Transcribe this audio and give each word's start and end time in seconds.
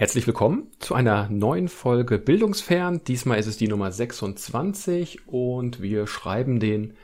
Herzlich 0.00 0.26
willkommen 0.26 0.68
zu 0.78 0.94
einer 0.94 1.28
neuen 1.28 1.68
Folge 1.68 2.18
Bildungsfern. 2.18 3.04
Diesmal 3.04 3.38
ist 3.38 3.46
es 3.46 3.58
die 3.58 3.68
Nummer 3.68 3.92
26 3.92 5.28
und 5.28 5.82
wir 5.82 6.06
schreiben 6.06 6.58
den 6.58 6.94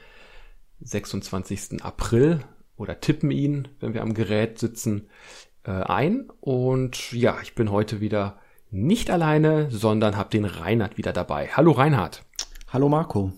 26. 0.81 1.85
April 1.85 2.41
oder 2.79 2.99
tippen 2.99 3.31
ihn, 3.31 3.69
wenn 3.81 3.93
wir 3.93 4.01
am 4.01 4.15
Gerät 4.15 4.59
sitzen, 4.59 5.11
äh, 5.65 5.73
ein. 5.73 6.31
Und 6.41 7.13
ja, 7.13 7.37
ich 7.43 7.55
bin 7.55 7.71
heute 7.71 8.01
wieder 8.01 8.39
nicht 8.71 9.11
alleine, 9.11 9.71
sondern 9.71 10.17
habe 10.17 10.31
den 10.31 10.47
Reinhard 10.47 10.97
wieder 10.97 11.13
dabei. 11.13 11.49
Hallo 11.49 11.73
Reinhard. 11.73 12.25
Hallo 12.73 12.89
Marco. 12.89 13.31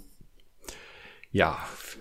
Ja, 1.33 1.59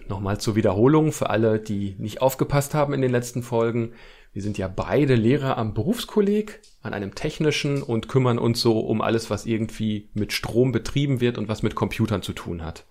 nochmal 0.07 0.39
zur 0.39 0.55
Wiederholung 0.55 1.11
für 1.11 1.31
alle, 1.31 1.59
die 1.59 1.95
nicht 1.97 2.21
aufgepasst 2.21 2.75
haben 2.75 2.93
in 2.93 3.01
den 3.01 3.11
letzten 3.11 3.41
Folgen. 3.41 3.93
Wir 4.37 4.43
sind 4.43 4.59
ja 4.59 4.67
beide 4.67 5.15
Lehrer 5.15 5.57
am 5.57 5.73
Berufskolleg, 5.73 6.61
an 6.83 6.93
einem 6.93 7.15
technischen 7.15 7.81
und 7.81 8.07
kümmern 8.07 8.37
uns 8.37 8.61
so 8.61 8.81
um 8.81 9.01
alles, 9.01 9.31
was 9.31 9.47
irgendwie 9.47 10.09
mit 10.13 10.31
Strom 10.31 10.71
betrieben 10.71 11.21
wird 11.21 11.39
und 11.39 11.47
was 11.47 11.63
mit 11.63 11.73
Computern 11.73 12.21
zu 12.21 12.33
tun 12.33 12.63
hat. 12.63 12.85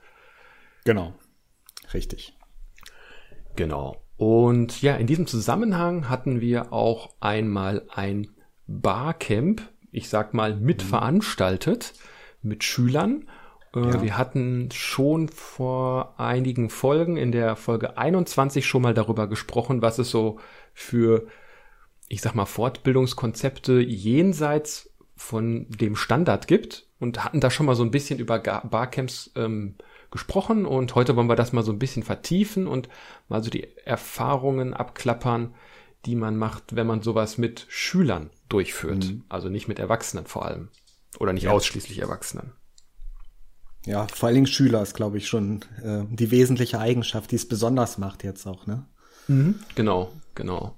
Genau. 0.85 1.15
Richtig. 1.95 2.37
Genau. 3.55 4.03
Und 4.17 4.83
ja, 4.83 4.97
in 4.97 5.07
diesem 5.07 5.29
Zusammenhang 5.29 6.09
hatten 6.09 6.41
wir 6.41 6.73
auch 6.73 7.15
einmal 7.21 7.87
ein 7.95 8.27
Barcamp, 8.67 9.63
ich 9.93 10.09
sag 10.09 10.35
mal, 10.35 10.57
mitveranstaltet 10.57 11.93
mit 12.43 12.65
Schülern. 12.65 13.29
Äh, 13.73 13.83
ja. 13.83 14.03
Wir 14.03 14.19
hatten 14.19 14.71
schon 14.73 15.29
vor 15.29 16.19
einigen 16.19 16.71
Folgen, 16.71 17.17
in 17.17 17.31
der 17.31 17.55
Folge 17.55 17.99
21 17.99 18.67
schon 18.67 18.83
mal 18.83 18.95
darüber 18.95 19.29
gesprochen, 19.29 19.81
was 19.81 20.01
es 20.01 20.11
so 20.11 20.41
für, 20.77 21.27
ich 22.07 22.21
sag 22.21 22.35
mal, 22.35 22.45
Fortbildungskonzepte 22.45 23.81
jenseits 23.81 24.91
von 25.17 25.67
dem 25.71 25.97
Standard 25.97 26.47
gibt 26.47 26.87
und 27.01 27.25
hatten 27.25 27.41
da 27.41 27.51
schon 27.51 27.65
mal 27.65 27.75
so 27.75 27.83
ein 27.83 27.91
bisschen 27.91 28.19
über 28.19 28.39
Barcamps 28.39 29.33
ähm, 29.37 29.77
gesprochen 30.11 30.67
und 30.67 30.95
heute 30.95 31.17
wollen 31.17 31.29
wir 31.29 31.35
das 31.35 31.55
mal 31.55 31.65
so 31.65 31.73
ein 31.73 31.79
bisschen 31.79 32.03
vertiefen 32.03 32.67
und 32.67 32.91
mal 33.29 33.43
so 33.43 33.49
die 33.49 33.67
Erfahrungen 33.87 34.75
abklappern, 34.75 35.55
die 36.05 36.15
man 36.15 36.37
macht, 36.37 36.77
wenn 36.77 36.87
man 36.87 37.01
sowas 37.01 37.39
mit 37.39 37.65
Schülern 37.69 38.29
durchführt. 38.51 39.07
Mhm. 39.07 39.25
Also 39.31 39.49
nicht 39.49 39.67
mit 39.67 39.79
Erwachsenen 39.79 40.27
vor 40.27 40.45
allem. 40.45 40.69
Oder 41.19 41.33
nicht 41.33 41.45
ja. 41.45 41.53
ausschließlich 41.53 42.01
Erwachsenen. 42.01 42.53
Ja, 43.87 44.07
vor 44.09 44.27
allen 44.27 44.35
Dingen 44.35 44.47
Schüler 44.47 44.83
ist, 44.83 44.95
glaube 44.95 45.17
ich, 45.17 45.27
schon 45.27 45.63
äh, 45.83 46.05
die 46.11 46.31
wesentliche 46.31 46.79
Eigenschaft, 46.79 47.31
die 47.31 47.37
es 47.37 47.49
besonders 47.49 47.97
macht 47.97 48.25
jetzt 48.25 48.47
auch, 48.47 48.67
ne? 48.67 48.87
Mhm. 49.29 49.57
Genau, 49.75 50.13
genau. 50.35 50.77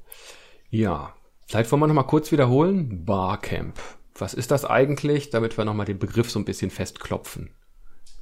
Ja, 0.71 1.15
vielleicht 1.47 1.71
wollen 1.73 1.83
wir 1.83 1.87
noch 1.87 1.95
mal 1.95 2.03
kurz 2.03 2.33
wiederholen. 2.33 3.05
Barcamp. 3.05 3.79
Was 4.15 4.35
ist 4.35 4.51
das 4.51 4.65
eigentlich, 4.65 5.31
damit 5.31 5.57
wir 5.57 5.65
noch 5.65 5.75
mal 5.75 5.85
den 5.85 5.99
Begriff 5.99 6.31
so 6.31 6.39
ein 6.39 6.45
bisschen 6.45 6.71
festklopfen? 6.71 7.51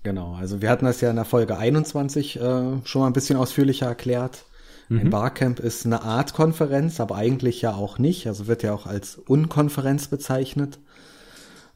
Genau, 0.03 0.35
also 0.35 0.63
wir 0.63 0.71
hatten 0.71 0.85
das 0.85 1.01
ja 1.01 1.11
in 1.11 1.17
der 1.17 1.25
Folge 1.25 1.57
21 1.57 2.37
äh, 2.37 2.41
schon 2.85 3.01
mal 3.01 3.07
ein 3.09 3.13
bisschen 3.13 3.37
ausführlicher 3.37 3.87
erklärt. 3.87 4.45
Mhm. 4.89 5.01
Ein 5.01 5.11
Barcamp 5.11 5.59
ist 5.59 5.85
eine 5.85 6.03
Art 6.03 6.35
Konferenz, 6.35 7.01
aber 7.01 7.17
eigentlich 7.17 7.63
ja 7.63 7.75
auch 7.75 7.99
nicht. 7.99 8.27
Also 8.27 8.47
wird 8.47 8.63
ja 8.63 8.73
auch 8.73 8.87
als 8.87 9.17
Unkonferenz 9.17 10.09
bezeichnet, 10.09 10.79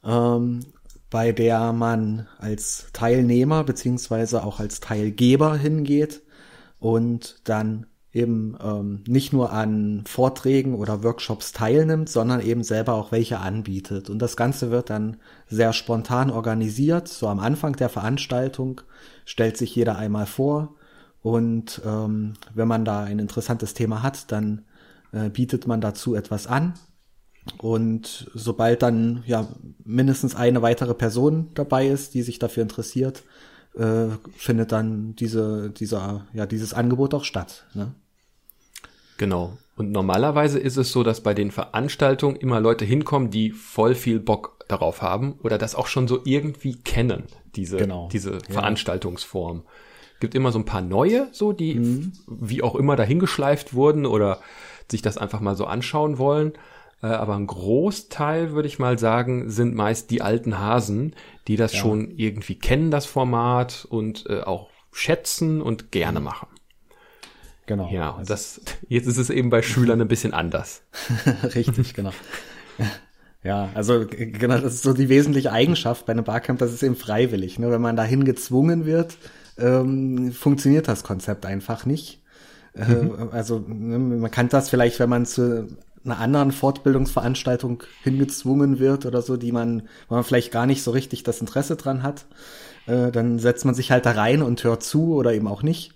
ähm, 0.04 0.60
bei 1.10 1.32
der 1.32 1.72
man 1.72 2.28
als 2.38 2.86
Teilnehmer 2.92 3.64
beziehungsweise 3.64 4.44
auch 4.44 4.60
als 4.60 4.78
Teilgeber 4.78 5.56
hingeht 5.56 6.22
und 6.78 7.40
dann 7.44 7.86
eben 8.12 8.56
ähm, 8.62 9.04
nicht 9.06 9.32
nur 9.32 9.52
an 9.52 10.02
Vorträgen 10.06 10.74
oder 10.74 11.04
Workshops 11.04 11.52
teilnimmt, 11.52 12.08
sondern 12.08 12.40
eben 12.40 12.64
selber 12.64 12.94
auch 12.94 13.12
welche 13.12 13.38
anbietet. 13.38 14.10
Und 14.10 14.18
das 14.18 14.36
Ganze 14.36 14.70
wird 14.70 14.90
dann 14.90 15.18
sehr 15.48 15.72
spontan 15.72 16.30
organisiert. 16.30 17.06
So 17.08 17.28
am 17.28 17.38
Anfang 17.38 17.76
der 17.76 17.88
Veranstaltung 17.88 18.80
stellt 19.24 19.56
sich 19.56 19.74
jeder 19.74 19.96
einmal 19.96 20.26
vor 20.26 20.74
und 21.22 21.82
ähm, 21.84 22.34
wenn 22.54 22.68
man 22.68 22.84
da 22.84 23.04
ein 23.04 23.18
interessantes 23.18 23.74
Thema 23.74 24.02
hat, 24.02 24.32
dann 24.32 24.64
äh, 25.12 25.28
bietet 25.28 25.66
man 25.66 25.80
dazu 25.80 26.14
etwas 26.14 26.46
an. 26.46 26.74
Und 27.58 28.30
sobald 28.34 28.82
dann 28.82 29.22
ja 29.26 29.48
mindestens 29.84 30.34
eine 30.34 30.62
weitere 30.62 30.94
Person 30.94 31.48
dabei 31.54 31.88
ist, 31.88 32.14
die 32.14 32.22
sich 32.22 32.38
dafür 32.38 32.62
interessiert, 32.62 33.22
äh, 33.76 34.08
findet 34.36 34.72
dann 34.72 35.14
diese, 35.16 35.70
dieser, 35.70 36.26
ja, 36.32 36.46
dieses 36.46 36.74
Angebot 36.74 37.14
auch 37.14 37.24
statt. 37.24 37.66
Ne? 37.74 37.94
Genau. 39.16 39.58
Und 39.76 39.92
normalerweise 39.92 40.58
ist 40.58 40.76
es 40.76 40.92
so, 40.92 41.02
dass 41.02 41.22
bei 41.22 41.34
den 41.34 41.50
Veranstaltungen 41.50 42.36
immer 42.36 42.60
Leute 42.60 42.84
hinkommen, 42.84 43.30
die 43.30 43.50
voll 43.50 43.94
viel 43.94 44.20
Bock 44.20 44.64
darauf 44.68 45.02
haben 45.02 45.34
oder 45.42 45.58
das 45.58 45.74
auch 45.74 45.86
schon 45.86 46.08
so 46.08 46.20
irgendwie 46.24 46.76
kennen, 46.76 47.24
diese, 47.54 47.76
genau. 47.76 48.08
diese 48.12 48.32
ja. 48.32 48.38
Veranstaltungsform. 48.50 49.62
Gibt 50.20 50.34
immer 50.34 50.52
so 50.52 50.58
ein 50.58 50.66
paar 50.66 50.82
neue, 50.82 51.28
so, 51.32 51.52
die 51.52 51.74
mhm. 51.74 52.12
wie 52.26 52.62
auch 52.62 52.74
immer 52.74 52.94
dahingeschleift 52.96 53.72
wurden 53.72 54.04
oder 54.04 54.40
sich 54.90 55.02
das 55.02 55.16
einfach 55.16 55.40
mal 55.40 55.56
so 55.56 55.64
anschauen 55.64 56.18
wollen. 56.18 56.52
Äh, 57.02 57.06
aber 57.06 57.36
ein 57.36 57.46
Großteil, 57.46 58.52
würde 58.52 58.68
ich 58.68 58.78
mal 58.78 58.98
sagen, 58.98 59.50
sind 59.50 59.74
meist 59.74 60.10
die 60.10 60.22
alten 60.22 60.58
Hasen, 60.58 61.14
die 61.48 61.56
das 61.56 61.72
ja. 61.72 61.80
schon 61.80 62.10
irgendwie 62.10 62.56
kennen, 62.56 62.90
das 62.90 63.06
Format 63.06 63.86
und 63.88 64.26
äh, 64.28 64.40
auch 64.40 64.70
schätzen 64.92 65.62
und 65.62 65.92
gerne 65.92 66.20
mhm. 66.20 66.26
machen. 66.26 66.48
Genau. 67.66 67.88
Ja, 67.90 68.16
also 68.16 68.28
das, 68.28 68.60
jetzt 68.88 69.06
ist 69.06 69.16
es 69.18 69.30
eben 69.30 69.50
bei 69.50 69.62
Schülern 69.62 70.00
ein 70.00 70.08
bisschen 70.08 70.34
anders. 70.34 70.82
Richtig, 71.54 71.94
genau. 71.94 72.12
Ja, 73.42 73.70
also 73.74 74.04
genau, 74.06 74.58
das 74.58 74.74
ist 74.74 74.82
so 74.82 74.92
die 74.92 75.08
wesentliche 75.08 75.50
Eigenschaft 75.50 76.04
bei 76.04 76.12
einem 76.12 76.24
Barcamp, 76.24 76.58
das 76.58 76.72
ist 76.72 76.82
eben 76.82 76.96
freiwillig. 76.96 77.58
Ne? 77.58 77.70
Wenn 77.70 77.80
man 77.80 77.96
dahin 77.96 78.24
gezwungen 78.24 78.84
wird, 78.84 79.16
ähm, 79.58 80.32
funktioniert 80.32 80.88
das 80.88 81.04
Konzept 81.04 81.46
einfach 81.46 81.86
nicht. 81.86 82.20
Äh, 82.74 82.86
mhm. 82.86 83.30
also 83.32 83.58
ne, 83.66 83.98
man 83.98 84.30
kann 84.30 84.48
das 84.48 84.68
vielleicht, 84.68 85.00
wenn 85.00 85.08
man 85.08 85.26
zu 85.26 85.68
einer 86.04 86.18
anderen 86.18 86.52
Fortbildungsveranstaltung 86.52 87.82
hingezwungen 88.02 88.78
wird 88.78 89.06
oder 89.06 89.22
so, 89.22 89.36
die 89.36 89.52
man, 89.52 89.82
wo 90.08 90.14
man 90.14 90.24
vielleicht 90.24 90.52
gar 90.52 90.66
nicht 90.66 90.82
so 90.82 90.90
richtig 90.90 91.22
das 91.22 91.40
Interesse 91.40 91.76
dran 91.76 92.02
hat, 92.02 92.26
äh, 92.86 93.10
dann 93.10 93.38
setzt 93.38 93.64
man 93.64 93.74
sich 93.74 93.90
halt 93.90 94.06
da 94.06 94.12
rein 94.12 94.42
und 94.42 94.64
hört 94.64 94.82
zu 94.82 95.14
oder 95.14 95.34
eben 95.34 95.48
auch 95.48 95.62
nicht. 95.62 95.92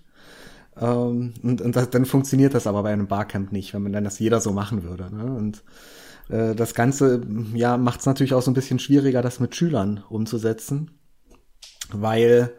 Ähm, 0.79 1.33
und 1.41 1.61
und 1.61 1.75
das, 1.75 1.89
dann 1.89 2.05
funktioniert 2.05 2.53
das 2.53 2.67
aber 2.67 2.83
bei 2.83 2.93
einem 2.93 3.07
Barcamp 3.07 3.51
nicht, 3.51 3.73
wenn 3.73 3.83
man 3.83 3.93
dann 3.93 4.03
das 4.03 4.19
jeder 4.19 4.41
so 4.41 4.51
machen 4.51 4.83
würde. 4.83 5.13
Ne? 5.15 5.25
Und 5.25 5.63
äh, 6.29 6.55
das 6.55 6.73
Ganze 6.73 7.21
ja 7.53 7.77
macht 7.77 8.01
es 8.01 8.05
natürlich 8.05 8.33
auch 8.33 8.41
so 8.41 8.51
ein 8.51 8.55
bisschen 8.55 8.79
schwieriger, 8.79 9.21
das 9.21 9.39
mit 9.39 9.55
Schülern 9.55 10.03
umzusetzen, 10.09 10.91
weil 11.91 12.51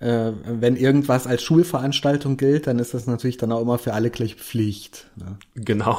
äh, 0.00 0.32
wenn 0.44 0.76
irgendwas 0.76 1.26
als 1.26 1.42
Schulveranstaltung 1.42 2.36
gilt, 2.36 2.66
dann 2.66 2.78
ist 2.78 2.94
das 2.94 3.06
natürlich 3.06 3.36
dann 3.36 3.52
auch 3.52 3.60
immer 3.60 3.78
für 3.78 3.94
alle 3.94 4.10
gleich 4.10 4.36
Pflicht. 4.36 5.10
Ne? 5.16 5.38
Genau. 5.54 5.98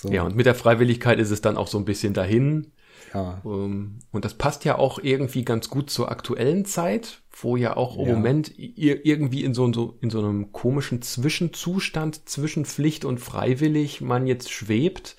So. 0.00 0.10
Ja, 0.10 0.22
und 0.22 0.34
mit 0.34 0.46
der 0.46 0.54
Freiwilligkeit 0.54 1.18
ist 1.18 1.30
es 1.30 1.42
dann 1.42 1.58
auch 1.58 1.68
so 1.68 1.76
ein 1.76 1.84
bisschen 1.84 2.14
dahin. 2.14 2.72
Ja. 3.12 3.42
Ähm, 3.44 3.98
und 4.12 4.24
das 4.24 4.32
passt 4.34 4.64
ja 4.64 4.78
auch 4.78 4.98
irgendwie 4.98 5.44
ganz 5.44 5.68
gut 5.68 5.90
zur 5.90 6.10
aktuellen 6.10 6.64
Zeit, 6.64 7.20
wo 7.30 7.56
ja 7.56 7.76
auch 7.76 7.98
im 7.98 8.06
ja. 8.06 8.14
Moment 8.14 8.52
irgendwie 8.56 9.44
in 9.44 9.52
so, 9.52 9.70
so, 9.72 9.98
in 10.00 10.08
so 10.08 10.20
einem 10.20 10.52
komischen 10.52 11.02
Zwischenzustand 11.02 12.28
zwischen 12.28 12.64
Pflicht 12.64 13.04
und 13.04 13.18
freiwillig 13.18 14.00
man 14.00 14.26
jetzt 14.26 14.50
schwebt. 14.50 15.16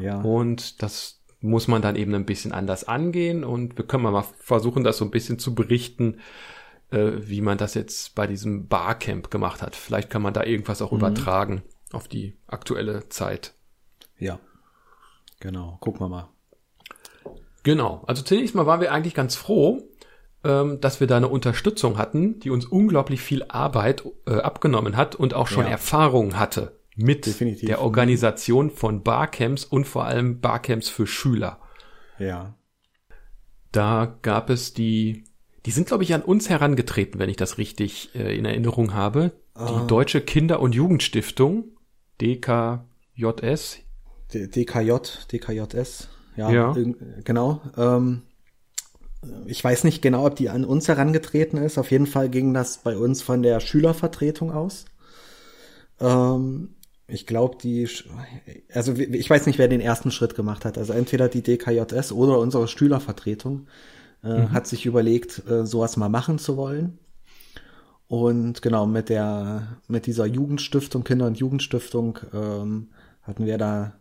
Ja. 0.00 0.20
Und 0.20 0.82
das 0.82 1.20
muss 1.40 1.66
man 1.66 1.82
dann 1.82 1.96
eben 1.96 2.14
ein 2.14 2.26
bisschen 2.26 2.52
anders 2.52 2.84
angehen. 2.84 3.42
Und 3.42 3.76
wir 3.76 3.86
können 3.86 4.04
mal 4.04 4.24
versuchen, 4.38 4.84
das 4.84 4.98
so 4.98 5.04
ein 5.04 5.10
bisschen 5.10 5.40
zu 5.40 5.56
berichten, 5.56 6.18
äh, 6.92 7.10
wie 7.22 7.40
man 7.40 7.58
das 7.58 7.74
jetzt 7.74 8.14
bei 8.14 8.28
diesem 8.28 8.68
Barcamp 8.68 9.32
gemacht 9.32 9.62
hat. 9.62 9.74
Vielleicht 9.74 10.10
kann 10.10 10.22
man 10.22 10.32
da 10.32 10.44
irgendwas 10.44 10.80
auch 10.80 10.92
mhm. 10.92 10.98
übertragen 10.98 11.62
auf 11.92 12.06
die 12.06 12.36
aktuelle 12.46 13.08
Zeit. 13.08 13.54
Ja. 14.22 14.38
Genau. 15.40 15.78
Gucken 15.80 16.00
wir 16.00 16.08
mal. 16.08 16.28
Genau. 17.64 18.02
Also 18.06 18.22
zunächst 18.22 18.54
mal 18.54 18.66
waren 18.66 18.80
wir 18.80 18.92
eigentlich 18.92 19.14
ganz 19.14 19.34
froh, 19.34 19.82
ähm, 20.44 20.80
dass 20.80 21.00
wir 21.00 21.06
da 21.06 21.16
eine 21.16 21.28
Unterstützung 21.28 21.98
hatten, 21.98 22.38
die 22.40 22.50
uns 22.50 22.64
unglaublich 22.64 23.20
viel 23.20 23.44
Arbeit 23.48 24.04
äh, 24.26 24.34
abgenommen 24.34 24.96
hat 24.96 25.14
und 25.14 25.34
auch 25.34 25.48
schon 25.48 25.64
ja. 25.64 25.72
Erfahrung 25.72 26.38
hatte 26.38 26.78
mit 26.94 27.26
Definitiv. 27.26 27.66
der 27.66 27.80
Organisation 27.80 28.70
von 28.70 29.02
Barcamps 29.02 29.64
und 29.64 29.86
vor 29.86 30.04
allem 30.04 30.40
Barcamps 30.40 30.88
für 30.88 31.06
Schüler. 31.06 31.58
Ja. 32.18 32.54
Da 33.72 34.18
gab 34.22 34.50
es 34.50 34.74
die, 34.74 35.24
die 35.66 35.70
sind 35.70 35.88
glaube 35.88 36.04
ich 36.04 36.14
an 36.14 36.22
uns 36.22 36.48
herangetreten, 36.48 37.18
wenn 37.18 37.30
ich 37.30 37.36
das 37.36 37.58
richtig 37.58 38.14
äh, 38.14 38.36
in 38.36 38.44
Erinnerung 38.44 38.94
habe. 38.94 39.32
Die 39.56 39.60
ah. 39.60 39.86
Deutsche 39.86 40.20
Kinder- 40.20 40.60
und 40.60 40.74
Jugendstiftung, 40.74 41.76
DKJS. 42.20 43.80
DKJ, 44.32 44.92
DKJS. 45.32 46.08
Ja, 46.36 46.50
ja. 46.50 46.74
genau. 47.24 47.60
Ähm, 47.76 48.22
ich 49.46 49.62
weiß 49.62 49.84
nicht 49.84 50.02
genau, 50.02 50.26
ob 50.26 50.36
die 50.36 50.48
an 50.48 50.64
uns 50.64 50.88
herangetreten 50.88 51.58
ist. 51.58 51.78
Auf 51.78 51.90
jeden 51.90 52.06
Fall 52.06 52.28
ging 52.28 52.54
das 52.54 52.78
bei 52.78 52.96
uns 52.96 53.22
von 53.22 53.42
der 53.42 53.60
Schülervertretung 53.60 54.52
aus. 54.52 54.86
Ähm, 56.00 56.74
ich 57.06 57.26
glaube, 57.26 57.58
die, 57.62 57.88
also 58.72 58.94
ich 58.94 59.28
weiß 59.28 59.46
nicht, 59.46 59.58
wer 59.58 59.68
den 59.68 59.80
ersten 59.80 60.10
Schritt 60.10 60.34
gemacht 60.34 60.64
hat. 60.64 60.78
Also 60.78 60.92
entweder 60.92 61.28
die 61.28 61.42
DKJS 61.42 62.12
oder 62.12 62.38
unsere 62.38 62.66
Stühlervertretung 62.68 63.66
äh, 64.24 64.28
mhm. 64.28 64.52
hat 64.52 64.66
sich 64.66 64.86
überlegt, 64.86 65.42
äh, 65.48 65.66
sowas 65.66 65.96
mal 65.96 66.08
machen 66.08 66.38
zu 66.38 66.56
wollen. 66.56 66.98
Und 68.08 68.60
genau, 68.60 68.86
mit 68.86 69.08
der, 69.08 69.78
mit 69.88 70.06
dieser 70.06 70.26
Jugendstiftung, 70.26 71.04
Kinder- 71.04 71.26
und 71.26 71.38
Jugendstiftung, 71.38 72.18
ähm, 72.34 72.88
hatten 73.22 73.46
wir 73.46 73.56
da 73.56 73.94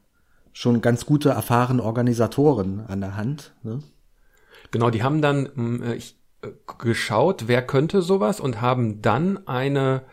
schon 0.54 0.82
ganz 0.82 1.06
gute, 1.06 1.30
erfahrene 1.30 1.84
Organisatoren 1.84 2.86
an 2.88 3.02
der 3.02 3.16
Hand. 3.16 3.54
Ne? 3.64 3.82
Genau, 4.72 4.90
die 4.90 5.04
haben 5.04 5.22
dann 5.22 5.50
hm, 5.54 5.84
äh, 5.84 5.96
ich, 5.96 6.18
äh, 6.42 6.50
geschaut, 6.78 7.48
wer 7.48 7.66
könnte 7.66 8.02
sowas 8.02 8.40
und 8.40 8.62
haben 8.62 9.02
dann 9.02 9.48
eine, 9.48 10.04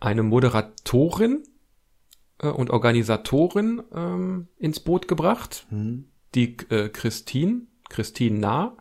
eine 0.00 0.22
Moderatorin 0.22 1.44
äh, 2.38 2.48
und 2.48 2.70
Organisatorin 2.70 3.82
ähm, 3.94 4.48
ins 4.58 4.80
Boot 4.80 5.08
gebracht, 5.08 5.66
mhm. 5.70 6.06
die 6.34 6.56
äh, 6.70 6.88
Christine, 6.88 7.62
Christine 7.88 8.38
Nah, 8.38 8.76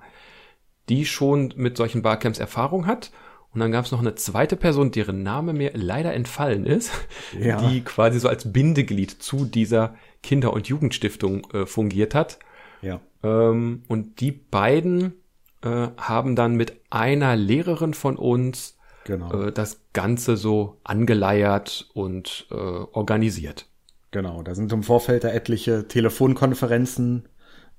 die 0.90 1.06
schon 1.06 1.54
mit 1.56 1.78
solchen 1.78 2.02
Barcamps 2.02 2.40
Erfahrung 2.40 2.86
hat. 2.86 3.12
Und 3.54 3.62
dann 3.62 3.72
gab 3.72 3.86
es 3.86 3.92
noch 3.92 4.02
eine 4.02 4.16
zweite 4.16 4.58
Person, 4.58 4.92
deren 4.92 5.24
Name 5.24 5.54
mir 5.54 5.72
leider 5.74 6.14
entfallen 6.14 6.66
ist, 6.66 6.92
ja. 7.40 7.58
die 7.62 7.82
quasi 7.82 8.20
so 8.20 8.28
als 8.28 8.52
Bindeglied 8.52 9.12
zu 9.12 9.46
dieser 9.46 9.96
Kinder- 10.26 10.54
und 10.54 10.68
Jugendstiftung 10.68 11.48
äh, 11.54 11.66
fungiert 11.66 12.16
hat. 12.16 12.40
Ja. 12.82 13.00
Ähm, 13.24 13.84
und 13.88 14.20
die 14.20 14.32
beiden 14.32 15.14
äh, 15.62 15.88
haben 15.98 16.36
dann 16.36 16.56
mit 16.56 16.82
einer 16.90 17.36
Lehrerin 17.36 17.94
von 17.94 18.18
uns 18.18 18.78
genau. 19.06 19.46
äh, 19.46 19.52
das 19.52 19.82
Ganze 19.94 20.36
so 20.36 20.78
angeleiert 20.84 21.90
und 21.94 22.48
äh, 22.52 22.56
organisiert. 22.56 23.68
Genau, 24.12 24.42
da 24.44 24.56
sind 24.56 24.72
im 24.74 24.84
Vorfeld 24.84 25.24
da 25.24 25.30
etliche 25.30 25.88
Telefonkonferenzen 25.88 27.28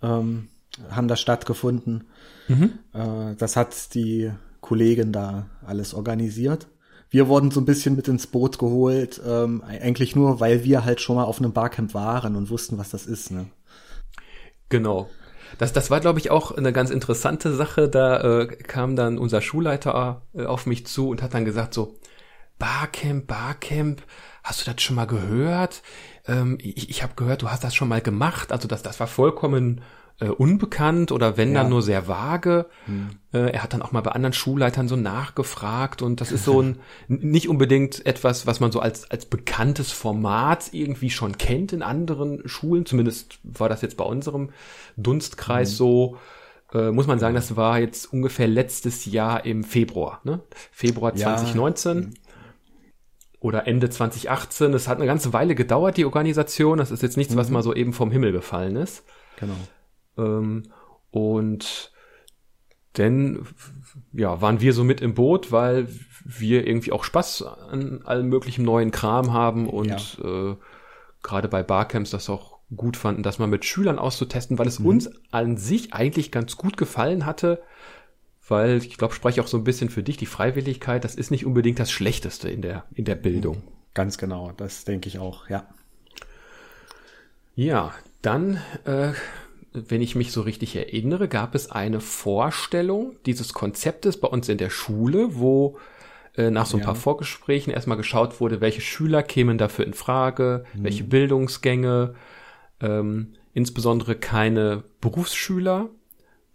ähm, 0.02 0.48
haben 0.90 1.08
da 1.08 1.16
stattgefunden. 1.16 2.04
Mhm. 2.48 2.78
Äh, 2.92 3.34
das 3.36 3.56
hat 3.56 3.94
die 3.94 4.30
Kollegin 4.60 5.12
da 5.12 5.46
alles 5.64 5.94
organisiert. 5.94 6.68
Wir 7.10 7.28
wurden 7.28 7.50
so 7.50 7.60
ein 7.60 7.66
bisschen 7.66 7.96
mit 7.96 8.08
ins 8.08 8.26
Boot 8.26 8.58
geholt, 8.58 9.20
ähm, 9.26 9.62
eigentlich 9.62 10.16
nur, 10.16 10.40
weil 10.40 10.64
wir 10.64 10.84
halt 10.84 11.00
schon 11.00 11.16
mal 11.16 11.24
auf 11.24 11.38
einem 11.38 11.52
Barcamp 11.52 11.94
waren 11.94 12.36
und 12.36 12.50
wussten, 12.50 12.78
was 12.78 12.90
das 12.90 13.06
ist. 13.06 13.30
Ne? 13.30 13.46
Genau. 14.68 15.08
Das, 15.58 15.72
das 15.72 15.90
war, 15.90 16.00
glaube 16.00 16.18
ich, 16.18 16.30
auch 16.30 16.50
eine 16.50 16.72
ganz 16.72 16.90
interessante 16.90 17.54
Sache. 17.54 17.88
Da 17.88 18.40
äh, 18.40 18.46
kam 18.46 18.96
dann 18.96 19.18
unser 19.18 19.40
Schulleiter 19.40 20.22
äh, 20.34 20.44
auf 20.44 20.66
mich 20.66 20.86
zu 20.86 21.08
und 21.08 21.22
hat 21.22 21.34
dann 21.34 21.44
gesagt 21.44 21.74
so, 21.74 21.96
Barcamp, 22.58 23.26
Barcamp, 23.26 24.02
hast 24.42 24.66
du 24.66 24.70
das 24.70 24.82
schon 24.82 24.96
mal 24.96 25.06
gehört? 25.06 25.82
Ähm, 26.26 26.58
ich 26.60 26.90
ich 26.90 27.02
habe 27.02 27.14
gehört, 27.14 27.42
du 27.42 27.50
hast 27.50 27.64
das 27.64 27.74
schon 27.74 27.88
mal 27.88 28.00
gemacht. 28.00 28.52
Also 28.52 28.66
das, 28.66 28.82
das 28.82 28.98
war 28.98 29.06
vollkommen 29.06 29.82
äh, 30.18 30.28
unbekannt 30.28 31.12
oder 31.12 31.36
wenn 31.36 31.52
ja. 31.52 31.62
dann 31.62 31.70
nur 31.70 31.82
sehr 31.82 32.08
vage. 32.08 32.66
Hm. 32.86 33.10
Äh, 33.32 33.50
er 33.52 33.62
hat 33.62 33.74
dann 33.74 33.82
auch 33.82 33.92
mal 33.92 34.00
bei 34.00 34.12
anderen 34.12 34.32
Schulleitern 34.32 34.88
so 34.88 34.96
nachgefragt 34.96 36.00
und 36.00 36.20
das 36.20 36.32
ist 36.32 36.44
so 36.44 36.62
ein 36.62 36.78
nicht 37.08 37.48
unbedingt 37.48 38.04
etwas, 38.06 38.46
was 38.46 38.60
man 38.60 38.72
so 38.72 38.80
als 38.80 39.10
als 39.10 39.26
bekanntes 39.26 39.92
Format 39.92 40.72
irgendwie 40.72 41.10
schon 41.10 41.36
kennt 41.36 41.72
in 41.72 41.82
anderen 41.82 42.48
Schulen. 42.48 42.86
Zumindest 42.86 43.38
war 43.42 43.68
das 43.68 43.82
jetzt 43.82 43.96
bei 43.96 44.04
unserem 44.04 44.50
Dunstkreis 44.96 45.70
hm. 45.70 45.76
so. 45.76 46.18
Äh, 46.72 46.90
muss 46.90 47.06
man 47.06 47.18
sagen, 47.18 47.34
das 47.34 47.56
war 47.56 47.78
jetzt 47.78 48.12
ungefähr 48.12 48.48
letztes 48.48 49.04
Jahr 49.04 49.44
im 49.44 49.64
Februar, 49.64 50.20
ne? 50.24 50.40
Februar 50.72 51.14
2019. 51.14 52.02
Ja 52.02 52.08
oder 53.38 53.68
Ende 53.68 53.88
2018. 53.88 54.74
Es 54.74 54.88
hat 54.88 54.96
eine 54.96 55.06
ganze 55.06 55.32
Weile 55.32 55.54
gedauert, 55.54 55.98
die 55.98 56.04
Organisation. 56.04 56.78
Das 56.78 56.90
ist 56.90 57.02
jetzt 57.02 57.16
nichts, 57.16 57.36
was 57.36 57.48
mhm. 57.48 57.54
mal 57.54 57.62
so 57.62 57.74
eben 57.74 57.92
vom 57.92 58.10
Himmel 58.10 58.32
gefallen 58.32 58.74
ist. 58.74 59.04
Genau. 59.38 59.54
Ähm, 60.16 60.64
und 61.10 61.92
denn 62.96 63.46
ja, 64.12 64.40
waren 64.40 64.60
wir 64.60 64.72
so 64.72 64.84
mit 64.84 65.00
im 65.00 65.14
Boot, 65.14 65.52
weil 65.52 65.88
wir 66.24 66.66
irgendwie 66.66 66.92
auch 66.92 67.04
Spaß 67.04 67.42
an 67.42 68.02
allem 68.04 68.28
möglichen 68.28 68.64
neuen 68.64 68.90
Kram 68.90 69.32
haben 69.32 69.68
und 69.68 70.18
ja. 70.18 70.50
äh, 70.50 70.56
gerade 71.22 71.48
bei 71.48 71.62
Barcamps 71.62 72.10
das 72.10 72.28
auch 72.30 72.56
gut 72.74 72.96
fanden, 72.96 73.22
das 73.22 73.38
mal 73.38 73.46
mit 73.46 73.64
Schülern 73.64 73.98
auszutesten, 73.98 74.58
weil 74.58 74.66
es 74.66 74.80
mhm. 74.80 74.86
uns 74.86 75.10
an 75.30 75.56
sich 75.56 75.92
eigentlich 75.92 76.32
ganz 76.32 76.56
gut 76.56 76.76
gefallen 76.76 77.26
hatte, 77.26 77.62
weil 78.48 78.78
ich 78.78 78.96
glaube, 78.96 79.14
spreche 79.14 79.40
auch 79.42 79.46
so 79.46 79.56
ein 79.56 79.64
bisschen 79.64 79.88
für 79.88 80.02
dich, 80.02 80.16
die 80.16 80.26
Freiwilligkeit, 80.26 81.04
das 81.04 81.14
ist 81.14 81.30
nicht 81.30 81.46
unbedingt 81.46 81.78
das 81.78 81.90
Schlechteste 81.90 82.48
in 82.48 82.62
der, 82.62 82.84
in 82.92 83.04
der 83.04 83.14
Bildung. 83.14 83.62
Ganz 83.94 84.18
genau, 84.18 84.52
das 84.56 84.84
denke 84.84 85.08
ich 85.08 85.18
auch, 85.18 85.48
ja. 85.48 85.66
Ja, 87.54 87.94
dann 88.22 88.60
äh, 88.84 89.12
wenn 89.88 90.02
ich 90.02 90.14
mich 90.14 90.32
so 90.32 90.42
richtig 90.42 90.76
erinnere, 90.76 91.28
gab 91.28 91.54
es 91.54 91.70
eine 91.70 92.00
Vorstellung 92.00 93.16
dieses 93.26 93.52
Konzeptes 93.52 94.18
bei 94.18 94.28
uns 94.28 94.48
in 94.48 94.58
der 94.58 94.70
Schule, 94.70 95.36
wo 95.36 95.78
äh, 96.36 96.50
nach 96.50 96.66
so 96.66 96.76
ein 96.76 96.80
ja. 96.80 96.86
paar 96.86 96.94
Vorgesprächen 96.94 97.72
erstmal 97.72 97.96
geschaut 97.96 98.40
wurde, 98.40 98.60
welche 98.60 98.80
Schüler 98.80 99.22
kämen 99.22 99.58
dafür 99.58 99.86
in 99.86 99.94
Frage, 99.94 100.64
mhm. 100.74 100.84
welche 100.84 101.04
Bildungsgänge, 101.04 102.14
ähm, 102.80 103.34
insbesondere 103.54 104.16
keine 104.16 104.84
Berufsschüler, 105.00 105.88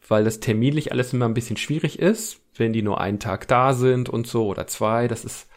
weil 0.08 0.24
das 0.24 0.40
terminlich 0.40 0.92
alles 0.92 1.14
immer 1.14 1.26
ein 1.26 1.34
bisschen 1.34 1.58
schwierig 1.58 2.00
ist, 2.00 2.42
wenn 2.56 2.74
die 2.74 2.82
nur 2.82 3.02
einen 3.02 3.20
Tag 3.20 3.48
da 3.48 3.74
sind 3.74 4.10
und 4.10 4.28
so 4.28 4.48
oder 4.48 4.68
zwei. 4.68 5.08
Das 5.08 5.26
ist 5.26 5.48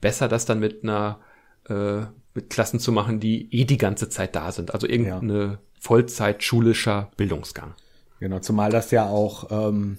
besser, 0.00 0.28
das 0.28 0.44
dann 0.44 0.60
mit 0.60 0.82
einer 0.82 1.20
äh, 1.68 2.06
mit 2.34 2.50
Klassen 2.50 2.78
zu 2.78 2.92
machen, 2.92 3.18
die 3.18 3.48
eh 3.52 3.64
die 3.64 3.78
ganze 3.78 4.08
Zeit 4.08 4.36
da 4.36 4.52
sind. 4.52 4.74
Also 4.74 4.86
irgendeine 4.86 5.44
ja. 5.44 5.58
Vollzeit 5.80 6.42
schulischer 6.42 7.10
Bildungsgang. 7.16 7.74
Genau, 8.20 8.38
zumal 8.38 8.70
das 8.70 8.90
ja 8.90 9.06
auch 9.06 9.50
ähm, 9.50 9.98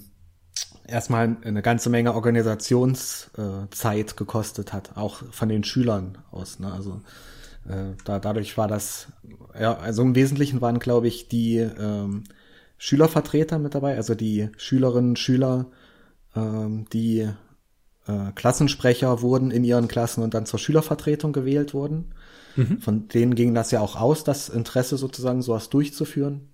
erstmal 0.86 1.36
eine 1.44 1.62
ganze 1.62 1.90
Menge 1.90 2.14
Organisationszeit 2.14 4.12
äh, 4.12 4.14
gekostet 4.16 4.72
hat, 4.72 4.96
auch 4.96 5.22
von 5.30 5.48
den 5.48 5.62
Schülern 5.62 6.18
aus. 6.30 6.58
Ne? 6.58 6.72
Also 6.72 7.00
äh, 7.68 7.94
da, 8.04 8.18
dadurch 8.18 8.56
war 8.58 8.66
das, 8.66 9.08
ja, 9.58 9.76
also 9.76 10.02
im 10.02 10.14
Wesentlichen 10.14 10.60
waren, 10.60 10.78
glaube 10.78 11.06
ich, 11.08 11.28
die 11.28 11.58
ähm, 11.58 12.24
Schülervertreter 12.78 13.58
mit 13.58 13.74
dabei, 13.74 13.96
also 13.96 14.14
die 14.14 14.50
Schülerinnen 14.56 15.16
Schüler, 15.16 15.66
ähm, 16.34 16.86
die 16.92 17.28
äh, 18.06 18.32
Klassensprecher 18.34 19.20
wurden 19.20 19.50
in 19.50 19.64
ihren 19.64 19.88
Klassen 19.88 20.22
und 20.22 20.34
dann 20.34 20.46
zur 20.46 20.58
Schülervertretung 20.58 21.32
gewählt 21.32 21.74
wurden. 21.74 22.14
Mhm. 22.58 22.80
Von 22.80 23.08
denen 23.08 23.36
ging 23.36 23.54
das 23.54 23.70
ja 23.70 23.80
auch 23.80 23.96
aus, 23.96 24.24
das 24.24 24.48
Interesse 24.48 24.96
sozusagen 24.96 25.42
sowas 25.42 25.70
durchzuführen. 25.70 26.48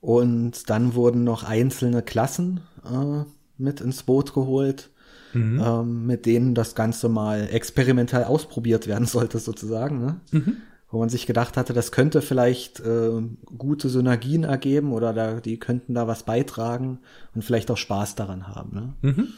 Und 0.00 0.68
dann 0.68 0.94
wurden 0.94 1.24
noch 1.24 1.44
einzelne 1.44 2.02
Klassen 2.02 2.60
äh, 2.84 3.24
mit 3.56 3.80
ins 3.80 4.02
Boot 4.02 4.34
geholt, 4.34 4.90
mhm. 5.32 5.62
ähm, 5.64 6.06
mit 6.06 6.26
denen 6.26 6.54
das 6.54 6.74
Ganze 6.74 7.08
mal 7.08 7.48
experimentell 7.50 8.24
ausprobiert 8.24 8.86
werden 8.86 9.06
sollte 9.06 9.38
sozusagen. 9.38 10.04
Ne? 10.04 10.20
Mhm. 10.32 10.56
Wo 10.90 10.98
man 10.98 11.08
sich 11.08 11.26
gedacht 11.26 11.56
hatte, 11.56 11.72
das 11.72 11.90
könnte 11.90 12.20
vielleicht 12.20 12.80
äh, 12.80 13.22
gute 13.56 13.88
Synergien 13.88 14.44
ergeben 14.44 14.92
oder 14.92 15.14
da, 15.14 15.40
die 15.40 15.58
könnten 15.58 15.94
da 15.94 16.06
was 16.06 16.24
beitragen 16.24 16.98
und 17.34 17.42
vielleicht 17.42 17.70
auch 17.70 17.78
Spaß 17.78 18.14
daran 18.14 18.46
haben. 18.46 18.74
Ne? 18.74 18.92
Mhm. 19.00 19.28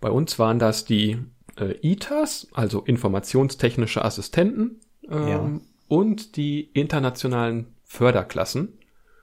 Bei 0.00 0.10
uns 0.10 0.38
waren 0.38 0.60
das 0.60 0.84
die 0.84 1.18
äh, 1.60 1.76
ITAs, 1.82 2.48
also 2.52 2.80
informationstechnische 2.80 4.04
Assistenten, 4.04 4.80
ähm, 5.08 5.28
ja. 5.28 5.60
und 5.88 6.36
die 6.36 6.62
internationalen 6.72 7.74
Förderklassen. 7.84 8.78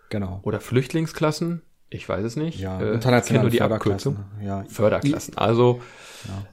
Genau. 0.10 0.39
Oder 0.44 0.60
Flüchtlingsklassen. 0.60 1.62
Ich 1.89 2.08
weiß 2.08 2.24
es 2.24 2.36
nicht. 2.36 2.60
Ja, 2.60 2.79
äh, 2.79 2.94
internationale 2.94 3.44
nur 3.44 3.51
die 3.51 3.62
Abkürzung. 3.62 4.25
Ja. 4.41 4.63
Förderklassen. 4.65 5.38
Also, 5.38 5.82
ja. 6.27 6.46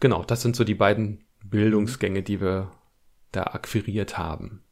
genau, 0.00 0.24
das 0.24 0.42
sind 0.42 0.56
so 0.56 0.64
die 0.64 0.74
beiden 0.74 1.24
Bildungsgänge, 1.44 2.22
die 2.22 2.40
wir 2.40 2.70
da 3.32 3.44
akquiriert 3.44 4.18
haben. 4.18 4.62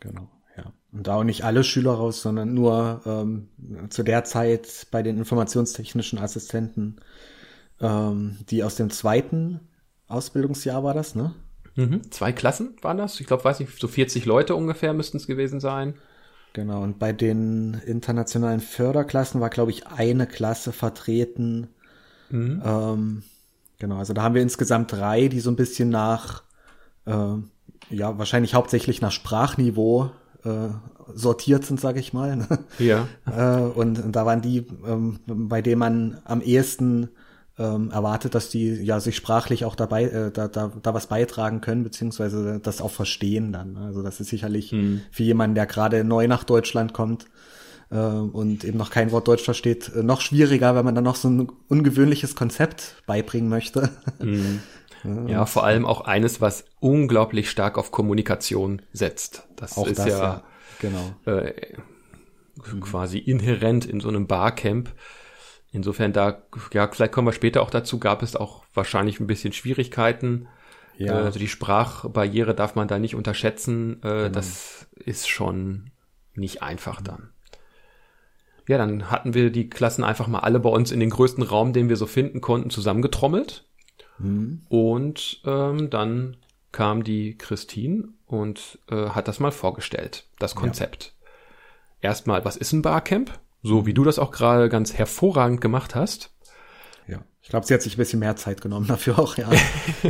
Genau, 0.00 0.30
ja. 0.56 0.72
Und 0.92 1.06
da 1.06 1.16
auch 1.16 1.24
nicht 1.24 1.44
alle 1.44 1.64
Schüler 1.64 1.92
raus, 1.92 2.22
sondern 2.22 2.54
nur 2.54 3.02
ähm, 3.04 3.48
zu 3.90 4.04
der 4.04 4.24
Zeit 4.24 4.86
bei 4.90 5.02
den 5.02 5.18
informationstechnischen 5.18 6.18
Assistenten 6.18 7.00
ähm, 7.80 8.38
die 8.50 8.62
aus 8.62 8.76
dem 8.76 8.90
zweiten 8.90 9.60
Ausbildungsjahr 10.08 10.84
war 10.84 10.94
das, 10.94 11.14
ne? 11.14 11.34
Mhm. 11.76 12.10
Zwei 12.10 12.32
Klassen 12.32 12.76
waren 12.82 12.98
das? 12.98 13.18
Ich 13.20 13.26
glaube, 13.26 13.44
weiß 13.44 13.60
nicht, 13.60 13.78
so 13.78 13.88
40 13.88 14.26
Leute 14.26 14.54
ungefähr 14.54 14.92
müssten 14.92 15.16
es 15.16 15.26
gewesen 15.26 15.60
sein. 15.60 15.94
Genau, 16.52 16.82
und 16.82 17.00
bei 17.00 17.12
den 17.12 17.74
internationalen 17.84 18.60
Förderklassen 18.60 19.40
war, 19.40 19.50
glaube 19.50 19.72
ich, 19.72 19.88
eine 19.88 20.28
Klasse 20.28 20.72
vertreten. 20.72 21.66
Mhm. 22.30 22.62
Ähm, 22.64 23.22
genau, 23.80 23.96
also 23.96 24.12
da 24.12 24.22
haben 24.22 24.36
wir 24.36 24.42
insgesamt 24.42 24.92
drei, 24.92 25.26
die 25.26 25.40
so 25.40 25.50
ein 25.50 25.56
bisschen 25.56 25.88
nach, 25.88 26.44
äh, 27.06 27.34
ja, 27.90 28.18
wahrscheinlich 28.18 28.54
hauptsächlich 28.54 29.00
nach 29.00 29.10
Sprachniveau 29.10 30.12
äh, 30.44 30.68
sortiert 31.12 31.64
sind, 31.64 31.80
sage 31.80 31.98
ich 31.98 32.12
mal. 32.12 32.36
Ne? 32.36 32.46
Ja. 32.78 33.08
äh, 33.26 33.60
und, 33.60 33.98
und, 33.98 34.12
da 34.12 34.24
waren 34.24 34.40
die, 34.40 34.58
ähm, 34.86 35.18
bei 35.26 35.60
denen 35.60 35.80
man 35.80 36.20
am 36.24 36.40
ehesten 36.40 37.08
ähm, 37.58 37.90
erwartet, 37.90 38.34
dass 38.34 38.48
die 38.48 38.68
ja 38.82 39.00
sich 39.00 39.16
sprachlich 39.16 39.64
auch 39.64 39.76
dabei 39.76 40.04
äh, 40.04 40.30
da, 40.32 40.48
da, 40.48 40.72
da 40.82 40.94
was 40.94 41.06
beitragen 41.06 41.60
können, 41.60 41.84
beziehungsweise 41.84 42.58
das 42.60 42.80
auch 42.80 42.90
verstehen 42.90 43.52
dann. 43.52 43.76
Also 43.76 44.02
das 44.02 44.20
ist 44.20 44.28
sicherlich 44.28 44.72
mhm. 44.72 45.02
für 45.10 45.22
jemanden, 45.22 45.54
der 45.54 45.66
gerade 45.66 46.02
neu 46.02 46.26
nach 46.26 46.44
Deutschland 46.44 46.92
kommt 46.92 47.26
äh, 47.90 47.96
und 47.96 48.64
eben 48.64 48.78
noch 48.78 48.90
kein 48.90 49.12
Wort 49.12 49.28
Deutsch 49.28 49.44
versteht, 49.44 49.92
äh, 49.94 50.02
noch 50.02 50.20
schwieriger, 50.20 50.74
wenn 50.74 50.84
man 50.84 50.94
dann 50.94 51.04
noch 51.04 51.16
so 51.16 51.28
ein 51.28 51.48
ungewöhnliches 51.68 52.34
Konzept 52.34 53.02
beibringen 53.06 53.48
möchte. 53.48 53.90
Mhm. 54.20 54.60
Ja, 55.28 55.44
vor 55.44 55.64
allem 55.64 55.84
auch 55.84 56.02
eines, 56.02 56.40
was 56.40 56.64
unglaublich 56.80 57.50
stark 57.50 57.76
auf 57.76 57.90
Kommunikation 57.90 58.80
setzt. 58.94 59.46
Das 59.54 59.76
auch 59.76 59.86
ist 59.86 59.98
das, 59.98 60.06
ja, 60.06 60.18
ja. 60.18 60.42
Genau. 60.80 61.14
Äh, 61.26 61.52
quasi 62.80 63.18
inhärent 63.18 63.84
in 63.84 64.00
so 64.00 64.08
einem 64.08 64.26
Barcamp. 64.26 64.94
Insofern 65.74 66.12
da, 66.12 66.40
ja, 66.72 66.86
vielleicht 66.86 67.10
kommen 67.10 67.26
wir 67.26 67.32
später 67.32 67.60
auch 67.60 67.68
dazu, 67.68 67.98
gab 67.98 68.22
es 68.22 68.36
auch 68.36 68.62
wahrscheinlich 68.74 69.18
ein 69.18 69.26
bisschen 69.26 69.52
Schwierigkeiten. 69.52 70.46
Ja. 70.96 71.20
Äh, 71.20 71.24
also 71.24 71.40
die 71.40 71.48
Sprachbarriere 71.48 72.54
darf 72.54 72.76
man 72.76 72.86
da 72.86 73.00
nicht 73.00 73.16
unterschätzen. 73.16 74.00
Äh, 74.04 74.08
genau. 74.08 74.28
Das 74.28 74.86
ist 74.94 75.28
schon 75.28 75.90
nicht 76.34 76.62
einfach 76.62 77.02
dann. 77.02 77.30
Ja, 78.68 78.78
dann 78.78 79.10
hatten 79.10 79.34
wir 79.34 79.50
die 79.50 79.68
Klassen 79.68 80.04
einfach 80.04 80.28
mal 80.28 80.38
alle 80.38 80.60
bei 80.60 80.70
uns 80.70 80.92
in 80.92 81.00
den 81.00 81.10
größten 81.10 81.42
Raum, 81.42 81.72
den 81.72 81.88
wir 81.88 81.96
so 81.96 82.06
finden 82.06 82.40
konnten, 82.40 82.70
zusammengetrommelt. 82.70 83.68
Mhm. 84.18 84.62
Und 84.68 85.42
ähm, 85.44 85.90
dann 85.90 86.36
kam 86.70 87.02
die 87.02 87.36
Christine 87.36 88.10
und 88.26 88.78
äh, 88.88 89.08
hat 89.08 89.26
das 89.26 89.40
mal 89.40 89.50
vorgestellt, 89.50 90.28
das 90.38 90.54
Konzept. 90.54 91.14
Ja. 92.00 92.10
Erstmal, 92.10 92.44
was 92.44 92.56
ist 92.56 92.72
ein 92.72 92.82
Barcamp? 92.82 93.40
So 93.64 93.86
wie 93.86 93.94
du 93.94 94.04
das 94.04 94.18
auch 94.18 94.30
gerade 94.30 94.68
ganz 94.68 94.92
hervorragend 94.92 95.62
gemacht 95.62 95.94
hast. 95.94 96.30
Ja, 97.08 97.24
ich 97.40 97.48
glaube, 97.48 97.64
sie 97.64 97.72
hat 97.72 97.80
sich 97.80 97.94
ein 97.94 97.96
bisschen 97.96 98.18
mehr 98.20 98.36
Zeit 98.36 98.60
genommen 98.60 98.86
dafür 98.86 99.18
auch, 99.18 99.38
ja. 99.38 99.48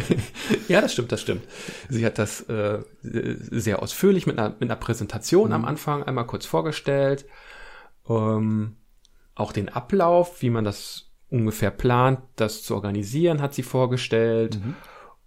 ja, 0.69 0.81
das 0.81 0.93
stimmt, 0.93 1.13
das 1.13 1.21
stimmt. 1.21 1.45
Sie 1.89 2.05
hat 2.05 2.19
das 2.19 2.41
äh, 2.49 2.81
sehr 3.03 3.81
ausführlich 3.81 4.27
mit 4.27 4.41
einer, 4.41 4.51
mit 4.51 4.63
einer 4.63 4.77
Präsentation 4.77 5.49
mhm. 5.49 5.55
am 5.55 5.65
Anfang 5.67 6.03
einmal 6.03 6.27
kurz 6.27 6.47
vorgestellt. 6.47 7.27
Ähm, 8.09 8.75
auch 9.37 9.53
den 9.53 9.69
Ablauf, 9.69 10.43
wie 10.43 10.51
man 10.51 10.65
das 10.65 11.13
ungefähr 11.31 11.71
plant, 11.71 12.19
das 12.35 12.65
zu 12.65 12.75
organisieren, 12.75 13.41
hat 13.41 13.55
sie 13.55 13.63
vorgestellt. 13.63 14.59
Mhm. 14.59 14.75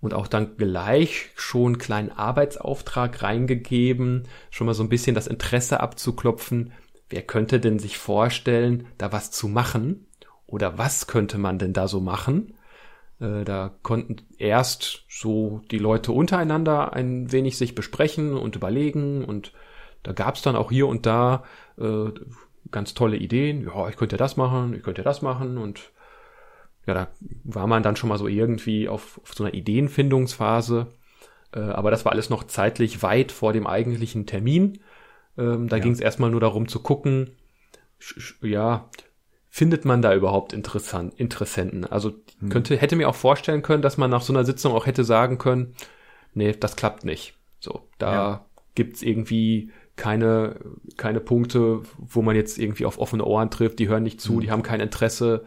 Und 0.01 0.13
auch 0.13 0.27
dann 0.27 0.57
gleich 0.57 1.31
schon 1.35 1.67
einen 1.67 1.77
kleinen 1.77 2.11
Arbeitsauftrag 2.11 3.23
reingegeben, 3.23 4.27
schon 4.51 4.67
mal 4.67 4.73
so 4.73 4.83
ein 4.83 4.89
bisschen 4.89 5.15
das 5.15 5.27
Interesse 5.27 5.79
abzuklopfen, 5.79 6.73
wer 7.09 7.21
könnte 7.21 7.59
denn 7.59 7.79
sich 7.79 7.97
vorstellen, 7.97 8.87
da 8.97 9.11
was 9.11 9.31
zu 9.31 9.47
machen? 9.47 10.05
Oder 10.45 10.77
was 10.77 11.07
könnte 11.07 11.37
man 11.37 11.59
denn 11.59 11.73
da 11.73 11.87
so 11.87 11.99
machen? 11.99 12.55
Äh, 13.19 13.43
da 13.43 13.73
konnten 13.83 14.17
erst 14.37 15.05
so 15.09 15.61
die 15.71 15.79
Leute 15.79 16.11
untereinander 16.11 16.93
ein 16.93 17.31
wenig 17.31 17.57
sich 17.57 17.75
besprechen 17.75 18.35
und 18.35 18.55
überlegen 18.55 19.25
und 19.25 19.53
da 20.03 20.13
gab 20.13 20.35
es 20.35 20.41
dann 20.41 20.55
auch 20.55 20.71
hier 20.71 20.87
und 20.87 21.05
da 21.05 21.43
äh, 21.77 22.11
ganz 22.71 22.93
tolle 22.93 23.17
Ideen. 23.17 23.61
Ja, 23.63 23.89
ich 23.89 23.97
könnte 23.97 24.17
das 24.17 24.37
machen, 24.37 24.73
ich 24.73 24.83
könnte 24.83 25.03
das 25.03 25.21
machen 25.21 25.57
und 25.57 25.91
ja, 26.85 26.93
da 26.93 27.07
war 27.43 27.67
man 27.67 27.83
dann 27.83 27.97
schon 27.97 28.09
mal 28.09 28.17
so 28.17 28.27
irgendwie 28.27 28.87
auf, 28.87 29.19
auf 29.21 29.33
so 29.33 29.43
einer 29.43 29.53
Ideenfindungsphase. 29.53 30.87
Äh, 31.53 31.59
aber 31.59 31.91
das 31.91 32.05
war 32.05 32.13
alles 32.13 32.29
noch 32.29 32.45
zeitlich 32.45 33.03
weit 33.03 33.31
vor 33.31 33.51
dem 33.51 33.67
eigentlichen 33.67 34.25
Termin. 34.25 34.79
Ähm, 35.37 35.67
da 35.67 35.77
ja. 35.77 35.83
ging 35.83 35.91
es 35.91 35.99
erstmal 35.99 36.29
nur 36.29 36.39
darum 36.39 36.67
zu 36.67 36.81
gucken, 36.81 37.31
ja, 38.41 38.89
findet 39.49 39.85
man 39.85 40.01
da 40.01 40.13
überhaupt 40.13 40.53
interessant, 40.53 41.13
Interessenten? 41.17 41.85
Also 41.85 42.13
hm. 42.39 42.49
könnte, 42.49 42.77
hätte 42.77 42.95
mir 42.95 43.09
auch 43.09 43.15
vorstellen 43.15 43.61
können, 43.61 43.81
dass 43.81 43.97
man 43.97 44.11
nach 44.11 44.21
so 44.21 44.33
einer 44.33 44.45
Sitzung 44.45 44.73
auch 44.73 44.85
hätte 44.85 45.03
sagen 45.03 45.37
können, 45.37 45.73
nee, 46.33 46.51
das 46.51 46.75
klappt 46.75 47.05
nicht. 47.05 47.33
So, 47.59 47.87
da 47.97 48.13
ja. 48.13 48.45
gibt's 48.75 49.01
irgendwie 49.01 49.71
keine, 49.95 50.59
keine 50.95 51.19
Punkte, 51.19 51.81
wo 51.97 52.21
man 52.21 52.35
jetzt 52.35 52.59
irgendwie 52.59 52.85
auf 52.85 52.99
offene 52.99 53.25
Ohren 53.25 53.49
trifft, 53.49 53.79
die 53.79 53.87
hören 53.87 54.03
nicht 54.03 54.21
zu, 54.21 54.33
hm. 54.33 54.39
die 54.41 54.51
haben 54.51 54.63
kein 54.63 54.79
Interesse 54.79 55.43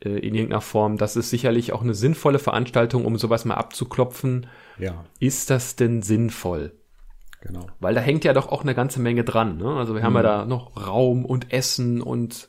äh, 0.00 0.10
in 0.10 0.34
irgendeiner 0.34 0.60
Form. 0.60 0.96
Das 0.96 1.14
ist 1.16 1.30
sicherlich 1.30 1.72
auch 1.72 1.82
eine 1.82 1.94
sinnvolle 1.94 2.40
Veranstaltung, 2.40 3.04
um 3.04 3.16
sowas 3.18 3.44
mal 3.44 3.54
abzuklopfen. 3.54 4.48
Ja. 4.78 5.04
Ist 5.20 5.50
das 5.50 5.76
denn 5.76 6.02
sinnvoll? 6.02 6.72
Genau. 7.44 7.66
Weil 7.78 7.94
da 7.94 8.00
hängt 8.00 8.24
ja 8.24 8.32
doch 8.32 8.48
auch 8.48 8.62
eine 8.62 8.74
ganze 8.74 9.00
Menge 9.00 9.22
dran. 9.22 9.58
Ne? 9.58 9.76
Also 9.76 9.94
wir 9.94 10.02
haben 10.02 10.14
ja 10.14 10.20
mhm. 10.20 10.24
da 10.24 10.44
noch 10.46 10.86
Raum 10.86 11.24
und 11.24 11.52
Essen 11.52 12.00
und 12.00 12.48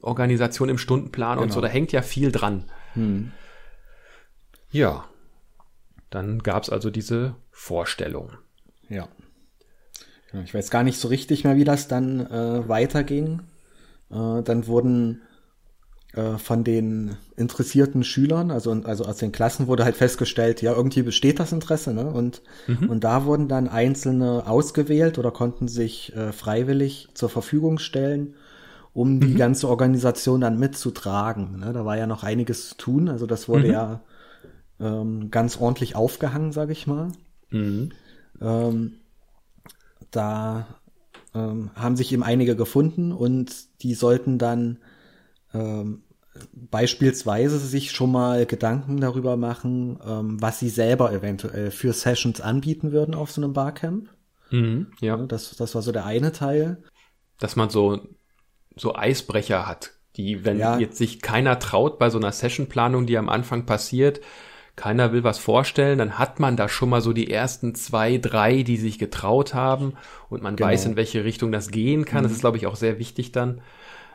Organisation 0.00 0.68
im 0.68 0.78
Stundenplan 0.78 1.34
genau. 1.34 1.42
und 1.42 1.50
so. 1.50 1.60
Genau. 1.60 1.66
Da 1.66 1.72
hängt 1.72 1.92
ja 1.92 2.02
viel 2.02 2.30
dran. 2.30 2.70
Mhm. 2.94 3.32
Ja. 4.70 5.04
Dann 6.10 6.38
gab's 6.38 6.70
also 6.70 6.90
diese 6.90 7.34
Vorstellung. 7.50 8.32
Ja. 8.88 9.08
Genau, 10.30 10.44
ich 10.44 10.54
weiß 10.54 10.70
gar 10.70 10.84
nicht 10.84 10.98
so 10.98 11.08
richtig 11.08 11.42
mehr, 11.44 11.56
wie 11.56 11.64
das 11.64 11.88
dann 11.88 12.20
äh, 12.20 12.68
weiterging. 12.68 13.42
Äh, 14.10 14.42
dann 14.42 14.66
wurden 14.66 15.22
äh, 16.14 16.38
von 16.38 16.62
den 16.62 17.16
interessierten 17.42 18.04
Schülern, 18.04 18.50
also, 18.50 18.72
also 18.84 19.04
aus 19.04 19.18
den 19.18 19.32
Klassen 19.32 19.66
wurde 19.66 19.84
halt 19.84 19.96
festgestellt, 19.96 20.62
ja, 20.62 20.72
irgendwie 20.74 21.02
besteht 21.02 21.38
das 21.38 21.52
Interesse, 21.52 21.92
ne? 21.92 22.06
Und, 22.06 22.40
mhm. 22.66 22.88
und 22.88 23.04
da 23.04 23.26
wurden 23.26 23.48
dann 23.48 23.68
Einzelne 23.68 24.46
ausgewählt 24.46 25.18
oder 25.18 25.30
konnten 25.30 25.68
sich 25.68 26.16
äh, 26.16 26.32
freiwillig 26.32 27.08
zur 27.14 27.28
Verfügung 27.28 27.78
stellen, 27.78 28.34
um 28.94 29.16
mhm. 29.16 29.20
die 29.20 29.34
ganze 29.34 29.68
Organisation 29.68 30.40
dann 30.40 30.58
mitzutragen. 30.58 31.60
Ne? 31.60 31.72
Da 31.72 31.84
war 31.84 31.98
ja 31.98 32.06
noch 32.06 32.22
einiges 32.22 32.70
zu 32.70 32.76
tun, 32.76 33.08
also 33.08 33.26
das 33.26 33.48
wurde 33.48 33.66
mhm. 33.66 33.72
ja 33.72 34.00
ähm, 34.80 35.30
ganz 35.30 35.58
ordentlich 35.58 35.96
aufgehangen, 35.96 36.52
sage 36.52 36.72
ich 36.72 36.86
mal. 36.86 37.08
Mhm. 37.50 37.90
Ähm, 38.40 38.92
da 40.10 40.66
ähm, 41.34 41.70
haben 41.74 41.96
sich 41.96 42.12
eben 42.12 42.22
einige 42.22 42.56
gefunden 42.56 43.12
und 43.12 43.82
die 43.82 43.94
sollten 43.94 44.38
dann 44.38 44.78
ähm, 45.54 46.02
beispielsweise 46.52 47.58
sich 47.58 47.92
schon 47.92 48.12
mal 48.12 48.46
Gedanken 48.46 49.00
darüber 49.00 49.36
machen, 49.36 49.98
ähm, 50.06 50.40
was 50.40 50.58
sie 50.58 50.70
selber 50.70 51.12
eventuell 51.12 51.70
für 51.70 51.92
Sessions 51.92 52.40
anbieten 52.40 52.92
würden 52.92 53.14
auf 53.14 53.30
so 53.30 53.42
einem 53.42 53.52
Barcamp. 53.52 54.08
Mhm, 54.50 54.88
ja. 55.00 55.16
Das, 55.16 55.54
das 55.56 55.74
war 55.74 55.82
so 55.82 55.92
der 55.92 56.06
eine 56.06 56.32
Teil. 56.32 56.82
Dass 57.38 57.56
man 57.56 57.70
so, 57.70 58.00
so 58.76 58.94
Eisbrecher 58.94 59.66
hat, 59.66 59.92
die, 60.16 60.44
wenn 60.44 60.58
ja. 60.58 60.78
jetzt 60.78 60.98
sich 60.98 61.20
keiner 61.20 61.58
traut 61.58 61.98
bei 61.98 62.10
so 62.10 62.18
einer 62.18 62.32
Sessionplanung, 62.32 63.06
die 63.06 63.18
am 63.18 63.28
Anfang 63.28 63.66
passiert, 63.66 64.20
keiner 64.74 65.12
will 65.12 65.22
was 65.22 65.38
vorstellen, 65.38 65.98
dann 65.98 66.18
hat 66.18 66.40
man 66.40 66.56
da 66.56 66.68
schon 66.68 66.88
mal 66.88 67.02
so 67.02 67.12
die 67.12 67.30
ersten 67.30 67.74
zwei, 67.74 68.16
drei, 68.16 68.62
die 68.62 68.78
sich 68.78 68.98
getraut 68.98 69.52
haben 69.52 69.94
und 70.30 70.42
man 70.42 70.56
genau. 70.56 70.70
weiß, 70.70 70.86
in 70.86 70.96
welche 70.96 71.24
Richtung 71.24 71.52
das 71.52 71.70
gehen 71.70 72.06
kann. 72.06 72.20
Mhm. 72.20 72.22
Das 72.24 72.32
ist, 72.32 72.40
glaube 72.40 72.56
ich, 72.56 72.66
auch 72.66 72.76
sehr 72.76 72.98
wichtig 72.98 73.32
dann. 73.32 73.60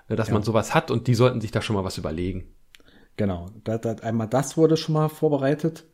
Ne, 0.10 0.16
dass 0.16 0.30
ja. 0.30 0.34
man 0.34 0.44
sowas 0.44 0.74
hat 0.74 0.92
und 0.92 1.08
die 1.08 1.16
sollten 1.16 1.42
sich 1.42 1.52
da 1.52 1.62
schon 1.62 1.76
mal 1.76 1.84
was 1.84 1.98
überlegen. 1.98 2.46
Genau, 3.18 3.48
da, 3.64 3.78
da, 3.78 3.94
einmal 4.04 4.28
das 4.28 4.58
wurde 4.58 4.78
schon 4.78 4.94
mal 4.94 5.10
vorbereitet. 5.10 5.86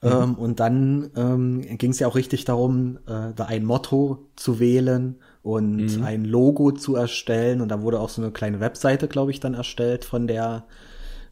Mhm. 0.00 0.08
Ähm, 0.08 0.34
und 0.36 0.60
dann 0.60 1.10
ähm, 1.16 1.60
ging 1.76 1.90
es 1.90 1.98
ja 1.98 2.06
auch 2.06 2.14
richtig 2.14 2.44
darum, 2.44 2.98
äh, 3.06 3.32
da 3.34 3.46
ein 3.46 3.64
Motto 3.64 4.28
zu 4.36 4.60
wählen 4.60 5.16
und 5.42 5.98
mhm. 5.98 6.04
ein 6.04 6.24
Logo 6.24 6.70
zu 6.70 6.94
erstellen. 6.94 7.60
Und 7.60 7.68
da 7.68 7.82
wurde 7.82 7.98
auch 7.98 8.08
so 8.08 8.22
eine 8.22 8.30
kleine 8.30 8.60
Webseite, 8.60 9.08
glaube 9.08 9.32
ich, 9.32 9.40
dann 9.40 9.54
erstellt 9.54 10.04
von 10.04 10.28
der, 10.28 10.66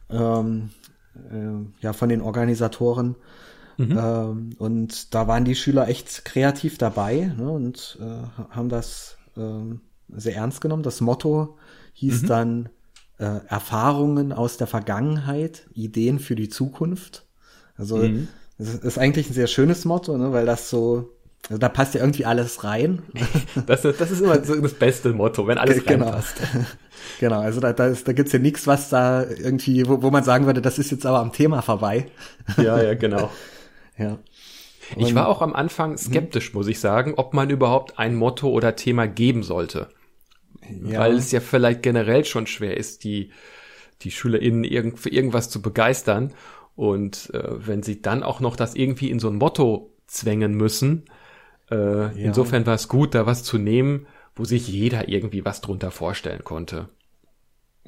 ähm, 0.09 0.71
äh, 1.31 1.83
ja, 1.83 1.93
von 1.93 2.09
den 2.09 2.21
Organisatoren. 2.21 3.15
Mhm. 3.77 3.97
Ähm, 3.97 4.49
und 4.57 5.13
da 5.15 5.27
waren 5.29 5.45
die 5.45 5.55
Schüler 5.55 5.87
echt 5.87 6.25
kreativ 6.25 6.77
dabei 6.77 7.31
ne, 7.37 7.49
und 7.49 7.97
äh, 8.01 8.43
haben 8.49 8.69
das 8.69 9.17
äh, 9.37 9.75
sehr 10.09 10.35
ernst 10.35 10.59
genommen. 10.59 10.83
Das 10.83 10.99
Motto 10.99 11.57
hieß 11.97 12.23
mhm. 12.23 12.27
dann 12.27 12.69
äh, 13.17 13.39
Erfahrungen 13.47 14.31
aus 14.31 14.57
der 14.57 14.67
Vergangenheit, 14.67 15.65
Ideen 15.73 16.19
für 16.19 16.35
die 16.35 16.49
Zukunft. 16.49 17.25
Also 17.75 17.97
mhm. 17.97 18.27
das 18.59 18.75
ist 18.75 18.99
eigentlich 18.99 19.29
ein 19.29 19.33
sehr 19.33 19.47
schönes 19.47 19.83
Motto, 19.83 20.15
ne, 20.15 20.31
weil 20.31 20.45
das 20.45 20.69
so, 20.69 21.09
also 21.49 21.57
da 21.57 21.69
passt 21.69 21.95
ja 21.95 22.01
irgendwie 22.01 22.25
alles 22.25 22.63
rein. 22.63 23.01
Das, 23.65 23.81
das 23.81 24.11
ist 24.11 24.21
immer 24.21 24.43
so 24.45 24.55
das 24.61 24.75
beste 24.75 25.11
Motto, 25.13 25.47
wenn 25.47 25.57
alles 25.57 25.83
genau. 25.83 26.05
reinpasst. 26.05 26.35
Genau, 27.19 27.39
also 27.39 27.59
da, 27.59 27.73
da, 27.73 27.87
ist, 27.87 28.07
da 28.07 28.13
gibt's 28.13 28.31
ja 28.31 28.39
nichts, 28.39 28.67
was 28.67 28.89
da 28.89 29.23
irgendwie, 29.23 29.87
wo, 29.87 30.01
wo 30.01 30.11
man 30.11 30.23
sagen 30.23 30.45
würde, 30.45 30.61
das 30.61 30.77
ist 30.77 30.91
jetzt 30.91 31.05
aber 31.05 31.19
am 31.19 31.31
Thema 31.31 31.61
vorbei. 31.61 32.07
Ja, 32.57 32.81
ja, 32.81 32.93
genau. 32.95 33.31
ja. 33.97 34.17
Und, 34.95 35.01
ich 35.01 35.15
war 35.15 35.27
auch 35.27 35.41
am 35.41 35.53
Anfang 35.53 35.97
skeptisch, 35.97 36.53
muss 36.53 36.67
ich 36.67 36.79
sagen, 36.79 37.13
ob 37.17 37.33
man 37.33 37.49
überhaupt 37.49 37.97
ein 37.97 38.15
Motto 38.15 38.49
oder 38.49 38.75
Thema 38.75 39.07
geben 39.07 39.43
sollte. 39.43 39.89
Ja. 40.83 40.99
Weil 40.99 41.15
es 41.15 41.31
ja 41.31 41.39
vielleicht 41.39 41.83
generell 41.83 42.25
schon 42.25 42.47
schwer 42.47 42.77
ist, 42.77 43.03
die, 43.03 43.31
die 44.01 44.11
SchülerInnen 44.11 44.63
irgend, 44.63 44.99
für 44.99 45.09
irgendwas 45.09 45.49
zu 45.49 45.61
begeistern. 45.61 46.33
Und 46.75 47.31
äh, 47.33 47.67
wenn 47.67 47.83
sie 47.83 48.01
dann 48.01 48.23
auch 48.23 48.39
noch 48.39 48.55
das 48.55 48.75
irgendwie 48.75 49.09
in 49.09 49.19
so 49.19 49.29
ein 49.29 49.37
Motto 49.37 49.93
zwängen 50.05 50.53
müssen, 50.53 51.05
äh, 51.71 51.75
ja. 51.75 52.09
insofern 52.11 52.65
war 52.65 52.75
es 52.75 52.87
gut, 52.87 53.15
da 53.15 53.25
was 53.25 53.43
zu 53.43 53.57
nehmen, 53.57 54.07
wo 54.35 54.45
sich 54.45 54.67
jeder 54.67 55.09
irgendwie 55.09 55.43
was 55.43 55.61
drunter 55.61 55.91
vorstellen 55.91 56.43
konnte. 56.43 56.89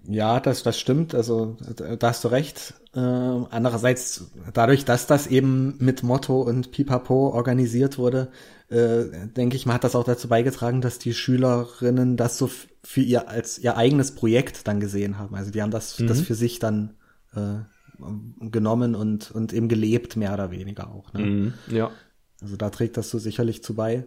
Ja, 0.07 0.39
das, 0.39 0.63
das 0.63 0.79
stimmt. 0.79 1.13
Also 1.13 1.57
da 1.75 2.07
hast 2.07 2.23
du 2.23 2.29
recht. 2.29 2.73
Äh, 2.95 2.99
andererseits, 2.99 4.31
dadurch, 4.53 4.85
dass 4.85 5.07
das 5.07 5.27
eben 5.27 5.75
mit 5.79 6.03
Motto 6.03 6.41
und 6.41 6.71
Pipapo 6.71 7.29
organisiert 7.29 7.97
wurde, 7.97 8.29
äh, 8.69 9.05
denke 9.35 9.55
ich 9.55 9.65
mal, 9.65 9.75
hat 9.75 9.83
das 9.83 9.95
auch 9.95 10.03
dazu 10.03 10.27
beigetragen, 10.27 10.81
dass 10.81 10.99
die 10.99 11.13
Schülerinnen 11.13 12.17
das 12.17 12.37
so 12.37 12.49
für 12.83 13.01
ihr 13.01 13.29
als 13.29 13.59
ihr 13.59 13.77
eigenes 13.77 14.15
Projekt 14.15 14.67
dann 14.67 14.79
gesehen 14.79 15.17
haben. 15.17 15.35
Also 15.35 15.51
die 15.51 15.61
haben 15.61 15.71
das, 15.71 15.99
mhm. 15.99 16.07
das 16.07 16.21
für 16.21 16.35
sich 16.35 16.59
dann 16.59 16.93
äh, 17.35 17.59
genommen 18.39 18.95
und, 18.95 19.31
und 19.31 19.53
eben 19.53 19.67
gelebt, 19.67 20.15
mehr 20.15 20.33
oder 20.33 20.51
weniger 20.51 20.89
auch. 20.91 21.13
Ne? 21.13 21.25
Mhm, 21.25 21.53
ja. 21.69 21.91
Also 22.41 22.55
da 22.55 22.69
trägt 22.69 22.97
das 22.97 23.09
so 23.09 23.19
sicherlich 23.19 23.63
zu 23.63 23.75
bei. 23.75 24.05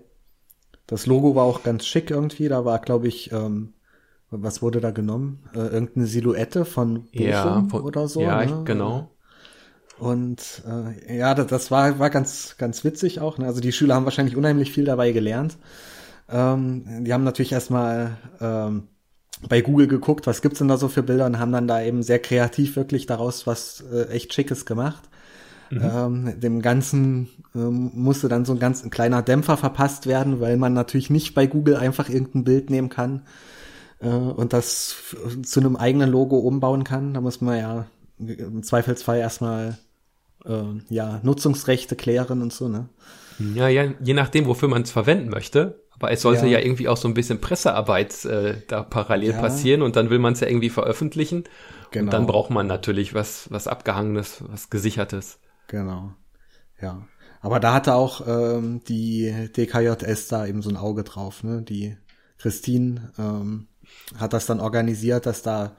Das 0.87 1.07
Logo 1.07 1.35
war 1.35 1.45
auch 1.45 1.63
ganz 1.63 1.87
schick 1.87 2.11
irgendwie. 2.11 2.49
Da 2.49 2.65
war, 2.65 2.79
glaube 2.81 3.09
ich, 3.09 3.31
ähm, 3.33 3.75
was 4.31 4.63
wurde 4.63 4.81
da 4.81 4.91
genommen? 4.91 5.45
Äh, 5.55 5.59
irgendeine 5.59 6.07
Silhouette 6.07 6.65
von 6.65 7.05
Bochum 7.05 7.23
ja, 7.23 7.67
von, 7.69 7.83
oder 7.83 8.09
so. 8.09 8.23
Ja, 8.23 8.45
ne? 8.45 8.63
genau. 8.65 9.11
Und 9.99 10.63
äh, 10.67 11.19
ja, 11.19 11.35
das, 11.35 11.47
das 11.47 11.71
war, 11.71 11.99
war 11.99 12.11
ganz, 12.11 12.57
ganz 12.57 12.83
witzig 12.83 13.21
auch. 13.21 13.39
Ne? 13.39 13.47
Also 13.47 13.61
die 13.61 13.73
Schüler 13.73 13.95
haben 13.95 14.05
wahrscheinlich 14.05 14.37
unheimlich 14.37 14.73
viel 14.73 14.85
dabei 14.85 15.13
gelernt. 15.13 15.59
Ähm, 16.33 17.05
die 17.05 17.13
haben 17.13 17.25
natürlich 17.25 17.53
erstmal 17.53 18.17
ähm, 18.41 18.89
bei 19.49 19.61
Google 19.61 19.89
geguckt, 19.89 20.27
was 20.27 20.43
gibt's 20.43 20.59
denn 20.59 20.69
da 20.69 20.77
so 20.77 20.89
für 20.89 21.03
Bilder 21.03 21.27
und 21.27 21.39
haben 21.39 21.53
dann 21.53 21.69
da 21.69 21.83
eben 21.83 22.03
sehr 22.03 22.19
kreativ 22.19 22.77
wirklich 22.77 23.07
daraus 23.07 23.47
was 23.47 23.83
äh, 23.93 24.09
echt 24.09 24.33
Schickes 24.33 24.67
gemacht. 24.67 25.03
Mhm. 25.71 25.81
Ähm, 25.83 26.41
dem 26.41 26.63
Ganzen 26.63 27.29
ähm, 27.55 27.91
musste 27.95 28.29
dann 28.29 28.45
so 28.45 28.53
ein 28.53 28.59
ganz 28.59 28.85
ein 28.85 28.91
kleiner 28.91 29.23
Dämpfer 29.23 29.57
verpasst 29.57 30.07
werden, 30.07 30.41
weil 30.41 30.57
man 30.57 30.75
natürlich 30.75 31.11
nicht 31.11 31.35
bei 31.35 31.47
Google 31.47 31.77
einfach 31.77 32.09
irgendein 32.09 32.45
Bild 32.45 32.71
nehmen 32.71 32.89
kann 32.89 33.23
äh, 34.01 34.09
und 34.09 34.53
das 34.53 34.97
zu 35.43 35.61
einem 35.61 35.77
eigenen 35.77 36.11
Logo 36.11 36.39
umbauen 36.39 36.85
kann. 36.85 37.15
Da 37.15 37.21
muss 37.21 37.41
man 37.41 37.59
ja 37.59 37.87
im 38.19 38.63
Zweifelsfall 38.63 39.19
erstmal 39.19 39.79
äh, 40.45 40.63
ja 40.89 41.21
Nutzungsrechte 41.23 41.97
klären 41.97 42.43
und 42.43 42.53
so, 42.53 42.69
ne? 42.69 42.89
Ja, 43.55 43.69
ja, 43.69 43.93
je 44.01 44.15
nachdem, 44.15 44.47
wofür 44.47 44.69
man 44.69 44.83
es 44.83 44.91
verwenden 44.91 45.31
möchte. 45.31 45.83
Aber 46.03 46.11
es 46.11 46.21
sollte 46.21 46.47
ja. 46.47 46.59
ja. 46.59 46.65
irgendwie 46.65 46.89
auch 46.89 46.97
so 46.97 47.07
ein 47.07 47.15
bisschen 47.15 47.41
Pressearbeit 47.41 48.25
äh, 48.25 48.57
da 48.67 48.83
parallel 48.83 49.31
ja. 49.31 49.41
passieren 49.41 49.83
und 49.83 49.95
dann 49.95 50.11
will 50.11 50.19
man 50.19 50.33
es 50.33 50.41
ja 50.41 50.49
irgendwie 50.49 50.69
veröffentlichen. 50.69 51.45
Genau. 51.93 52.07
Und 52.07 52.13
dann 52.13 52.27
braucht 52.27 52.51
man 52.51 52.67
natürlich 52.67 53.15
was, 53.15 53.49
was 53.53 53.69
Abgehangenes, 53.69 54.43
was 54.49 54.69
Gesichertes. 54.69 55.39
Genau. 55.69 56.13
Ja. 56.81 57.07
Aber 57.41 57.61
da 57.61 57.73
hatte 57.73 57.95
auch 57.95 58.27
ähm, 58.27 58.83
die 58.89 59.33
DKJS 59.57 60.27
da 60.27 60.45
eben 60.45 60.61
so 60.61 60.71
ein 60.71 60.77
Auge 60.77 61.05
drauf, 61.05 61.45
ne? 61.45 61.63
Die 61.63 61.97
Christine 62.39 63.13
ähm, 63.17 63.69
hat 64.17 64.33
das 64.33 64.47
dann 64.47 64.59
organisiert, 64.59 65.27
dass 65.27 65.43
da 65.43 65.77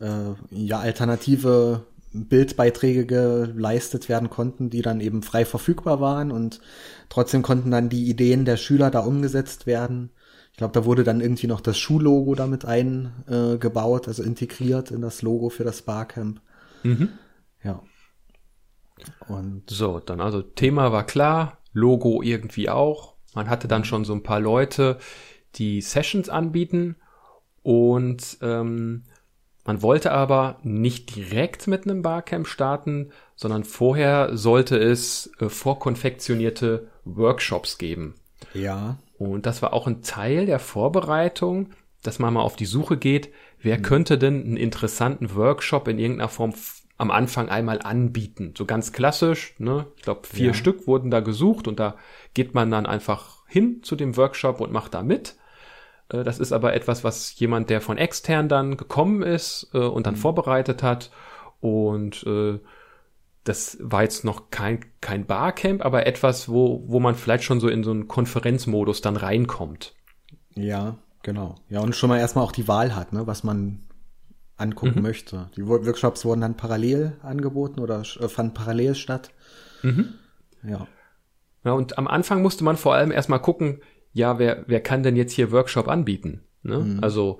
äh, 0.00 0.34
ja 0.50 0.80
alternative 0.80 1.86
Bildbeiträge 2.12 3.06
geleistet 3.06 4.08
werden 4.08 4.30
konnten, 4.30 4.70
die 4.70 4.82
dann 4.82 5.00
eben 5.00 5.22
frei 5.22 5.44
verfügbar 5.44 6.00
waren 6.00 6.32
und 6.32 6.60
trotzdem 7.08 7.42
konnten 7.42 7.70
dann 7.70 7.88
die 7.88 8.08
Ideen 8.08 8.44
der 8.44 8.56
Schüler 8.56 8.90
da 8.90 9.00
umgesetzt 9.00 9.66
werden. 9.66 10.10
Ich 10.52 10.58
glaube, 10.58 10.72
da 10.72 10.84
wurde 10.84 11.04
dann 11.04 11.20
irgendwie 11.20 11.46
noch 11.46 11.60
das 11.60 11.78
Schullogo 11.78 12.34
damit 12.34 12.64
eingebaut, 12.64 14.06
äh, 14.06 14.10
also 14.10 14.22
integriert 14.22 14.90
in 14.90 15.00
das 15.00 15.22
Logo 15.22 15.48
für 15.48 15.64
das 15.64 15.82
Barcamp. 15.82 16.40
Mhm. 16.82 17.10
Ja. 17.62 17.82
Und 19.28 19.70
so, 19.70 20.00
dann 20.00 20.20
also 20.20 20.42
Thema 20.42 20.92
war 20.92 21.06
klar, 21.06 21.58
Logo 21.72 22.22
irgendwie 22.22 22.68
auch. 22.68 23.14
Man 23.34 23.48
hatte 23.48 23.68
dann 23.68 23.84
schon 23.84 24.04
so 24.04 24.12
ein 24.12 24.24
paar 24.24 24.40
Leute, 24.40 24.98
die 25.54 25.80
Sessions 25.80 26.28
anbieten 26.28 26.96
und 27.62 28.38
ähm, 28.42 29.04
man 29.64 29.82
wollte 29.82 30.12
aber 30.12 30.58
nicht 30.62 31.14
direkt 31.14 31.66
mit 31.66 31.84
einem 31.84 32.02
Barcamp 32.02 32.46
starten, 32.46 33.10
sondern 33.36 33.64
vorher 33.64 34.36
sollte 34.36 34.76
es 34.76 35.30
äh, 35.38 35.48
vorkonfektionierte 35.48 36.88
Workshops 37.04 37.78
geben. 37.78 38.14
Ja. 38.54 38.98
Und 39.18 39.46
das 39.46 39.60
war 39.62 39.72
auch 39.72 39.86
ein 39.86 40.02
Teil 40.02 40.46
der 40.46 40.58
Vorbereitung, 40.58 41.70
dass 42.02 42.18
man 42.18 42.32
mal 42.32 42.40
auf 42.40 42.56
die 42.56 42.66
Suche 42.66 42.96
geht, 42.96 43.30
wer 43.60 43.78
mhm. 43.78 43.82
könnte 43.82 44.18
denn 44.18 44.42
einen 44.42 44.56
interessanten 44.56 45.34
Workshop 45.34 45.88
in 45.88 45.98
irgendeiner 45.98 46.28
Form 46.28 46.54
am 46.96 47.10
Anfang 47.10 47.48
einmal 47.48 47.80
anbieten. 47.82 48.52
So 48.56 48.66
ganz 48.66 48.92
klassisch, 48.92 49.54
ne? 49.58 49.86
Ich 49.96 50.02
glaube, 50.02 50.26
vier 50.26 50.48
ja. 50.48 50.54
Stück 50.54 50.86
wurden 50.86 51.10
da 51.10 51.20
gesucht 51.20 51.66
und 51.66 51.80
da 51.80 51.96
geht 52.34 52.54
man 52.54 52.70
dann 52.70 52.84
einfach 52.84 53.46
hin 53.46 53.82
zu 53.82 53.96
dem 53.96 54.16
Workshop 54.16 54.60
und 54.60 54.70
macht 54.70 54.94
da 54.94 55.02
mit. 55.02 55.36
Äh, 56.10 56.24
das 56.24 56.38
ist 56.38 56.52
aber 56.52 56.74
etwas, 56.74 57.04
was 57.04 57.38
jemand, 57.38 57.70
der 57.70 57.80
von 57.80 57.98
extern 57.98 58.48
dann 58.48 58.76
gekommen 58.76 59.22
ist 59.22 59.70
äh, 59.72 59.78
und 59.78 60.06
dann 60.06 60.14
mhm. 60.14 60.18
vorbereitet 60.18 60.82
hat. 60.82 61.10
Und 61.60 62.24
äh, 62.26 62.58
das 63.44 63.78
war 63.80 64.02
jetzt 64.02 64.24
noch 64.24 64.50
kein, 64.50 64.84
kein 65.00 65.26
Barcamp, 65.26 65.84
aber 65.84 66.06
etwas, 66.06 66.48
wo, 66.48 66.84
wo 66.86 67.00
man 67.00 67.14
vielleicht 67.14 67.44
schon 67.44 67.60
so 67.60 67.68
in 67.68 67.82
so 67.84 67.90
einen 67.90 68.08
Konferenzmodus 68.08 69.00
dann 69.00 69.16
reinkommt. 69.16 69.94
Ja, 70.54 70.98
genau. 71.22 71.56
Ja, 71.68 71.80
und 71.80 71.96
schon 71.96 72.10
mal 72.10 72.18
erstmal 72.18 72.44
auch 72.44 72.52
die 72.52 72.68
Wahl 72.68 72.94
hat, 72.94 73.12
ne, 73.12 73.26
was 73.26 73.44
man 73.44 73.80
angucken 74.56 74.96
mhm. 74.96 75.02
möchte. 75.02 75.50
Die 75.56 75.66
Workshops 75.66 76.24
wurden 76.24 76.42
dann 76.42 76.56
parallel 76.56 77.16
angeboten 77.22 77.80
oder 77.80 78.00
äh, 78.00 78.28
fanden 78.28 78.52
parallel 78.52 78.94
statt. 78.94 79.30
Mhm. 79.82 80.14
Ja. 80.62 80.86
Ja, 81.64 81.72
und 81.72 81.98
am 81.98 82.08
Anfang 82.08 82.42
musste 82.42 82.64
man 82.64 82.76
vor 82.76 82.94
allem 82.94 83.10
erstmal 83.10 83.40
gucken, 83.40 83.80
ja, 84.12 84.38
wer, 84.38 84.64
wer 84.66 84.80
kann 84.80 85.02
denn 85.02 85.16
jetzt 85.16 85.32
hier 85.32 85.52
Workshop 85.52 85.88
anbieten? 85.88 86.42
Ne? 86.62 86.78
Mhm. 86.78 86.98
Also 87.02 87.38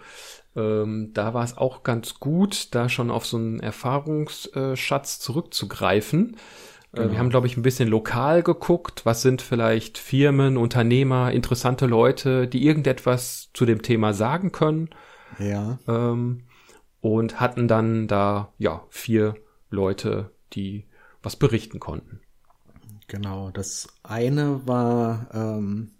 ähm, 0.57 1.11
da 1.15 1.35
war 1.35 1.45
es 1.45 1.57
auch 1.57 1.83
ganz 1.83 2.15
gut, 2.21 2.75
da 2.75 2.89
schon 2.89 3.11
auf 3.11 3.27
so 3.27 3.37
einen 3.37 3.61
Erfahrungsschatz 3.61 5.21
zurückzugreifen. 5.21 6.37
Äh, 6.93 6.97
genau. 6.97 7.13
Wir 7.13 7.19
haben, 7.19 7.31
glaube 7.31 7.47
ich, 7.47 7.57
ein 7.57 7.63
bisschen 7.63 7.89
lokal 7.89 8.43
geguckt. 8.43 9.07
Was 9.07 9.23
sind 9.23 9.43
vielleicht 9.43 9.99
Firmen, 9.99 10.57
Unternehmer, 10.57 11.33
interessante 11.33 11.87
Leute, 11.87 12.49
die 12.49 12.65
irgendetwas 12.67 13.51
zu 13.55 13.65
dem 13.65 13.83
Thema 13.83 14.13
sagen 14.13 14.53
können? 14.53 14.91
Ja. 15.39 15.79
Ähm, 15.87 16.45
und 17.01 17.41
hatten 17.41 17.69
dann 17.69 18.09
da, 18.09 18.53
ja, 18.59 18.85
vier 18.91 19.35
Leute, 19.71 20.33
die 20.53 20.87
was 21.23 21.37
berichten 21.37 21.81
konnten. 21.81 22.21
Genau. 23.07 23.51
Das 23.51 23.89
eine 24.03 24.67
war, 24.67 25.29
ähm, 25.33 25.93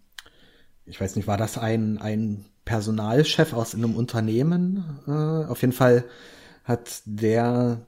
ich 0.91 1.01
weiß 1.01 1.17
nicht, 1.17 1.29
war 1.29 1.37
das 1.37 1.57
ein, 1.57 1.99
ein 1.99 2.45
Personalchef 2.65 3.53
aus 3.53 3.75
einem 3.75 3.95
Unternehmen? 3.95 4.99
Äh, 5.07 5.51
auf 5.51 5.61
jeden 5.63 5.73
Fall 5.73 6.05
hat 6.65 7.03
der, 7.05 7.87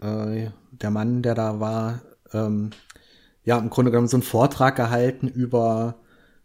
äh, 0.00 0.48
der 0.70 0.90
Mann, 0.90 1.22
der 1.22 1.34
da 1.34 1.60
war, 1.60 2.00
ähm, 2.32 2.70
ja, 3.44 3.58
im 3.58 3.70
Grunde 3.70 3.90
genommen 3.90 4.08
so 4.08 4.16
einen 4.16 4.22
Vortrag 4.22 4.76
gehalten 4.76 5.28
über, 5.28 5.96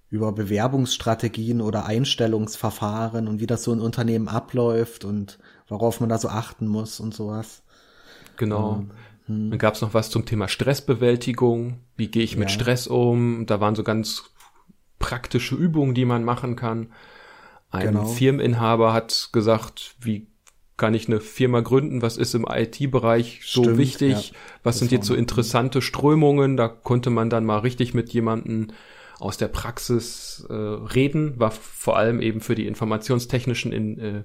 über 0.09 0.31
Bewerbungsstrategien 0.31 1.61
oder 1.61 1.85
Einstellungsverfahren 1.85 3.27
und 3.27 3.39
wie 3.39 3.47
das 3.47 3.63
so 3.63 3.71
ein 3.71 3.81
Unternehmen 3.81 4.27
abläuft 4.27 5.05
und 5.05 5.39
worauf 5.67 5.99
man 5.99 6.09
da 6.09 6.17
so 6.17 6.27
achten 6.27 6.67
muss 6.67 6.99
und 6.99 7.13
sowas. 7.13 7.61
Genau. 8.37 8.79
Ähm, 8.79 8.91
hm. 9.27 9.49
Dann 9.51 9.59
gab 9.59 9.75
es 9.75 9.81
noch 9.81 9.93
was 9.93 10.09
zum 10.09 10.25
Thema 10.25 10.47
Stressbewältigung. 10.47 11.79
Wie 11.97 12.07
gehe 12.07 12.23
ich 12.23 12.35
mit 12.35 12.49
ja. 12.49 12.55
Stress 12.55 12.87
um? 12.87 13.45
Da 13.45 13.59
waren 13.59 13.75
so 13.75 13.83
ganz 13.83 14.30
praktische 15.01 15.55
Übungen, 15.55 15.93
die 15.93 16.05
man 16.05 16.23
machen 16.23 16.55
kann. 16.55 16.91
Ein 17.69 17.87
genau. 17.87 18.05
Firmeninhaber 18.05 18.93
hat 18.93 19.29
gesagt, 19.31 19.95
wie 19.99 20.27
kann 20.77 20.93
ich 20.93 21.07
eine 21.07 21.19
Firma 21.19 21.61
gründen? 21.61 22.01
Was 22.01 22.17
ist 22.17 22.33
im 22.33 22.45
IT-Bereich 22.49 23.41
so 23.45 23.63
Stimmt, 23.63 23.77
wichtig? 23.77 24.31
Ja. 24.31 24.37
Was 24.63 24.79
sind 24.79 24.91
jetzt 24.91 25.05
so 25.05 25.13
interessante 25.13 25.81
Strömungen? 25.81 26.57
Da 26.57 26.67
konnte 26.67 27.09
man 27.09 27.29
dann 27.29 27.45
mal 27.45 27.59
richtig 27.59 27.93
mit 27.93 28.11
jemandem 28.11 28.71
aus 29.19 29.37
der 29.37 29.47
Praxis 29.47 30.45
äh, 30.49 30.53
reden. 30.53 31.39
War 31.39 31.51
vor 31.51 31.97
allem 31.97 32.19
eben 32.19 32.41
für 32.41 32.55
die 32.55 32.65
informationstechnischen, 32.65 33.71
in, 33.71 33.99
äh, 33.99 34.23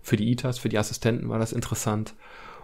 für 0.00 0.16
die 0.16 0.32
ITAs, 0.32 0.58
für 0.58 0.70
die 0.70 0.78
Assistenten 0.78 1.28
war 1.28 1.38
das 1.38 1.52
interessant. 1.52 2.14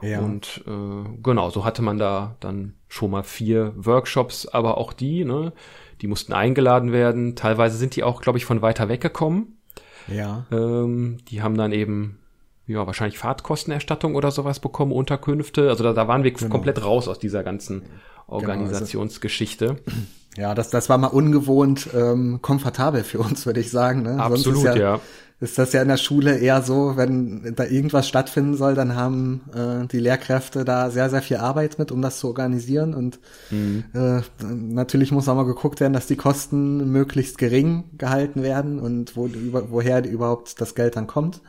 Ja. 0.00 0.20
Und 0.20 0.64
äh, 0.66 1.18
genau, 1.22 1.50
so 1.50 1.64
hatte 1.64 1.82
man 1.82 1.98
da 1.98 2.36
dann 2.40 2.74
schon 2.88 3.10
mal 3.10 3.24
vier 3.24 3.72
Workshops, 3.76 4.46
aber 4.46 4.78
auch 4.78 4.92
die, 4.92 5.24
ne, 5.24 5.52
die 6.00 6.06
mussten 6.06 6.32
eingeladen 6.32 6.92
werden. 6.92 7.36
Teilweise 7.36 7.76
sind 7.76 7.96
die 7.96 8.04
auch, 8.04 8.20
glaube 8.20 8.38
ich, 8.38 8.44
von 8.44 8.62
weiter 8.62 8.88
weg 8.88 9.00
gekommen. 9.00 9.58
Ja. 10.06 10.46
Ähm, 10.50 11.18
die 11.28 11.42
haben 11.42 11.56
dann 11.56 11.72
eben 11.72 12.18
ja 12.66 12.86
wahrscheinlich 12.86 13.18
Fahrtkostenerstattung 13.18 14.14
oder 14.14 14.30
sowas 14.30 14.60
bekommen, 14.60 14.92
Unterkünfte. 14.92 15.68
Also 15.68 15.84
da, 15.84 15.92
da 15.92 16.08
waren 16.08 16.24
wir 16.24 16.32
genau. 16.32 16.50
komplett 16.50 16.84
raus 16.84 17.08
aus 17.08 17.18
dieser 17.18 17.42
ganzen 17.42 17.82
Organisationsgeschichte. 18.26 19.66
Genau, 19.66 19.80
also, 19.86 20.02
ja, 20.36 20.54
das, 20.54 20.70
das 20.70 20.88
war 20.88 20.98
mal 20.98 21.08
ungewohnt 21.08 21.88
ähm, 21.94 22.40
komfortabel 22.42 23.02
für 23.04 23.18
uns, 23.18 23.46
würde 23.46 23.60
ich 23.60 23.70
sagen. 23.70 24.02
Ne? 24.02 24.22
Absolut, 24.22 24.64
ja, 24.64 24.76
ja 24.76 25.00
ist 25.40 25.56
das 25.56 25.72
ja 25.72 25.82
in 25.82 25.88
der 25.88 25.98
Schule 25.98 26.36
eher 26.36 26.62
so, 26.62 26.96
wenn 26.96 27.54
da 27.54 27.64
irgendwas 27.64 28.08
stattfinden 28.08 28.56
soll, 28.56 28.74
dann 28.74 28.96
haben 28.96 29.42
äh, 29.54 29.86
die 29.86 30.00
Lehrkräfte 30.00 30.64
da 30.64 30.90
sehr, 30.90 31.10
sehr 31.10 31.22
viel 31.22 31.36
Arbeit 31.36 31.78
mit, 31.78 31.92
um 31.92 32.02
das 32.02 32.18
zu 32.18 32.26
organisieren. 32.26 32.92
Und 32.92 33.20
mhm. 33.50 33.84
äh, 33.94 34.20
natürlich 34.44 35.12
muss 35.12 35.28
auch 35.28 35.36
mal 35.36 35.44
geguckt 35.44 35.78
werden, 35.80 35.92
dass 35.92 36.08
die 36.08 36.16
Kosten 36.16 36.90
möglichst 36.90 37.38
gering 37.38 37.84
gehalten 37.98 38.42
werden 38.42 38.80
und 38.80 39.16
wo, 39.16 39.26
über, 39.26 39.70
woher 39.70 40.04
überhaupt 40.04 40.60
das 40.60 40.74
Geld 40.74 40.96
dann 40.96 41.06
kommt. 41.06 41.40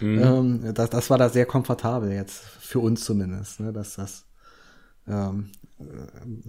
Mhm. 0.00 0.22
Ähm, 0.22 0.74
das, 0.74 0.90
das 0.90 1.10
war 1.10 1.18
da 1.18 1.28
sehr 1.28 1.46
komfortabel 1.46 2.12
jetzt, 2.12 2.44
für 2.60 2.78
uns 2.78 3.04
zumindest, 3.04 3.58
ne, 3.58 3.72
dass 3.72 3.96
das 3.96 4.24
ähm, 5.08 5.50
äh, 5.80 5.84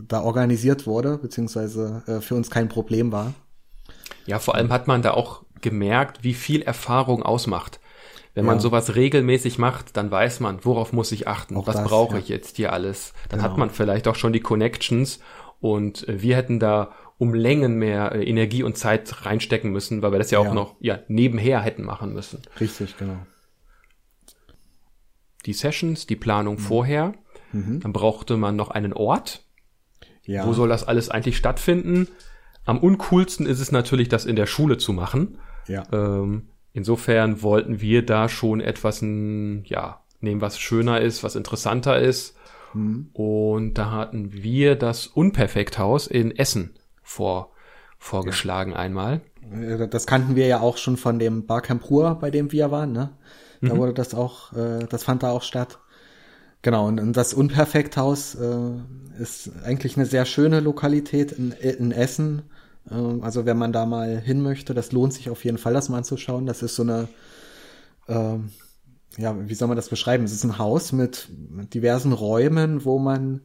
da 0.07 0.21
organisiert 0.21 0.85
wurde, 0.85 1.17
beziehungsweise 1.17 2.03
äh, 2.05 2.21
für 2.21 2.35
uns 2.35 2.51
kein 2.51 2.69
Problem 2.69 3.11
war. 3.11 3.33
Ja, 4.25 4.39
vor 4.39 4.55
allem 4.55 4.71
hat 4.71 4.87
man 4.87 5.01
da 5.01 5.11
auch 5.11 5.43
gemerkt, 5.61 6.23
wie 6.23 6.33
viel 6.33 6.61
Erfahrung 6.61 7.23
ausmacht. 7.23 7.79
Wenn 8.35 8.45
man 8.45 8.59
sowas 8.59 8.95
regelmäßig 8.95 9.59
macht, 9.59 9.95
dann 9.95 10.09
weiß 10.09 10.39
man, 10.39 10.65
worauf 10.65 10.91
muss 10.91 11.11
ich 11.11 11.27
achten, 11.27 11.55
auch 11.55 11.67
was 11.67 11.83
brauche 11.83 12.15
ja. 12.15 12.19
ich 12.19 12.29
jetzt 12.29 12.57
hier 12.57 12.73
alles. 12.73 13.13
Dann 13.29 13.39
genau. 13.39 13.51
hat 13.51 13.57
man 13.59 13.69
vielleicht 13.69 14.07
auch 14.07 14.15
schon 14.15 14.33
die 14.33 14.39
Connections 14.39 15.19
und 15.59 16.07
äh, 16.07 16.21
wir 16.21 16.35
hätten 16.35 16.59
da 16.59 16.93
um 17.19 17.35
Längen 17.35 17.75
mehr 17.75 18.13
äh, 18.13 18.23
Energie 18.23 18.63
und 18.63 18.75
Zeit 18.75 19.25
reinstecken 19.25 19.71
müssen, 19.71 20.01
weil 20.01 20.11
wir 20.11 20.17
das 20.17 20.31
ja 20.31 20.39
auch 20.39 20.45
ja. 20.45 20.53
noch 20.53 20.75
ja, 20.79 20.99
nebenher 21.07 21.61
hätten 21.61 21.83
machen 21.83 22.11
müssen. 22.13 22.41
Richtig, 22.59 22.97
genau. 22.97 23.17
Die 25.45 25.53
Sessions, 25.53 26.07
die 26.07 26.15
Planung 26.15 26.55
mhm. 26.55 26.59
vorher, 26.59 27.13
mhm. 27.51 27.81
dann 27.81 27.93
brauchte 27.93 28.35
man 28.35 28.55
noch 28.55 28.71
einen 28.71 28.93
Ort. 28.93 29.45
Ja. 30.23 30.47
Wo 30.47 30.53
soll 30.53 30.69
das 30.69 30.83
alles 30.83 31.09
eigentlich 31.09 31.37
stattfinden? 31.37 32.07
Am 32.65 32.79
uncoolsten 32.79 33.45
ist 33.45 33.59
es 33.59 33.71
natürlich, 33.71 34.09
das 34.09 34.25
in 34.25 34.35
der 34.35 34.45
Schule 34.45 34.77
zu 34.77 34.93
machen. 34.93 35.37
Ja. 35.67 35.83
Ähm, 35.91 36.49
insofern 36.71 37.41
wollten 37.41 37.81
wir 37.81 38.05
da 38.05 38.29
schon 38.29 38.61
etwas, 38.61 39.01
ja, 39.01 40.01
nehmen, 40.19 40.41
was 40.41 40.59
schöner 40.59 41.01
ist, 41.01 41.23
was 41.23 41.35
interessanter 41.35 41.99
ist. 41.99 42.35
Mhm. 42.73 43.09
Und 43.13 43.73
da 43.75 43.91
hatten 43.91 44.33
wir 44.33 44.75
das 44.75 45.07
Unperfekthaus 45.07 46.07
in 46.07 46.35
Essen 46.35 46.75
vor, 47.01 47.51
vorgeschlagen 47.99 48.71
ja. 48.71 48.77
einmal. 48.77 49.21
Das 49.89 50.07
kannten 50.07 50.35
wir 50.35 50.47
ja 50.47 50.61
auch 50.61 50.77
schon 50.77 50.97
von 50.97 51.19
dem 51.19 51.45
Barcamp 51.45 51.89
Ruhr, 51.89 52.15
bei 52.15 52.31
dem 52.31 52.51
wir 52.51 52.71
waren, 52.71 52.93
ne? 52.93 53.11
Da 53.61 53.73
mhm. 53.73 53.77
wurde 53.77 53.93
das 53.93 54.13
auch, 54.13 54.53
äh, 54.53 54.85
das 54.89 55.03
fand 55.03 55.23
da 55.23 55.31
auch 55.31 55.41
statt. 55.41 55.79
Genau, 56.61 56.87
und, 56.87 56.99
und 56.99 57.15
das 57.15 57.33
Unperfekthaus 57.33 58.35
äh, 58.35 59.21
ist 59.21 59.51
eigentlich 59.63 59.97
eine 59.97 60.05
sehr 60.05 60.25
schöne 60.25 60.59
Lokalität 60.59 61.31
in, 61.33 61.51
in 61.51 61.91
Essen. 61.91 62.43
Äh, 62.89 63.21
also 63.21 63.45
wenn 63.45 63.57
man 63.57 63.73
da 63.73 63.85
mal 63.85 64.19
hin 64.19 64.41
möchte, 64.41 64.73
das 64.73 64.91
lohnt 64.91 65.13
sich 65.13 65.29
auf 65.29 65.43
jeden 65.45 65.57
Fall, 65.57 65.73
das 65.73 65.89
mal 65.89 65.97
anzuschauen. 65.97 66.45
Das 66.45 66.61
ist 66.61 66.75
so 66.75 66.83
eine, 66.83 67.07
äh, 68.07 68.37
ja, 69.17 69.47
wie 69.47 69.55
soll 69.55 69.67
man 69.67 69.77
das 69.77 69.89
beschreiben? 69.89 70.23
Es 70.23 70.33
ist 70.33 70.43
ein 70.43 70.57
Haus 70.57 70.91
mit, 70.91 71.27
diversen 71.73 72.13
Räumen, 72.13 72.85
wo 72.85 72.99
man 72.99 73.41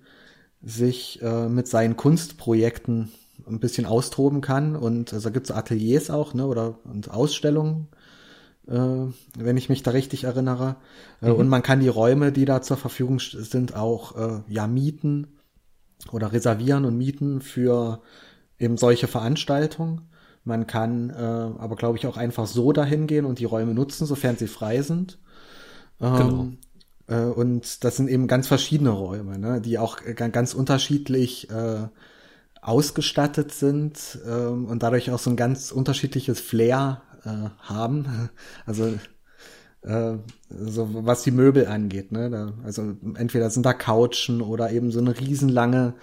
sich 0.63 1.23
äh, 1.23 1.49
mit 1.49 1.69
seinen 1.69 1.97
Kunstprojekten 1.97 3.13
ein 3.47 3.61
bisschen 3.61 3.87
austoben 3.87 4.41
kann. 4.41 4.77
Und 4.77 5.13
also 5.13 5.31
gibt 5.31 5.49
es 5.49 5.57
Ateliers 5.57 6.11
auch, 6.11 6.35
ne, 6.35 6.47
oder 6.47 6.79
und 6.85 7.11
Ausstellungen, 7.11 7.89
äh, 8.67 8.77
wenn 9.39 9.57
ich 9.57 9.69
mich 9.69 9.83
da 9.83 9.93
richtig 9.93 10.25
erinnere. 10.25 10.77
Äh, 11.23 11.31
mhm. 11.31 11.37
Und 11.37 11.49
man 11.49 11.63
kann 11.63 11.81
die 11.81 11.89
Räume, 11.89 12.33
die 12.33 12.45
da 12.45 12.63
zur 12.63 12.77
Verfügung 12.77 13.21
sind, 13.21 13.77
auch 13.77 14.17
äh, 14.17 14.41
ja 14.49 14.67
mieten 14.67 15.29
oder 16.13 16.33
reservieren 16.33 16.85
und 16.85 16.97
mieten 16.97 17.41
für 17.41 18.01
eben 18.59 18.77
solche 18.77 19.07
Veranstaltungen. 19.07 20.09
Man 20.45 20.67
kann 20.67 21.11
äh, 21.11 21.15
aber, 21.15 21.77
glaube 21.77 21.99
ich, 21.99 22.07
auch 22.07 22.17
einfach 22.17 22.47
so 22.47 22.73
dahin 22.73 23.07
gehen 23.07 23.25
und 23.25 23.39
die 23.39 23.45
Räume 23.45 23.75
nutzen, 23.75 24.07
sofern 24.07 24.37
sie 24.37 24.47
frei 24.47 24.83
sind. 24.83 25.19
Ähm, 26.01 26.17
genau. 26.17 26.49
Äh, 27.09 27.31
und 27.31 27.85
das 27.85 27.97
sind 27.97 28.09
eben 28.09 28.27
ganz 28.27 28.47
verschiedene 28.47 28.91
Räume, 28.91 29.39
ne, 29.39 29.61
die 29.61 29.79
auch 29.79 29.99
ganz 30.15 30.55
unterschiedlich 30.55 31.51
äh, 31.51 31.89
ausgestattet 32.61 33.53
sind 33.53 34.19
ähm, 34.27 34.67
und 34.67 34.83
dadurch 34.83 35.11
auch 35.11 35.19
so 35.19 35.31
ein 35.31 35.37
ganz 35.37 35.71
unterschiedliches 35.71 36.41
Flair 36.41 37.03
äh, 37.25 37.51
haben. 37.61 38.31
Also 38.67 38.95
äh, 39.83 40.15
so 40.51 40.89
was 41.07 41.23
die 41.23 41.31
Möbel 41.31 41.67
angeht, 41.67 42.13
ne? 42.13 42.31
Da, 42.31 42.53
also 42.65 42.97
entweder 43.15 43.49
sind 43.49 43.65
da 43.65 43.73
Couchen 43.73 44.41
oder 44.43 44.71
eben 44.71 44.91
so 44.91 44.99
eine 44.99 45.19
riesenlange, 45.19 45.95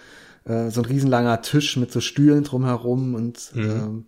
äh, 0.46 0.70
so 0.70 0.82
ein 0.82 0.86
riesenlanger 0.86 1.42
Tisch 1.42 1.78
mit 1.78 1.92
so 1.92 2.02
Stühlen 2.02 2.44
drumherum 2.44 3.16
und 3.16 3.52
mhm. 3.54 3.64
ähm, 3.64 4.06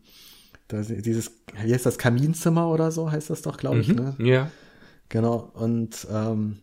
das, 0.68 0.88
dieses, 0.88 1.32
wie 1.64 1.74
heißt 1.74 1.86
das, 1.86 1.98
Kaminzimmer 1.98 2.70
oder 2.70 2.92
so 2.92 3.12
heißt 3.12 3.30
das 3.30 3.42
doch, 3.42 3.58
glaube 3.58 3.80
ich, 3.80 3.90
mhm. 3.90 3.96
ne? 3.96 4.16
Ja. 4.20 4.52
Genau. 5.10 5.52
Und 5.54 6.08
ähm, 6.12 6.58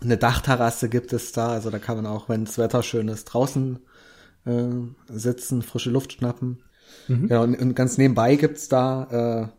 eine 0.00 0.16
Dachterrasse 0.16 0.88
gibt 0.88 1.12
es 1.12 1.32
da, 1.32 1.48
also 1.50 1.70
da 1.70 1.78
kann 1.78 1.96
man 1.96 2.06
auch, 2.06 2.28
wenn 2.28 2.44
das 2.44 2.58
Wetter 2.58 2.82
schön 2.82 3.08
ist, 3.08 3.24
draußen 3.24 3.80
äh, 4.46 4.68
sitzen, 5.08 5.62
frische 5.62 5.90
Luft 5.90 6.12
schnappen. 6.12 6.62
Mhm. 7.08 7.28
Ja, 7.28 7.40
und, 7.40 7.60
und 7.60 7.74
ganz 7.74 7.98
nebenbei 7.98 8.36
gibt's 8.36 8.68
da 8.68 9.50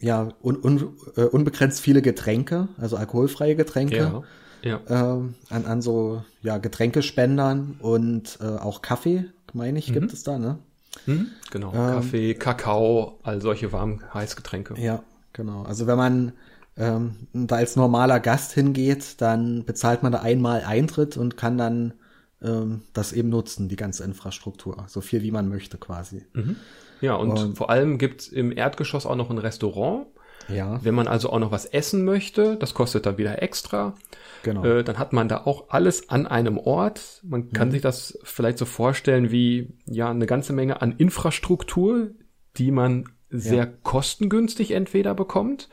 äh, 0.00 0.04
ja 0.04 0.28
un, 0.42 0.56
un, 0.56 0.96
äh, 1.16 1.22
unbegrenzt 1.22 1.80
viele 1.80 2.02
Getränke, 2.02 2.68
also 2.78 2.96
alkoholfreie 2.96 3.56
Getränke. 3.56 3.96
Ja. 3.96 4.22
Ja. 4.62 4.80
Äh, 4.86 5.22
an, 5.50 5.64
an 5.66 5.82
so 5.82 6.22
ja, 6.42 6.58
Getränkespendern 6.58 7.76
und 7.80 8.38
äh, 8.40 8.46
auch 8.46 8.82
Kaffee, 8.82 9.24
meine 9.52 9.78
ich, 9.78 9.88
mhm. 9.88 9.94
gibt 9.94 10.12
es 10.12 10.22
da, 10.22 10.38
ne? 10.38 10.58
Mhm. 11.06 11.28
Genau, 11.50 11.68
ähm, 11.68 11.94
Kaffee, 11.94 12.34
Kakao, 12.34 13.18
all 13.22 13.40
solche 13.40 13.72
warmen 13.72 14.02
Heißgetränke. 14.12 14.74
Ja, 14.78 15.02
genau. 15.32 15.62
Also 15.62 15.86
wenn 15.86 15.96
man 15.96 16.32
ähm, 16.76 17.28
da 17.32 17.56
als 17.56 17.76
normaler 17.76 18.20
Gast 18.20 18.52
hingeht, 18.52 19.20
dann 19.20 19.64
bezahlt 19.64 20.02
man 20.02 20.12
da 20.12 20.20
einmal 20.20 20.62
Eintritt 20.64 21.16
und 21.16 21.36
kann 21.36 21.58
dann 21.58 21.94
ähm, 22.42 22.82
das 22.92 23.12
eben 23.12 23.28
nutzen, 23.28 23.68
die 23.68 23.76
ganze 23.76 24.04
Infrastruktur, 24.04 24.84
so 24.88 25.00
viel 25.00 25.22
wie 25.22 25.30
man 25.30 25.48
möchte 25.48 25.78
quasi. 25.78 26.24
Mhm. 26.32 26.56
Ja, 27.00 27.14
und, 27.14 27.30
und 27.30 27.56
vor 27.56 27.70
allem 27.70 27.98
gibt's 27.98 28.28
im 28.28 28.56
Erdgeschoss 28.56 29.06
auch 29.06 29.16
noch 29.16 29.30
ein 29.30 29.38
Restaurant. 29.38 30.06
Ja. 30.48 30.82
Wenn 30.82 30.94
man 30.94 31.06
also 31.06 31.30
auch 31.30 31.38
noch 31.38 31.52
was 31.52 31.64
essen 31.66 32.04
möchte, 32.04 32.56
das 32.56 32.74
kostet 32.74 33.06
dann 33.06 33.18
wieder 33.18 33.42
extra. 33.42 33.94
Genau. 34.42 34.64
Äh, 34.64 34.84
dann 34.84 34.98
hat 34.98 35.12
man 35.12 35.28
da 35.28 35.44
auch 35.44 35.68
alles 35.68 36.08
an 36.08 36.26
einem 36.26 36.58
Ort. 36.58 37.20
Man 37.24 37.50
kann 37.50 37.68
mhm. 37.68 37.72
sich 37.72 37.82
das 37.82 38.18
vielleicht 38.22 38.58
so 38.58 38.64
vorstellen 38.64 39.30
wie 39.30 39.74
ja 39.86 40.10
eine 40.10 40.26
ganze 40.26 40.52
Menge 40.52 40.80
an 40.80 40.92
Infrastruktur, 40.92 42.10
die 42.56 42.70
man 42.70 43.04
sehr 43.28 43.64
ja. 43.64 43.66
kostengünstig 43.82 44.72
entweder 44.72 45.14
bekommt, 45.14 45.68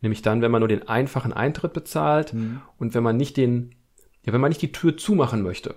nämlich 0.00 0.22
dann, 0.22 0.40
wenn 0.40 0.50
man 0.50 0.60
nur 0.60 0.68
den 0.68 0.88
einfachen 0.88 1.32
Eintritt 1.32 1.72
bezahlt 1.72 2.32
mhm. 2.32 2.62
und 2.78 2.94
wenn 2.94 3.02
man 3.02 3.16
nicht 3.16 3.36
den, 3.36 3.74
ja, 4.24 4.32
wenn 4.32 4.40
man 4.40 4.48
nicht 4.48 4.62
die 4.62 4.72
Tür 4.72 4.96
zumachen 4.96 5.42
möchte, 5.42 5.74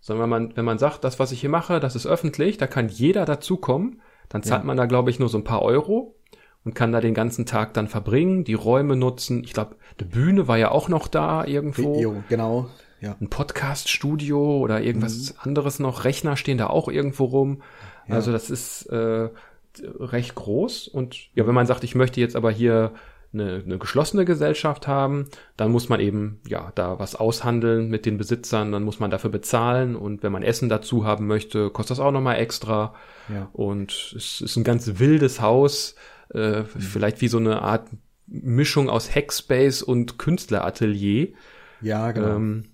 sondern 0.00 0.24
wenn 0.24 0.30
man, 0.30 0.56
wenn 0.56 0.64
man 0.64 0.78
sagt, 0.78 1.04
das, 1.04 1.18
was 1.18 1.32
ich 1.32 1.40
hier 1.40 1.50
mache, 1.50 1.80
das 1.80 1.94
ist 1.94 2.06
öffentlich, 2.06 2.56
da 2.56 2.66
kann 2.66 2.88
jeder 2.88 3.24
dazukommen, 3.24 4.00
dann 4.28 4.42
zahlt 4.42 4.62
ja. 4.62 4.66
man 4.66 4.76
da, 4.76 4.86
glaube 4.86 5.10
ich, 5.10 5.18
nur 5.18 5.28
so 5.28 5.38
ein 5.38 5.44
paar 5.44 5.62
Euro 5.62 6.17
und 6.64 6.74
kann 6.74 6.92
da 6.92 7.00
den 7.00 7.14
ganzen 7.14 7.46
Tag 7.46 7.74
dann 7.74 7.88
verbringen, 7.88 8.44
die 8.44 8.54
Räume 8.54 8.96
nutzen. 8.96 9.42
Ich 9.44 9.52
glaube, 9.52 9.76
eine 9.98 10.08
Bühne 10.08 10.48
war 10.48 10.58
ja 10.58 10.70
auch 10.70 10.88
noch 10.88 11.08
da 11.08 11.44
irgendwo. 11.44 12.00
Jo, 12.00 12.22
genau. 12.28 12.68
Ja. 13.00 13.16
Ein 13.20 13.28
Podcast-Studio 13.28 14.58
oder 14.58 14.82
irgendwas 14.82 15.34
mhm. 15.34 15.40
anderes 15.40 15.78
noch. 15.78 16.04
Rechner 16.04 16.36
stehen 16.36 16.58
da 16.58 16.66
auch 16.66 16.88
irgendwo 16.88 17.24
rum. 17.24 17.62
Ja. 18.08 18.16
Also 18.16 18.32
das 18.32 18.50
ist 18.50 18.86
äh, 18.86 19.28
recht 20.00 20.34
groß. 20.34 20.88
Und 20.88 21.16
ja, 21.34 21.46
wenn 21.46 21.54
man 21.54 21.66
sagt, 21.66 21.84
ich 21.84 21.94
möchte 21.94 22.20
jetzt 22.20 22.36
aber 22.36 22.50
hier 22.50 22.92
eine, 23.32 23.62
eine 23.64 23.78
geschlossene 23.78 24.24
Gesellschaft 24.24 24.88
haben, 24.88 25.26
dann 25.56 25.70
muss 25.70 25.88
man 25.88 26.00
eben 26.00 26.40
ja 26.46 26.72
da 26.74 26.98
was 26.98 27.14
aushandeln 27.14 27.88
mit 27.88 28.06
den 28.06 28.16
Besitzern, 28.16 28.72
dann 28.72 28.84
muss 28.84 29.00
man 29.00 29.10
dafür 29.10 29.30
bezahlen 29.30 29.96
und 29.96 30.22
wenn 30.22 30.32
man 30.32 30.42
Essen 30.42 30.68
dazu 30.68 31.04
haben 31.04 31.26
möchte, 31.26 31.70
kostet 31.70 31.98
das 31.98 32.04
auch 32.04 32.10
nochmal 32.10 32.38
extra. 32.38 32.94
Ja. 33.28 33.48
Und 33.52 34.14
es 34.16 34.40
ist 34.40 34.56
ein 34.56 34.64
ganz 34.64 34.98
wildes 34.98 35.40
Haus, 35.42 35.94
äh, 36.34 36.60
mhm. 36.60 36.66
vielleicht 36.66 37.20
wie 37.20 37.28
so 37.28 37.38
eine 37.38 37.62
Art 37.62 37.88
Mischung 38.26 38.90
aus 38.90 39.14
Hackspace 39.14 39.82
und 39.82 40.18
Künstleratelier. 40.18 41.28
Ja, 41.80 42.12
genau. 42.12 42.36
Ähm, 42.36 42.64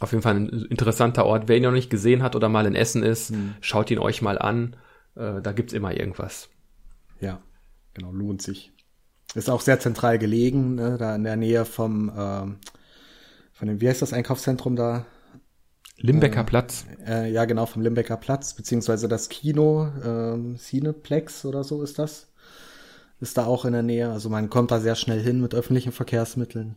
auf 0.00 0.12
jeden 0.12 0.22
Fall 0.22 0.36
ein 0.36 0.48
interessanter 0.48 1.24
Ort. 1.24 1.48
Wer 1.48 1.56
ihn 1.56 1.62
noch 1.62 1.72
nicht 1.72 1.90
gesehen 1.90 2.22
hat 2.22 2.34
oder 2.36 2.48
mal 2.48 2.66
in 2.66 2.74
Essen 2.74 3.02
ist, 3.02 3.30
mhm. 3.30 3.54
schaut 3.60 3.90
ihn 3.90 3.98
euch 3.98 4.20
mal 4.20 4.38
an. 4.38 4.76
Äh, 5.14 5.40
da 5.40 5.52
gibt's 5.52 5.72
immer 5.72 5.96
irgendwas. 5.96 6.48
Ja, 7.20 7.40
genau, 7.94 8.10
lohnt 8.12 8.42
sich. 8.42 8.72
Ist 9.34 9.48
auch 9.48 9.60
sehr 9.60 9.80
zentral 9.80 10.18
gelegen, 10.18 10.74
ne, 10.74 10.98
da 10.98 11.14
in 11.14 11.24
der 11.24 11.36
Nähe 11.36 11.64
vom, 11.64 12.12
ähm, 12.16 12.56
von 13.52 13.68
dem, 13.68 13.80
wie 13.80 13.88
heißt 13.88 14.02
das 14.02 14.12
Einkaufszentrum 14.12 14.76
da? 14.76 15.06
Limbecker 15.96 16.40
äh, 16.40 16.44
Platz. 16.44 16.84
Äh, 17.06 17.30
ja, 17.32 17.44
genau, 17.44 17.66
vom 17.66 17.82
Limbecker 17.82 18.16
Platz, 18.16 18.54
beziehungsweise 18.54 19.08
das 19.08 19.28
Kino, 19.28 19.88
ähm, 20.04 20.56
Cineplex 20.56 21.44
oder 21.44 21.64
so 21.64 21.82
ist 21.82 21.98
das. 21.98 22.31
Ist 23.22 23.38
da 23.38 23.46
auch 23.46 23.64
in 23.64 23.72
der 23.72 23.82
Nähe. 23.82 24.10
Also 24.10 24.28
man 24.28 24.50
kommt 24.50 24.70
da 24.70 24.80
sehr 24.80 24.96
schnell 24.96 25.20
hin 25.22 25.40
mit 25.40 25.54
öffentlichen 25.54 25.92
Verkehrsmitteln. 25.92 26.76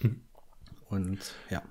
Hm. 0.00 0.22
Und 0.88 1.18
ja. 1.50 1.62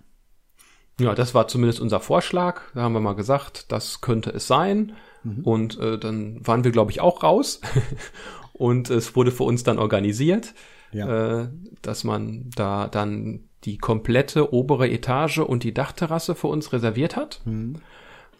Ja, 0.99 1.13
das 1.13 1.33
war 1.33 1.49
zumindest 1.49 1.81
unser 1.81 1.99
Vorschlag. 1.99 2.61
Da 2.73 2.83
haben 2.83 2.93
wir 2.93 3.01
mal 3.01 3.15
gesagt, 3.15 3.71
das 3.71 3.99
könnte 3.99 4.29
es 4.29 4.47
sein. 4.47 4.93
Mhm. 5.23 5.43
Und 5.43 5.79
äh, 5.79 5.97
dann 5.99 6.45
waren 6.47 6.63
wir, 6.63 6.71
glaube 6.71 6.91
ich, 6.91 7.01
auch 7.01 7.21
raus 7.21 7.59
Und 8.57 8.89
es 8.89 9.15
wurde 9.17 9.31
für 9.31 9.43
uns 9.43 9.63
dann 9.63 9.77
organisiert, 9.77 10.53
ja. 10.93 11.41
äh, 11.41 11.49
dass 11.81 12.05
man 12.05 12.49
da 12.55 12.87
dann 12.87 13.49
die 13.65 13.77
komplette 13.77 14.53
obere 14.53 14.89
Etage 14.89 15.39
und 15.39 15.63
die 15.63 15.73
Dachterrasse 15.73 16.35
für 16.35 16.47
uns 16.47 16.71
reserviert 16.71 17.17
hat. 17.17 17.41
Mhm. 17.43 17.81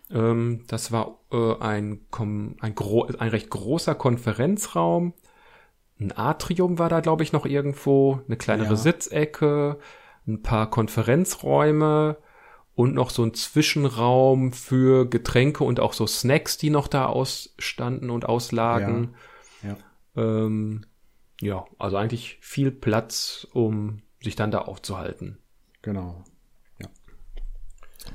Ähm, 0.10 0.64
das 0.68 0.94
war 0.94 1.20
äh, 1.34 1.56
ein, 1.60 2.06
ein, 2.12 2.56
ein 2.62 3.30
recht 3.30 3.50
großer 3.50 3.96
Konferenzraum 3.96 5.14
ein 6.00 6.12
Atrium 6.16 6.78
war 6.78 6.90
da, 6.90 7.00
glaube 7.00 7.24
ich, 7.24 7.32
noch 7.32 7.46
irgendwo, 7.46 8.22
eine 8.28 8.38
kleinere 8.38 8.70
Ja. 8.70 8.76
Sitzecke, 8.76 9.80
ein 10.28 10.42
paar 10.42 10.70
Konferenzräume 10.70 12.18
und 12.76 12.94
noch 12.94 13.10
so 13.10 13.24
ein 13.24 13.34
Zwischenraum 13.34 14.52
für 14.52 15.10
Getränke 15.10 15.64
und 15.64 15.80
auch 15.80 15.94
so 15.94 16.06
Snacks, 16.06 16.58
die 16.58 16.70
noch 16.70 16.88
da 16.88 17.06
ausstanden 17.06 18.10
und 18.10 18.26
auslagen. 18.26 19.16
Ja. 19.64 19.78
Ähm, 20.16 20.86
ja, 21.40 21.66
also 21.80 21.98
eigentlich 21.98 22.38
viel 22.42 22.72
Platz, 22.72 23.48
um 23.54 24.02
sich 24.22 24.36
dann 24.36 24.52
da 24.52 24.60
aufzuhalten. 24.60 25.38
Genau. 25.82 26.24
Ja. 26.80 26.88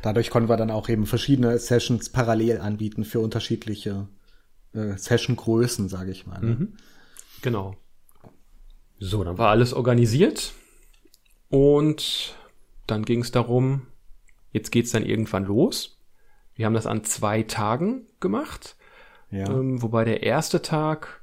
Dadurch 0.03 0.31
konnten 0.31 0.49
wir 0.49 0.57
dann 0.57 0.71
auch 0.71 0.89
eben 0.89 1.07
verschiedene 1.07 1.59
Sessions 1.59 2.11
parallel 2.11 2.59
anbieten 2.59 3.05
für 3.05 3.21
unterschiedliche 3.21 4.09
äh, 4.75 4.97
Session-Größen, 4.97 5.89
sage 5.89 6.11
ich 6.11 6.27
mal. 6.27 6.41
Ne? 6.41 6.69
Genau. 7.43 7.75
So, 8.99 9.25
dann 9.25 9.39
war 9.39 9.49
alles 9.51 9.73
organisiert 9.73 10.53
und 11.49 12.37
dann 12.87 13.05
ging 13.05 13.21
es 13.23 13.31
darum, 13.31 13.87
jetzt 14.53 14.71
geht's 14.71 14.91
dann 14.93 15.05
irgendwann 15.07 15.45
los. 15.45 15.99
Wir 16.55 16.67
haben 16.67 16.75
das 16.75 16.87
an 16.87 17.05
zwei 17.05 17.43
Tagen 17.43 18.07
gemacht, 18.21 18.77
Ja. 19.31 19.49
ähm, 19.49 19.81
wobei 19.83 20.05
der 20.05 20.23
erste 20.23 20.61
Tag 20.61 21.23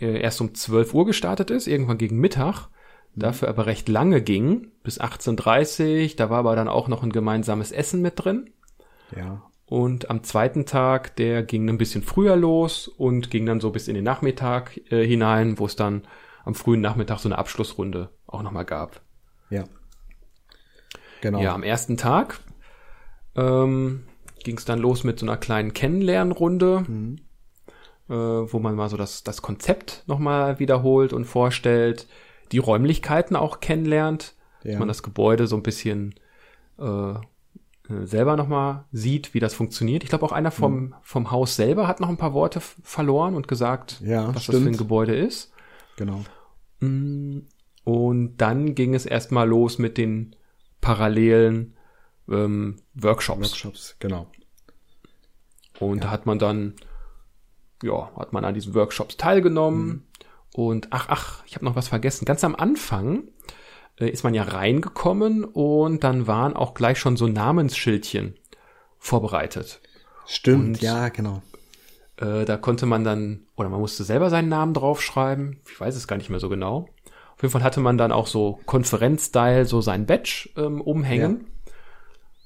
äh, 0.00 0.20
erst 0.20 0.40
um 0.40 0.54
12 0.54 0.92
Uhr 0.94 1.06
gestartet 1.06 1.50
ist, 1.50 1.68
irgendwann 1.68 1.98
gegen 1.98 2.18
Mittag, 2.18 2.68
dafür 3.14 3.48
aber 3.48 3.66
recht 3.66 3.88
lange 3.88 4.20
ging, 4.22 4.72
bis 4.82 5.00
18.30 5.00 6.16
Da 6.16 6.30
war 6.30 6.38
aber 6.40 6.56
dann 6.56 6.66
auch 6.68 6.88
noch 6.88 7.04
ein 7.04 7.12
gemeinsames 7.12 7.70
Essen 7.70 8.02
mit 8.02 8.14
drin. 8.16 8.50
ja. 9.16 9.42
Und 9.66 10.10
am 10.10 10.22
zweiten 10.22 10.66
Tag, 10.66 11.16
der 11.16 11.42
ging 11.42 11.68
ein 11.68 11.78
bisschen 11.78 12.02
früher 12.02 12.36
los 12.36 12.86
und 12.88 13.30
ging 13.30 13.46
dann 13.46 13.60
so 13.60 13.70
bis 13.70 13.88
in 13.88 13.94
den 13.94 14.04
Nachmittag 14.04 14.78
äh, 14.90 15.06
hinein, 15.06 15.58
wo 15.58 15.66
es 15.66 15.74
dann 15.76 16.02
am 16.44 16.54
frühen 16.54 16.82
Nachmittag 16.82 17.18
so 17.18 17.28
eine 17.28 17.38
Abschlussrunde 17.38 18.10
auch 18.26 18.42
nochmal 18.42 18.66
gab. 18.66 19.00
Ja. 19.48 19.64
Genau. 21.22 21.40
Ja, 21.40 21.54
am 21.54 21.62
ersten 21.62 21.96
Tag 21.96 22.40
ähm, 23.34 24.04
ging 24.42 24.58
es 24.58 24.66
dann 24.66 24.78
los 24.78 25.04
mit 25.04 25.18
so 25.18 25.24
einer 25.26 25.38
kleinen 25.38 25.72
Kennenlernrunde, 25.72 26.84
äh, 28.08 28.12
wo 28.12 28.58
man 28.58 28.74
mal 28.74 28.90
so 28.90 28.98
das, 28.98 29.24
das 29.24 29.40
Konzept 29.40 30.04
nochmal 30.06 30.58
wiederholt 30.58 31.14
und 31.14 31.24
vorstellt, 31.24 32.06
die 32.52 32.58
Räumlichkeiten 32.58 33.36
auch 33.36 33.60
kennenlernt, 33.60 34.34
Ja. 34.62 34.72
dass 34.72 34.78
man 34.78 34.88
das 34.88 35.02
Gebäude 35.02 35.46
so 35.46 35.56
ein 35.56 35.62
bisschen 35.62 36.14
äh, 36.78 37.14
selber 37.88 38.36
nochmal 38.36 38.84
sieht, 38.92 39.34
wie 39.34 39.40
das 39.40 39.54
funktioniert. 39.54 40.02
Ich 40.02 40.08
glaube, 40.08 40.24
auch 40.24 40.32
einer 40.32 40.50
vom, 40.50 40.94
vom 41.02 41.30
Haus 41.30 41.56
selber 41.56 41.86
hat 41.86 42.00
noch 42.00 42.08
ein 42.08 42.16
paar 42.16 42.32
Worte 42.32 42.60
verloren 42.60 43.34
und 43.34 43.46
gesagt, 43.48 44.00
Ja, 44.02 44.28
was 44.28 44.34
das 44.34 44.44
für 44.46 44.52
ein 44.56 44.62
stimmt. 44.62 44.78
Gebäude 44.78 45.14
ist. 45.14 45.52
Genau. 45.96 46.24
Mm, 46.80 47.40
Und 47.84 48.36
dann 48.38 48.74
ging 48.74 48.94
es 48.94 49.04
erstmal 49.04 49.46
los 49.48 49.78
mit 49.78 49.98
den 49.98 50.34
parallelen 50.80 51.76
ähm, 52.30 52.76
Workshops. 52.94 53.40
Workshops, 53.50 53.96
genau. 53.98 54.28
Und 55.78 56.04
da 56.04 56.10
hat 56.10 56.24
man 56.24 56.38
dann, 56.38 56.74
ja, 57.82 58.10
hat 58.16 58.32
man 58.32 58.44
an 58.44 58.54
diesen 58.54 58.74
Workshops 58.74 59.16
teilgenommen. 59.18 60.06
Und 60.54 60.88
ach, 60.90 61.08
ach, 61.10 61.44
ich 61.46 61.56
habe 61.56 61.64
noch 61.64 61.76
was 61.76 61.88
vergessen. 61.88 62.24
Ganz 62.24 62.44
am 62.44 62.54
Anfang 62.54 63.24
äh, 63.98 64.08
ist 64.08 64.24
man 64.24 64.34
ja 64.34 64.42
reingekommen 64.44 65.44
und 65.44 66.04
dann 66.04 66.26
waren 66.26 66.54
auch 66.54 66.74
gleich 66.74 66.98
schon 66.98 67.16
so 67.16 67.26
Namensschildchen 67.26 68.34
vorbereitet. 68.98 69.80
Stimmt, 70.26 70.64
Und- 70.76 70.80
ja, 70.82 71.08
genau. 71.08 71.42
Äh, 72.16 72.44
da 72.44 72.56
konnte 72.56 72.86
man 72.86 73.02
dann, 73.02 73.40
oder 73.56 73.68
man 73.68 73.80
musste 73.80 74.04
selber 74.04 74.30
seinen 74.30 74.48
Namen 74.48 74.72
draufschreiben. 74.72 75.60
Ich 75.68 75.80
weiß 75.80 75.96
es 75.96 76.06
gar 76.06 76.16
nicht 76.16 76.30
mehr 76.30 76.38
so 76.38 76.48
genau. 76.48 76.88
Auf 77.34 77.42
jeden 77.42 77.50
Fall 77.50 77.64
hatte 77.64 77.80
man 77.80 77.98
dann 77.98 78.12
auch 78.12 78.28
so 78.28 78.60
Konferenz-Style, 78.66 79.64
so 79.64 79.80
sein 79.80 80.06
Badge 80.06 80.48
ähm, 80.56 80.80
umhängen. 80.80 81.48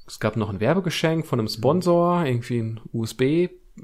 Es 0.06 0.20
gab 0.20 0.36
noch 0.36 0.48
ein 0.48 0.60
Werbegeschenk 0.60 1.26
von 1.26 1.38
einem 1.38 1.48
Sponsor, 1.48 2.24
irgendwie 2.24 2.60
ein 2.60 2.80
USB 2.94 3.20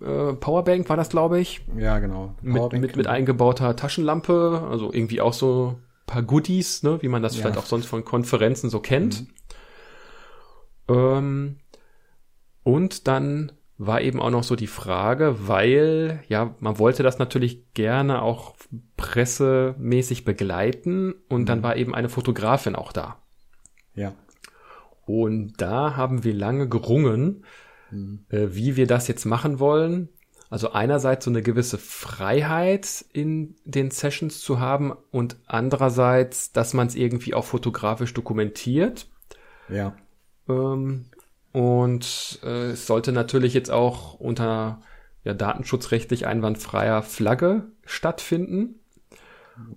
äh, 0.02 0.32
Powerbank 0.40 0.88
war 0.88 0.96
das, 0.96 1.10
glaube 1.10 1.38
ich, 1.38 1.60
Ja, 1.76 1.98
genau. 1.98 2.34
mit, 2.40 2.56
Powerbank, 2.56 2.80
mit, 2.82 2.96
mit 2.96 3.06
eingebauter 3.06 3.76
Taschenlampe, 3.76 4.66
also 4.70 4.90
irgendwie 4.92 5.20
auch 5.20 5.34
so 5.34 5.76
paar 6.06 6.22
Goodies, 6.22 6.82
ne, 6.82 7.00
wie 7.02 7.08
man 7.08 7.22
das 7.22 7.34
Ja. 7.36 7.42
vielleicht 7.42 7.58
auch 7.58 7.66
sonst 7.66 7.86
von 7.86 8.04
Konferenzen 8.04 8.70
so 8.70 8.80
kennt. 8.80 9.26
Ähm, 10.88 11.58
und 12.62 13.08
dann 13.08 13.52
war 13.76 14.00
eben 14.00 14.20
auch 14.20 14.30
noch 14.30 14.44
so 14.44 14.54
die 14.56 14.68
Frage, 14.68 15.48
weil, 15.48 16.22
ja, 16.28 16.54
man 16.60 16.78
wollte 16.78 17.02
das 17.02 17.18
natürlich 17.18 17.72
gerne 17.74 18.22
auch 18.22 18.54
pressemäßig 18.96 20.24
begleiten 20.24 21.14
und 21.28 21.48
dann 21.48 21.62
war 21.62 21.76
eben 21.76 21.94
eine 21.94 22.08
Fotografin 22.08 22.76
auch 22.76 22.92
da. 22.92 23.18
Ja. 23.94 24.14
Und 25.06 25.60
da 25.60 25.96
haben 25.96 26.24
wir 26.24 26.32
lange 26.34 26.68
gerungen, 26.68 27.44
äh, 28.28 28.48
wie 28.50 28.76
wir 28.76 28.86
das 28.86 29.08
jetzt 29.08 29.24
machen 29.24 29.58
wollen. 29.58 30.08
Also 30.54 30.70
einerseits 30.70 31.24
so 31.24 31.32
eine 31.32 31.42
gewisse 31.42 31.78
Freiheit 31.78 33.04
in 33.12 33.56
den 33.64 33.90
Sessions 33.90 34.38
zu 34.38 34.60
haben 34.60 34.92
und 35.10 35.34
andererseits, 35.46 36.52
dass 36.52 36.74
man 36.74 36.86
es 36.86 36.94
irgendwie 36.94 37.34
auch 37.34 37.44
fotografisch 37.44 38.14
dokumentiert. 38.14 39.08
Ja. 39.68 39.96
Ähm, 40.48 41.06
und 41.50 42.38
äh, 42.44 42.70
es 42.70 42.86
sollte 42.86 43.10
natürlich 43.10 43.52
jetzt 43.52 43.72
auch 43.72 44.14
unter 44.14 44.80
ja, 45.24 45.34
datenschutzrechtlich 45.34 46.28
einwandfreier 46.28 47.02
Flagge 47.02 47.64
stattfinden. 47.84 48.76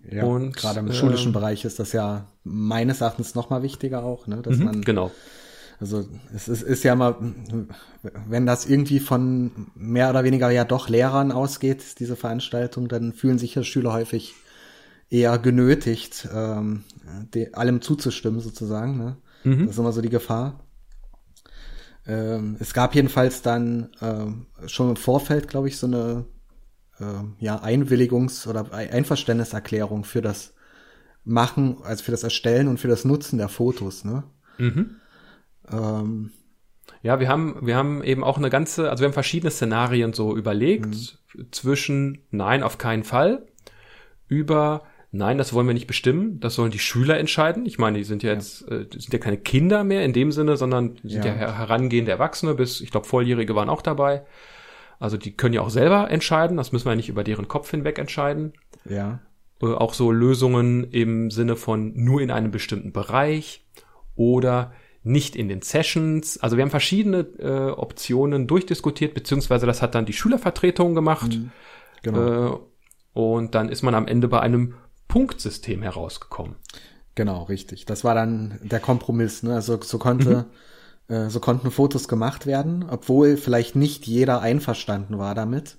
Ja, 0.07 0.25
Und, 0.25 0.55
gerade 0.55 0.81
im 0.81 0.89
ähm, 0.89 0.93
schulischen 0.93 1.33
Bereich 1.33 1.65
ist 1.65 1.79
das 1.79 1.91
ja 1.91 2.27
meines 2.43 3.01
Erachtens 3.01 3.33
noch 3.33 3.49
mal 3.49 3.63
wichtiger 3.63 4.03
auch, 4.03 4.27
ne, 4.27 4.43
dass 4.43 4.59
man 4.59 4.83
Genau. 4.83 5.09
Also 5.79 6.07
es 6.33 6.47
ist, 6.47 6.63
ist 6.63 6.83
ja 6.83 6.95
mal, 6.95 7.15
wenn 8.27 8.45
das 8.47 8.65
irgendwie 8.65 8.99
von 8.99 9.51
mehr 9.75 10.09
oder 10.09 10.23
weniger 10.23 10.49
ja 10.49 10.65
doch 10.65 10.89
Lehrern 10.89 11.31
ausgeht, 11.31 11.99
diese 11.99 12.15
Veranstaltung, 12.15 12.87
dann 12.87 13.13
fühlen 13.13 13.37
sich 13.37 13.53
ja 13.53 13.63
Schüler 13.63 13.93
häufig 13.93 14.33
eher 15.09 15.37
genötigt, 15.37 16.27
ähm, 16.33 16.83
de, 17.33 17.53
allem 17.53 17.81
zuzustimmen 17.81 18.39
sozusagen. 18.41 18.97
Ne? 18.97 19.17
Das 19.65 19.71
ist 19.71 19.77
immer 19.77 19.91
so 19.91 20.01
die 20.01 20.09
Gefahr. 20.09 20.63
Ähm, 22.07 22.57
es 22.59 22.73
gab 22.73 22.95
jedenfalls 22.95 23.41
dann 23.41 23.89
ähm, 24.01 24.47
schon 24.65 24.89
im 24.89 24.95
Vorfeld, 24.95 25.47
glaube 25.47 25.67
ich, 25.67 25.77
so 25.77 25.87
eine 25.87 26.25
ähm, 26.99 27.35
ja, 27.39 27.61
Einwilligungs- 27.63 28.47
oder 28.47 28.73
Ei- 28.73 28.91
Einverständniserklärung 28.91 30.03
für 30.05 30.21
das 30.21 30.53
Machen, 31.23 31.77
also 31.83 32.03
für 32.03 32.11
das 32.11 32.23
Erstellen 32.23 32.67
und 32.67 32.79
für 32.79 32.87
das 32.87 33.05
Nutzen 33.05 33.37
der 33.37 33.49
Fotos. 33.49 34.05
Ne? 34.05 34.23
Ähm, 35.71 36.31
Ja, 37.03 37.19
wir 37.19 37.27
haben, 37.29 37.57
wir 37.61 37.75
haben 37.75 38.03
eben 38.03 38.23
auch 38.23 38.37
eine 38.37 38.49
ganze, 38.49 38.89
also 38.89 39.01
wir 39.01 39.07
haben 39.07 39.13
verschiedene 39.13 39.51
Szenarien 39.51 40.13
so 40.13 40.35
überlegt, 40.35 41.19
zwischen 41.51 42.19
nein, 42.31 42.63
auf 42.63 42.77
keinen 42.77 43.03
Fall, 43.03 43.45
über 44.27 44.83
nein, 45.11 45.37
das 45.37 45.53
wollen 45.53 45.67
wir 45.67 45.73
nicht 45.73 45.87
bestimmen, 45.87 46.39
das 46.39 46.55
sollen 46.55 46.71
die 46.71 46.79
Schüler 46.79 47.17
entscheiden. 47.17 47.65
Ich 47.65 47.77
meine, 47.77 47.97
die 47.97 48.03
sind 48.03 48.23
ja 48.23 48.33
jetzt, 48.33 48.63
äh, 48.69 48.85
sind 48.91 49.13
ja 49.13 49.19
keine 49.19 49.37
Kinder 49.37 49.83
mehr 49.83 50.03
in 50.03 50.13
dem 50.13 50.31
Sinne, 50.31 50.57
sondern 50.57 50.97
sind 51.03 51.23
ja, 51.23 51.31
Ja. 51.31 51.33
her- 51.33 51.57
herangehende 51.57 52.11
Erwachsene, 52.11 52.53
bis, 52.55 52.81
ich 52.81 52.91
glaube, 52.91 53.07
Volljährige 53.07 53.55
waren 53.55 53.69
auch 53.69 53.81
dabei. 53.81 54.23
Also 54.99 55.15
die 55.17 55.31
können 55.35 55.53
ja 55.53 55.61
auch 55.61 55.69
selber 55.69 56.09
entscheiden, 56.09 56.57
das 56.57 56.71
müssen 56.71 56.85
wir 56.85 56.91
ja 56.91 56.95
nicht 56.97 57.09
über 57.09 57.23
deren 57.23 57.47
Kopf 57.47 57.69
hinweg 57.71 57.99
entscheiden. 57.99 58.53
ja. 58.85 59.19
Äh, 59.61 59.65
auch 59.67 59.95
so 59.95 60.11
Lösungen 60.11 60.83
im 60.91 61.31
Sinne 61.31 61.55
von 61.55 61.91
nur 61.95 62.21
in 62.21 62.29
einem 62.29 62.51
bestimmten 62.51 62.91
Bereich 62.93 63.65
oder 64.15 64.71
nicht 65.03 65.35
in 65.35 65.47
den 65.47 65.61
Sessions. 65.61 66.37
Also 66.37 66.57
wir 66.57 66.63
haben 66.63 66.71
verschiedene 66.71 67.19
äh, 67.39 67.71
Optionen 67.71 68.47
durchdiskutiert, 68.47 69.13
beziehungsweise 69.13 69.65
das 69.65 69.81
hat 69.81 69.95
dann 69.95 70.05
die 70.05 70.13
Schülervertretung 70.13 70.95
gemacht. 70.95 71.39
Genau. 72.01 72.55
Äh, 72.55 72.59
und 73.13 73.55
dann 73.55 73.69
ist 73.69 73.83
man 73.83 73.95
am 73.95 74.07
Ende 74.07 74.27
bei 74.27 74.39
einem 74.39 74.75
Punktsystem 75.07 75.81
herausgekommen. 75.81 76.55
Genau, 77.15 77.43
richtig. 77.43 77.85
Das 77.85 78.03
war 78.03 78.13
dann 78.13 78.59
der 78.61 78.79
Kompromiss. 78.79 79.41
Ne? 79.43 79.55
Also 79.55 79.79
so 79.81 79.97
konnte, 79.97 80.45
äh, 81.07 81.29
so 81.29 81.39
konnten 81.39 81.71
Fotos 81.71 82.07
gemacht 82.07 82.45
werden, 82.45 82.85
obwohl 82.87 83.37
vielleicht 83.37 83.75
nicht 83.75 84.05
jeder 84.05 84.41
einverstanden 84.41 85.17
war 85.17 85.33
damit. 85.33 85.77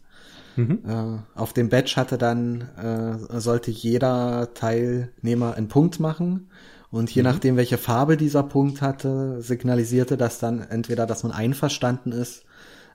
Äh, 0.58 1.18
auf 1.36 1.52
dem 1.52 1.68
Badge 1.68 1.94
hatte 1.94 2.18
dann 2.18 2.62
äh, 2.76 3.38
sollte 3.38 3.70
jeder 3.70 4.52
Teilnehmer 4.54 5.54
einen 5.54 5.68
Punkt 5.68 6.00
machen 6.00 6.50
und 6.90 7.10
je 7.10 7.22
nachdem, 7.22 7.56
welche 7.56 7.78
Farbe 7.78 8.16
dieser 8.16 8.42
Punkt 8.42 8.80
hatte, 8.80 9.42
signalisierte 9.42 10.16
das 10.16 10.38
dann 10.38 10.60
entweder, 10.60 11.06
dass 11.06 11.22
man 11.22 11.32
einverstanden 11.32 12.12
ist, 12.12 12.44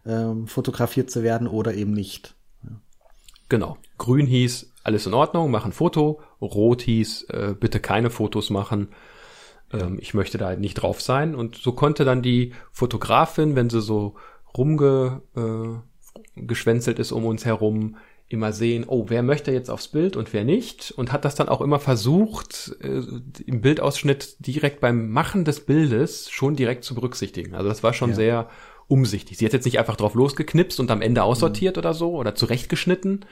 ähm, 0.06 0.48
fotografiert 0.48 1.12
zu 1.12 1.24
werden 1.24 1.48
oder 1.48 1.74
eben 1.74 1.94
nicht. 1.94 2.36
Genau. 3.50 3.78
Grün 3.98 4.26
hieß, 4.26 4.74
alles 4.84 5.06
in 5.06 5.14
Ordnung, 5.14 5.52
mach 5.52 5.66
ein 5.66 5.72
Foto. 5.72 6.22
Rot 6.42 6.82
hieß, 6.82 7.24
äh, 7.30 7.56
bitte 7.58 7.80
keine 7.80 8.10
Fotos 8.10 8.50
machen. 8.50 8.90
Ähm, 9.72 9.98
ich 10.02 10.14
möchte 10.14 10.38
da 10.38 10.56
nicht 10.56 10.76
drauf 10.76 11.02
sein. 11.02 11.36
Und 11.36 11.56
so 11.56 11.72
konnte 11.74 12.04
dann 12.04 12.22
die 12.22 12.54
Fotografin, 12.72 13.56
wenn 13.56 13.70
sie 13.70 13.82
so 13.82 14.16
rumge, 14.58 15.22
äh, 15.36 16.42
geschwänzelt 16.42 17.00
ist 17.00 17.12
um 17.12 17.26
uns 17.26 17.46
herum, 17.46 17.98
immer 18.30 18.52
sehen, 18.52 18.86
oh, 18.88 19.06
wer 19.10 19.22
möchte 19.22 19.52
jetzt 19.52 19.70
aufs 19.70 19.88
Bild 19.88 20.16
und 20.16 20.34
wer 20.34 20.44
nicht 20.44 20.92
und 20.92 21.12
hat 21.12 21.24
das 21.24 21.36
dann 21.36 21.50
auch 21.50 21.62
immer 21.62 21.80
versucht, 21.80 22.76
äh, 22.82 23.02
im 23.46 23.62
Bildausschnitt 23.62 24.38
direkt 24.40 24.80
beim 24.80 25.10
Machen 25.12 25.46
des 25.46 25.66
Bildes 25.66 26.30
schon 26.32 26.56
direkt 26.56 26.84
zu 26.84 26.96
berücksichtigen. 26.96 27.54
Also 27.54 27.70
das 27.70 27.84
war 27.84 27.94
schon 27.94 28.10
ja. 28.12 28.16
sehr 28.16 28.50
umsichtig. 28.88 29.38
Sie 29.38 29.46
hat 29.46 29.54
jetzt 29.54 29.66
nicht 29.66 29.80
einfach 29.80 29.96
drauf 29.96 30.16
losgeknipst 30.16 30.80
und 30.80 30.90
am 30.90 31.02
Ende 31.02 31.24
aussortiert 31.24 31.76
mhm. 31.76 31.80
oder 31.80 31.94
so 31.94 32.16
oder 32.16 32.36
zurechtgeschnitten, 32.36 33.26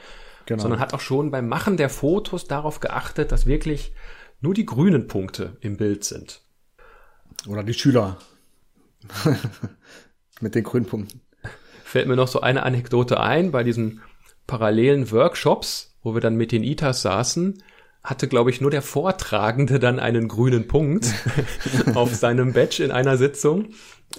genau. 0.46 0.62
sondern 0.62 0.80
hat 0.80 0.94
auch 0.94 1.00
schon 1.00 1.30
beim 1.30 1.48
Machen 1.48 1.76
der 1.76 1.88
Fotos 1.88 2.46
darauf 2.46 2.80
geachtet, 2.80 3.32
dass 3.32 3.46
wirklich 3.46 3.92
nur 4.40 4.54
die 4.54 4.66
grünen 4.66 5.06
Punkte 5.08 5.56
im 5.60 5.76
Bild 5.76 6.04
sind. 6.04 6.42
Oder 7.48 7.62
die 7.62 7.74
Schüler. 7.74 8.18
Mit 10.40 10.54
den 10.54 10.64
grünen 10.64 10.86
Punkten. 10.86 11.20
Fällt 11.84 12.08
mir 12.08 12.16
noch 12.16 12.28
so 12.28 12.40
eine 12.40 12.62
Anekdote 12.62 13.20
ein 13.20 13.50
bei 13.50 13.64
diesen 13.64 14.00
parallelen 14.52 15.10
Workshops, 15.10 15.96
wo 16.02 16.12
wir 16.12 16.20
dann 16.20 16.36
mit 16.36 16.52
den 16.52 16.62
ITAs 16.62 17.00
saßen, 17.00 17.62
hatte, 18.04 18.28
glaube 18.28 18.50
ich, 18.50 18.60
nur 18.60 18.70
der 18.70 18.82
Vortragende 18.82 19.78
dann 19.78 19.98
einen 19.98 20.28
grünen 20.28 20.68
Punkt 20.68 21.06
auf 21.94 22.14
seinem 22.14 22.52
Badge 22.52 22.84
in 22.84 22.90
einer 22.90 23.16
Sitzung. 23.16 23.68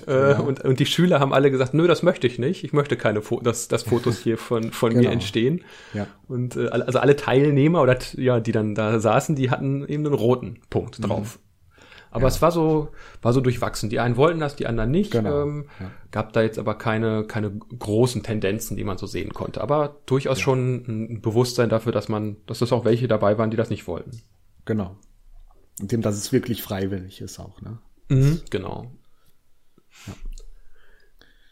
Äh, 0.07 0.31
ja. 0.31 0.39
und, 0.39 0.61
und 0.61 0.79
die 0.79 0.87
Schüler 0.87 1.19
haben 1.19 1.35
alle 1.35 1.51
gesagt, 1.51 1.75
nö, 1.75 1.85
das 1.85 2.01
möchte 2.01 2.25
ich 2.25 2.39
nicht. 2.39 2.63
Ich 2.63 2.73
möchte 2.73 2.97
keine 2.97 3.21
Fotos, 3.21 3.43
dass, 3.43 3.67
dass 3.67 3.83
Fotos 3.83 4.17
hier 4.17 4.39
von, 4.39 4.71
von 4.71 4.89
genau. 4.89 5.03
mir 5.03 5.11
entstehen. 5.11 5.63
Ja. 5.93 6.07
Und 6.27 6.55
äh, 6.55 6.69
also 6.69 6.97
alle 6.97 7.15
Teilnehmer 7.15 7.83
oder 7.83 7.99
ja, 8.15 8.39
die 8.39 8.51
dann 8.51 8.73
da 8.73 8.99
saßen, 8.99 9.35
die 9.35 9.51
hatten 9.51 9.87
eben 9.87 10.03
einen 10.03 10.15
roten 10.15 10.61
Punkt 10.71 10.97
mhm. 10.97 11.27
Aber 12.13 12.21
ja. 12.21 12.27
es 12.27 12.43
war 12.43 12.51
so, 12.51 12.89
war 13.23 13.33
so 13.33 13.41
durchwachsen. 13.41 13.89
Die 13.89 13.99
einen 13.99 14.17
wollten 14.17 14.39
das, 14.39 14.55
die 14.55 14.67
anderen 14.67 14.91
nicht. 14.91 15.11
Genau. 15.11 15.41
Ähm, 15.41 15.65
ja. 15.79 15.89
Gab 16.11 16.31
da 16.31 16.43
jetzt 16.43 16.59
aber 16.59 16.75
keine, 16.75 17.25
keine 17.25 17.49
großen 17.51 18.21
Tendenzen, 18.21 18.77
die 18.77 18.83
man 18.83 18.99
so 18.99 19.07
sehen 19.07 19.33
konnte. 19.33 19.61
Aber 19.61 19.97
durchaus 20.05 20.37
ja. 20.37 20.43
schon 20.43 20.75
ein 20.87 21.21
Bewusstsein 21.21 21.69
dafür, 21.69 21.91
dass 21.91 22.09
man, 22.09 22.37
dass 22.45 22.61
es 22.61 22.71
auch 22.71 22.85
welche 22.85 23.07
dabei 23.07 23.39
waren, 23.39 23.49
die 23.49 23.57
das 23.57 23.71
nicht 23.71 23.87
wollten. 23.87 24.21
Genau. 24.65 24.95
Und 25.81 25.91
dem, 25.91 26.03
dass 26.03 26.15
es 26.15 26.31
wirklich 26.31 26.61
freiwillig 26.61 27.19
ist 27.19 27.39
auch, 27.39 27.59
ne? 27.61 27.79
Mhm, 28.09 28.41
genau. 28.51 28.91
Ja. 30.05 30.13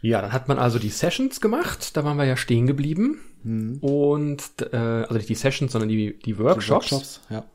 ja, 0.01 0.21
dann 0.21 0.31
hat 0.31 0.47
man 0.47 0.59
also 0.59 0.77
die 0.77 0.89
Sessions 0.89 1.41
gemacht. 1.41 1.97
Da 1.97 2.03
waren 2.03 2.17
wir 2.17 2.25
ja 2.25 2.37
stehen 2.37 2.67
geblieben. 2.67 3.19
Mhm. 3.41 3.79
Und 3.79 4.43
äh, 4.71 4.77
also 4.77 5.15
nicht 5.15 5.29
die 5.29 5.33
Sessions, 5.33 5.71
sondern 5.71 5.89
die, 5.89 6.19
die 6.19 6.37
Workshops. 6.37 6.85
Die 6.85 6.91
Workshops, 6.91 7.21
ja. 7.31 7.45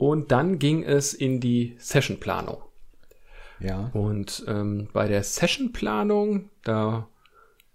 Und 0.00 0.32
dann 0.32 0.58
ging 0.58 0.82
es 0.82 1.12
in 1.12 1.40
die 1.40 1.76
Sessionplanung. 1.78 2.62
Ja. 3.58 3.90
Und 3.92 4.42
ähm, 4.48 4.88
bei 4.94 5.06
der 5.08 5.22
Sessionplanung, 5.22 6.48
da 6.64 7.06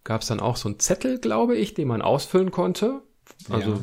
gab 0.03 0.21
es 0.21 0.27
dann 0.27 0.39
auch 0.39 0.55
so 0.55 0.67
einen 0.67 0.79
Zettel, 0.79 1.19
glaube 1.19 1.55
ich, 1.55 1.75
den 1.75 1.87
man 1.87 2.01
ausfüllen 2.01 2.49
konnte. 2.49 3.03
Also 3.47 3.73
ja. 3.73 3.79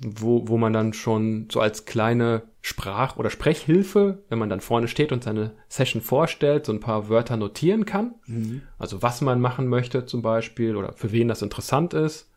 wo, 0.00 0.48
wo 0.48 0.56
man 0.56 0.72
dann 0.72 0.94
schon 0.94 1.48
so 1.52 1.60
als 1.60 1.84
kleine 1.84 2.44
Sprach- 2.62 3.18
oder 3.18 3.28
Sprechhilfe, 3.28 4.24
wenn 4.30 4.38
man 4.38 4.48
dann 4.48 4.62
vorne 4.62 4.88
steht 4.88 5.12
und 5.12 5.22
seine 5.22 5.52
Session 5.68 6.00
vorstellt, 6.00 6.64
so 6.64 6.72
ein 6.72 6.80
paar 6.80 7.10
Wörter 7.10 7.36
notieren 7.36 7.84
kann. 7.84 8.14
Mhm. 8.24 8.62
Also 8.78 9.02
was 9.02 9.20
man 9.20 9.38
machen 9.38 9.68
möchte 9.68 10.06
zum 10.06 10.22
Beispiel 10.22 10.76
oder 10.76 10.94
für 10.94 11.12
wen 11.12 11.28
das 11.28 11.42
interessant 11.42 11.92
ist. 11.92 12.32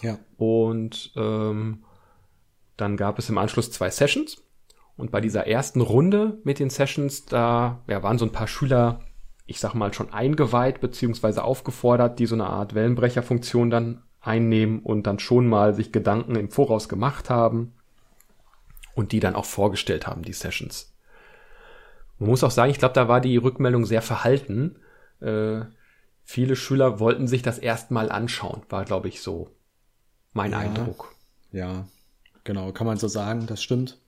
Ja. 0.00 0.18
Und 0.38 1.12
ähm, 1.14 1.84
dann 2.76 2.96
gab 2.96 3.20
es 3.20 3.28
im 3.28 3.38
Anschluss 3.38 3.70
zwei 3.70 3.90
Sessions. 3.90 4.42
Und 4.96 5.10
bei 5.10 5.20
dieser 5.20 5.46
ersten 5.46 5.80
Runde 5.80 6.38
mit 6.44 6.58
den 6.58 6.70
Sessions, 6.70 7.24
da 7.24 7.82
ja, 7.88 8.02
waren 8.02 8.18
so 8.18 8.24
ein 8.24 8.32
paar 8.32 8.46
Schüler, 8.46 9.00
ich 9.46 9.58
sag 9.58 9.74
mal, 9.74 9.92
schon 9.92 10.12
eingeweiht 10.12 10.80
beziehungsweise 10.80 11.44
aufgefordert, 11.44 12.18
die 12.18 12.26
so 12.26 12.34
eine 12.34 12.46
Art 12.46 12.74
Wellenbrecherfunktion 12.74 13.70
dann 13.70 14.02
einnehmen 14.20 14.80
und 14.80 15.06
dann 15.06 15.18
schon 15.18 15.48
mal 15.48 15.74
sich 15.74 15.92
Gedanken 15.92 16.36
im 16.36 16.50
Voraus 16.50 16.88
gemacht 16.88 17.30
haben 17.30 17.72
und 18.94 19.12
die 19.12 19.20
dann 19.20 19.34
auch 19.34 19.44
vorgestellt 19.44 20.06
haben, 20.06 20.22
die 20.22 20.32
Sessions. 20.32 20.94
Man 22.18 22.30
muss 22.30 22.44
auch 22.44 22.50
sagen, 22.50 22.70
ich 22.70 22.78
glaube, 22.78 22.94
da 22.94 23.08
war 23.08 23.20
die 23.20 23.36
Rückmeldung 23.36 23.84
sehr 23.84 24.02
verhalten. 24.02 24.76
Äh, 25.20 25.62
viele 26.22 26.54
Schüler 26.54 27.00
wollten 27.00 27.26
sich 27.26 27.42
das 27.42 27.58
erstmal 27.58 28.12
anschauen, 28.12 28.62
war, 28.68 28.84
glaube 28.84 29.08
ich, 29.08 29.22
so 29.22 29.50
mein 30.32 30.52
ja, 30.52 30.58
Eindruck. 30.58 31.14
Ja, 31.50 31.86
genau, 32.44 32.70
kann 32.72 32.86
man 32.86 32.98
so 32.98 33.08
sagen, 33.08 33.46
das 33.46 33.62
stimmt. 33.62 33.98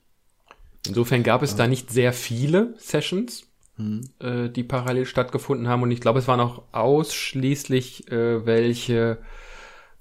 Insofern 0.87 1.23
gab 1.23 1.41
es 1.41 1.51
ja. 1.51 1.57
da 1.57 1.67
nicht 1.67 1.91
sehr 1.91 2.13
viele 2.13 2.73
Sessions, 2.77 3.47
hm. 3.77 4.01
äh, 4.19 4.49
die 4.49 4.63
parallel 4.63 5.05
stattgefunden 5.05 5.67
haben. 5.67 5.83
Und 5.83 5.91
ich 5.91 6.01
glaube, 6.01 6.19
es 6.19 6.27
waren 6.27 6.39
auch 6.39 6.63
ausschließlich 6.71 8.11
äh, 8.11 8.45
welche, 8.45 9.19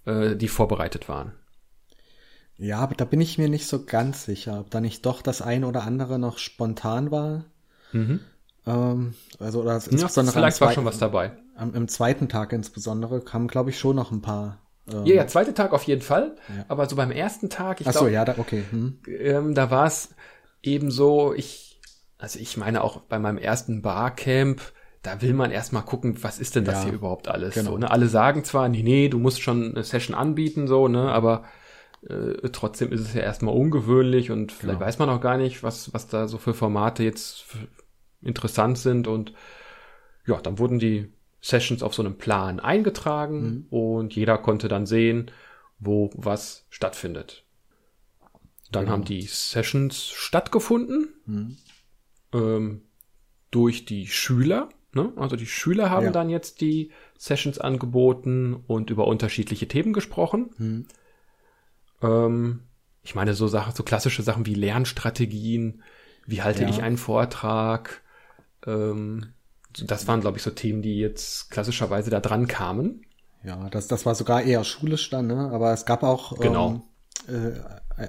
äh, 0.05 0.37
die 0.37 0.49
vorbereitet 0.49 1.09
waren. 1.09 1.33
Ja, 2.57 2.79
aber 2.79 2.94
da 2.94 3.05
bin 3.05 3.20
ich 3.20 3.38
mir 3.38 3.49
nicht 3.49 3.66
so 3.66 3.85
ganz 3.85 4.25
sicher, 4.25 4.61
ob 4.61 4.70
da 4.70 4.81
nicht 4.81 5.05
doch 5.07 5.23
das 5.23 5.42
eine 5.42 5.66
oder 5.66 5.83
andere 5.83 6.18
noch 6.18 6.38
spontan 6.38 7.11
war. 7.11 7.44
Mhm. 7.92 8.20
Ähm, 8.66 9.14
also 9.38 9.62
oder 9.62 9.75
insbesondere 9.75 10.35
ja, 10.35 10.40
vielleicht 10.40 10.61
war 10.61 10.73
schon 10.73 10.85
was 10.85 10.99
dabei. 10.99 11.33
Am, 11.57 11.75
Im 11.75 11.88
zweiten 11.88 12.29
Tag 12.29 12.53
insbesondere 12.53 13.20
kamen, 13.20 13.49
glaube 13.49 13.70
ich, 13.70 13.79
schon 13.79 13.97
noch 13.97 14.12
ein 14.12 14.23
paar. 14.23 14.59
Ähm, 14.92 15.05
ja, 15.05 15.14
ja, 15.16 15.27
zweite 15.27 15.55
Tag 15.55 15.73
auf 15.73 15.85
jeden 15.85 16.03
Fall. 16.03 16.37
Ja. 16.49 16.64
Aber 16.68 16.88
so 16.88 16.97
beim 16.97 17.11
ersten 17.11 17.51
Tag, 17.51 17.81
ich 17.81 17.88
glaube, 17.88 18.07
so, 18.07 18.09
ja, 18.09 18.25
da, 18.25 18.37
okay. 18.38 18.64
Hm. 18.70 18.99
Ähm, 19.07 19.55
da 19.55 19.70
war 19.70 19.87
es 19.87 20.14
ebenso, 20.66 21.35
ich, 21.35 21.81
also 22.18 22.38
ich 22.38 22.57
meine 22.57 22.83
auch 22.83 23.00
bei 23.03 23.18
meinem 23.18 23.38
ersten 23.38 23.83
Barcamp, 23.83 24.61
da 25.03 25.20
will 25.20 25.35
man 25.35 25.50
erstmal 25.50 25.85
gucken, 25.85 26.22
was 26.22 26.38
ist 26.38 26.57
denn 26.57 26.64
das 26.64 26.77
ja, 26.77 26.85
hier 26.85 26.92
überhaupt 26.94 27.29
alles? 27.29 27.55
Genau. 27.55 27.72
So, 27.72 27.79
ne? 27.79 27.90
Alle 27.90 28.09
sagen 28.09 28.42
zwar, 28.44 28.68
nee, 28.68 28.83
nee, 28.83 29.09
du 29.09 29.18
musst 29.18 29.42
schon 29.42 29.72
eine 29.72 29.85
Session 29.85 30.16
anbieten, 30.16 30.66
so, 30.66 30.88
ne, 30.88 31.12
aber 31.12 31.44
äh, 32.09 32.48
trotzdem 32.50 32.90
ist 32.90 33.00
es 33.00 33.14
ja 33.14 33.20
erstmal 33.20 33.55
ungewöhnlich 33.55 34.31
und 34.31 34.53
vielleicht 34.53 34.79
genau. 34.79 34.87
weiß 34.87 34.98
man 34.98 35.11
auch 35.11 35.20
gar 35.20 35.37
nicht, 35.37 35.62
was, 35.62 35.92
was 35.92 36.07
da 36.07 36.27
so 36.27 36.38
für 36.38 36.55
Formate 36.55 37.03
jetzt 37.03 37.44
interessant 38.22 38.79
sind 38.79 39.07
und 39.07 39.35
ja, 40.27 40.40
dann 40.40 40.59
wurden 40.59 40.79
die 40.79 41.12
Sessions 41.42 41.83
auf 41.83 41.94
so 41.94 42.03
einem 42.03 42.16
Plan 42.16 42.59
eingetragen 42.59 43.42
mhm. 43.42 43.66
und 43.68 44.16
jeder 44.16 44.38
konnte 44.38 44.68
dann 44.68 44.87
sehen, 44.87 45.31
wo 45.79 46.09
was 46.14 46.66
stattfindet. 46.70 47.44
Dann 48.70 48.85
genau. 48.85 48.92
haben 48.92 49.05
die 49.05 49.22
Sessions 49.22 50.09
stattgefunden 50.09 51.09
mhm. 51.27 51.57
ähm, 52.33 52.83
durch 53.50 53.85
die 53.85 54.07
Schüler. 54.07 54.68
Ne? 54.92 55.12
Also 55.16 55.37
die 55.37 55.46
Schüler 55.46 55.90
haben 55.90 56.07
ja. 56.07 56.12
dann 56.12 56.31
jetzt 56.31 56.61
die 56.61 56.90
Sessions 57.18 57.59
angeboten 57.59 58.55
und 58.66 58.90
über 58.90 59.07
unterschiedliche 59.07 59.68
Themen 59.68 59.92
gesprochen. 59.92 60.50
Mhm. 60.59 60.87
Ähm, 62.03 62.61
ich 63.03 63.14
meine 63.14 63.35
so 63.35 63.48
Sachen, 63.48 63.74
so 63.74 63.83
klassische 63.83 64.22
Sachen 64.22 64.46
wie 64.46 64.55
Lernstrategien, 64.55 65.83
wie 66.27 66.42
halte 66.42 66.62
ja. 66.62 66.68
ich 66.68 66.83
einen 66.83 66.96
Vortrag. 66.96 68.03
Ähm, 68.66 69.35
das 69.83 70.07
waren, 70.07 70.20
glaube 70.20 70.38
ich, 70.38 70.42
so 70.42 70.50
Themen, 70.50 70.83
die 70.83 70.98
jetzt 70.98 71.50
klassischerweise 71.50 72.11
da 72.11 72.20
dran 72.20 72.46
kamen. 72.46 73.05
Ja, 73.42 73.68
das, 73.68 73.88
das 73.88 74.07
war 74.07 74.14
sogar 74.14 74.42
eher 74.42 74.64
schulisch 74.64 75.11
dann, 75.11 75.27
ne? 75.27 75.50
aber 75.53 75.72
es 75.72 75.85
gab 75.85 76.03
auch 76.03 76.38
genau. 76.38 76.70
ähm, 76.70 76.77
äh, 76.77 76.81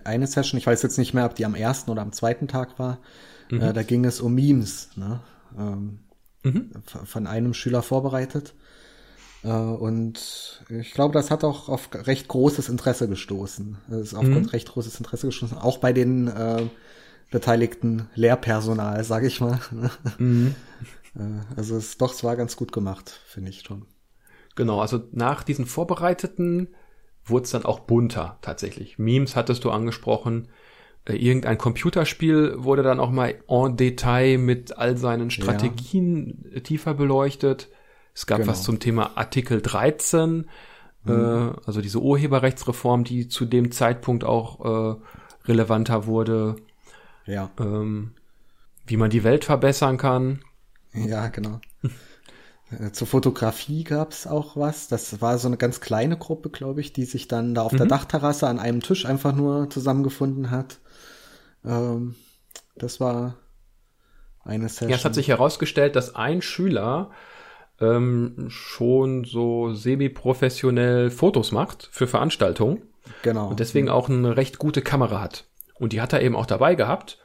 eine 0.04 0.28
Session, 0.28 0.58
ich 0.58 0.68
weiß 0.68 0.82
jetzt 0.82 0.98
nicht 0.98 1.14
mehr, 1.14 1.26
ob 1.26 1.36
die 1.36 1.46
am 1.46 1.56
ersten 1.56 1.92
oder 1.92 2.02
am 2.02 2.12
zweiten 2.12 2.48
Tag 2.48 2.80
war, 2.80 3.00
mhm. 3.50 3.62
äh, 3.62 3.74
da 3.74 3.84
ging 3.84 4.06
es 4.06 4.22
um 4.22 4.34
Memes, 4.34 4.90
ne? 4.96 5.20
ähm, 5.58 6.00
mhm. 6.44 6.72
von 6.84 7.28
einem 7.28 7.54
Schüler 7.54 7.82
vorbereitet. 7.82 8.54
Äh, 9.44 9.50
und 9.50 10.64
ich 10.70 10.94
glaube, 10.94 11.14
das 11.14 11.32
hat 11.32 11.44
auch 11.44 11.70
auf 11.70 11.90
recht 11.94 12.28
großes 12.28 12.70
Interesse 12.70 13.08
gestoßen. 13.08 13.78
Es 13.90 13.98
ist 13.98 14.14
aufgrund 14.14 14.44
mhm. 14.44 14.50
recht 14.50 14.70
großes 14.70 14.98
Interesse 14.98 15.28
gestoßen, 15.28 15.58
auch 15.58 15.78
bei 15.78 15.94
den 15.94 16.28
äh, 16.28 16.64
beteiligten 17.32 18.10
Lehrpersonal, 18.16 19.04
sage 19.04 19.28
ich 19.28 19.40
mal. 19.42 19.60
Ne? 19.72 19.92
Mhm. 20.18 20.56
Äh, 21.18 21.40
also 21.56 21.78
es 21.78 21.98
doch, 21.98 22.14
es 22.14 22.26
war 22.26 22.36
ganz 22.36 22.58
gut 22.58 22.74
gemacht, 22.74 23.22
finde 23.26 23.50
ich 23.50 23.62
schon. 23.62 23.86
Genau, 24.56 24.82
also 24.82 25.02
nach 25.14 25.44
diesen 25.44 25.66
vorbereiteten 25.66 26.76
wurde 27.26 27.46
es 27.46 27.52
dann 27.52 27.66
auch 27.66 27.80
bunter 27.80 28.38
tatsächlich. 28.42 28.98
Memes 28.98 29.36
hattest 29.36 29.64
du 29.64 29.72
angesprochen. 29.72 30.50
Äh, 31.06 31.16
irgendein 31.16 31.58
Computerspiel 31.58 32.56
wurde 32.58 32.84
dann 32.84 33.00
auch 33.00 33.12
mal 33.12 33.36
en 33.48 33.78
Detail 33.78 34.38
mit 34.38 34.78
all 34.78 34.98
seinen 34.98 35.32
Strategien 35.32 36.46
ja. 36.54 36.60
tiefer 36.62 36.94
beleuchtet. 36.94 37.70
Es 38.14 38.26
gab 38.26 38.40
genau. 38.40 38.52
was 38.52 38.64
zum 38.64 38.80
Thema 38.80 39.18
Artikel 39.18 39.62
13, 39.62 40.48
mhm. 41.04 41.12
äh, 41.12 41.52
also 41.66 41.82
diese 41.82 42.00
Urheberrechtsreform, 42.00 43.04
die 43.04 43.28
zu 43.28 43.46
dem 43.46 43.72
Zeitpunkt 43.72 44.24
auch 44.24 44.96
äh, 44.96 44.96
relevanter 45.46 46.06
wurde. 46.06 46.56
Ja. 47.26 47.50
Ähm, 47.60 48.12
wie 48.88 48.98
man 48.98 49.10
die 49.10 49.24
Welt 49.24 49.46
verbessern 49.46 49.98
kann. 49.98 50.42
Ja, 50.94 51.28
genau. 51.28 51.60
Äh, 52.80 52.92
zur 52.92 53.08
Fotografie 53.08 53.84
gab's 53.84 54.28
auch 54.28 54.56
was. 54.56 54.88
Das 54.88 55.22
war 55.22 55.38
so 55.38 55.48
eine 55.48 55.58
ganz 55.58 55.82
kleine 55.82 56.18
Gruppe, 56.18 56.50
glaube 56.50 56.82
ich, 56.82 56.94
die 56.94 57.06
sich 57.06 57.28
dann 57.28 57.56
da 57.56 57.64
auf 57.64 57.72
mhm. 57.72 57.78
der 57.78 57.88
Dachterrasse 57.88 58.48
an 58.48 58.60
einem 58.60 58.82
Tisch 58.82 59.06
einfach 59.06 59.34
nur 59.36 59.70
zusammengefunden 59.70 60.52
hat. 60.52 60.80
Ähm, 61.66 62.16
das 62.76 63.00
war 63.00 63.36
eine 64.44 64.70
Session. 64.70 64.90
Ja, 64.90 64.96
es 64.96 65.06
hat 65.06 65.16
sich 65.16 65.28
herausgestellt, 65.28 65.96
dass 65.96 66.16
ein 66.16 66.42
Schüler 66.42 67.12
ähm, 67.80 68.48
schon 68.50 69.26
so 69.26 69.74
semi-professionell 69.74 71.10
Fotos 71.10 71.52
macht 71.52 71.90
für 71.92 72.08
Veranstaltungen. 72.08 72.84
Genau. 73.22 73.50
Und 73.50 73.60
deswegen 73.60 73.90
auch 73.90 74.10
eine 74.10 74.38
recht 74.38 74.58
gute 74.58 74.82
Kamera 74.82 75.22
hat. 75.22 75.46
Und 75.76 75.94
die 75.94 76.02
hat 76.02 76.14
er 76.14 76.22
eben 76.22 76.36
auch 76.36 76.46
dabei 76.46 76.76
gehabt. 76.76 77.20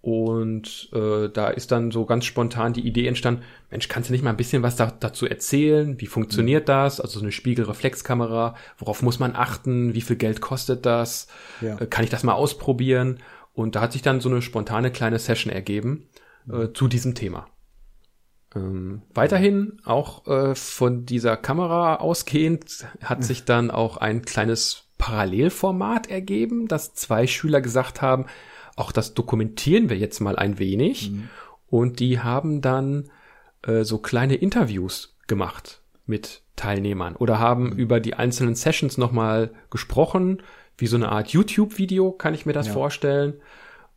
Und 0.00 0.88
äh, 0.92 1.28
da 1.28 1.48
ist 1.48 1.72
dann 1.72 1.90
so 1.90 2.04
ganz 2.04 2.26
spontan 2.26 2.72
die 2.72 2.86
Idee 2.86 3.08
entstanden, 3.08 3.42
Mensch, 3.70 3.88
kannst 3.88 4.08
du 4.08 4.12
nicht 4.12 4.22
mal 4.22 4.30
ein 4.30 4.36
bisschen 4.36 4.62
was 4.62 4.76
da, 4.76 4.92
dazu 5.00 5.26
erzählen? 5.26 6.00
Wie 6.00 6.06
funktioniert 6.06 6.64
mhm. 6.64 6.72
das? 6.72 7.00
Also 7.00 7.18
so 7.18 7.24
eine 7.24 7.32
Spiegelreflexkamera, 7.32 8.54
worauf 8.78 9.02
muss 9.02 9.18
man 9.18 9.34
achten? 9.34 9.94
Wie 9.94 10.00
viel 10.00 10.16
Geld 10.16 10.40
kostet 10.40 10.86
das? 10.86 11.26
Ja. 11.60 11.80
Äh, 11.80 11.86
kann 11.86 12.04
ich 12.04 12.10
das 12.10 12.22
mal 12.22 12.34
ausprobieren? 12.34 13.18
Und 13.52 13.74
da 13.74 13.80
hat 13.80 13.92
sich 13.92 14.02
dann 14.02 14.20
so 14.20 14.28
eine 14.28 14.42
spontane 14.42 14.92
kleine 14.92 15.18
Session 15.18 15.52
ergeben 15.52 16.08
äh, 16.52 16.68
zu 16.72 16.88
diesem 16.88 17.14
Thema. 17.14 17.48
Ähm, 18.54 19.02
weiterhin 19.12 19.80
auch 19.84 20.26
äh, 20.26 20.54
von 20.54 21.04
dieser 21.04 21.36
Kamera 21.36 21.96
ausgehend 21.96 22.86
hat 23.02 23.24
sich 23.24 23.44
dann 23.44 23.70
auch 23.70 23.96
ein 23.96 24.22
kleines 24.22 24.84
Parallelformat 24.98 26.08
ergeben, 26.08 26.68
dass 26.68 26.94
zwei 26.94 27.26
Schüler 27.26 27.60
gesagt 27.60 28.02
haben, 28.02 28.26
auch 28.76 28.92
das 28.92 29.14
dokumentieren 29.14 29.88
wir 29.90 29.96
jetzt 29.96 30.20
mal 30.20 30.36
ein 30.36 30.58
wenig. 30.58 31.10
Mhm. 31.10 31.28
Und 31.68 31.98
die 31.98 32.20
haben 32.20 32.60
dann 32.60 33.10
äh, 33.62 33.82
so 33.82 33.98
kleine 33.98 34.36
Interviews 34.36 35.16
gemacht 35.26 35.80
mit 36.06 36.42
Teilnehmern 36.54 37.16
oder 37.16 37.38
haben 37.38 37.70
mhm. 37.70 37.72
über 37.72 38.00
die 38.00 38.14
einzelnen 38.14 38.54
Sessions 38.54 38.98
nochmal 38.98 39.50
gesprochen, 39.70 40.42
wie 40.78 40.86
so 40.86 40.96
eine 40.96 41.10
Art 41.10 41.28
YouTube-Video, 41.30 42.12
kann 42.12 42.34
ich 42.34 42.46
mir 42.46 42.52
das 42.52 42.68
ja. 42.68 42.72
vorstellen. 42.72 43.34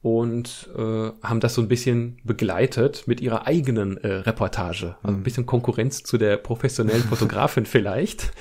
Und 0.01 0.69
äh, 0.77 1.11
haben 1.21 1.41
das 1.41 1.55
so 1.55 1.61
ein 1.61 1.67
bisschen 1.67 2.19
begleitet 2.23 3.05
mit 3.05 3.19
ihrer 3.19 3.47
eigenen 3.47 3.97
äh, 3.97 4.07
Reportage. 4.07 4.95
Also 5.03 5.15
ein 5.15 5.19
mhm. 5.19 5.23
bisschen 5.23 5.45
Konkurrenz 5.45 6.03
zu 6.03 6.17
der 6.17 6.37
professionellen 6.37 7.03
Fotografin 7.09 7.65
vielleicht. 7.65 8.31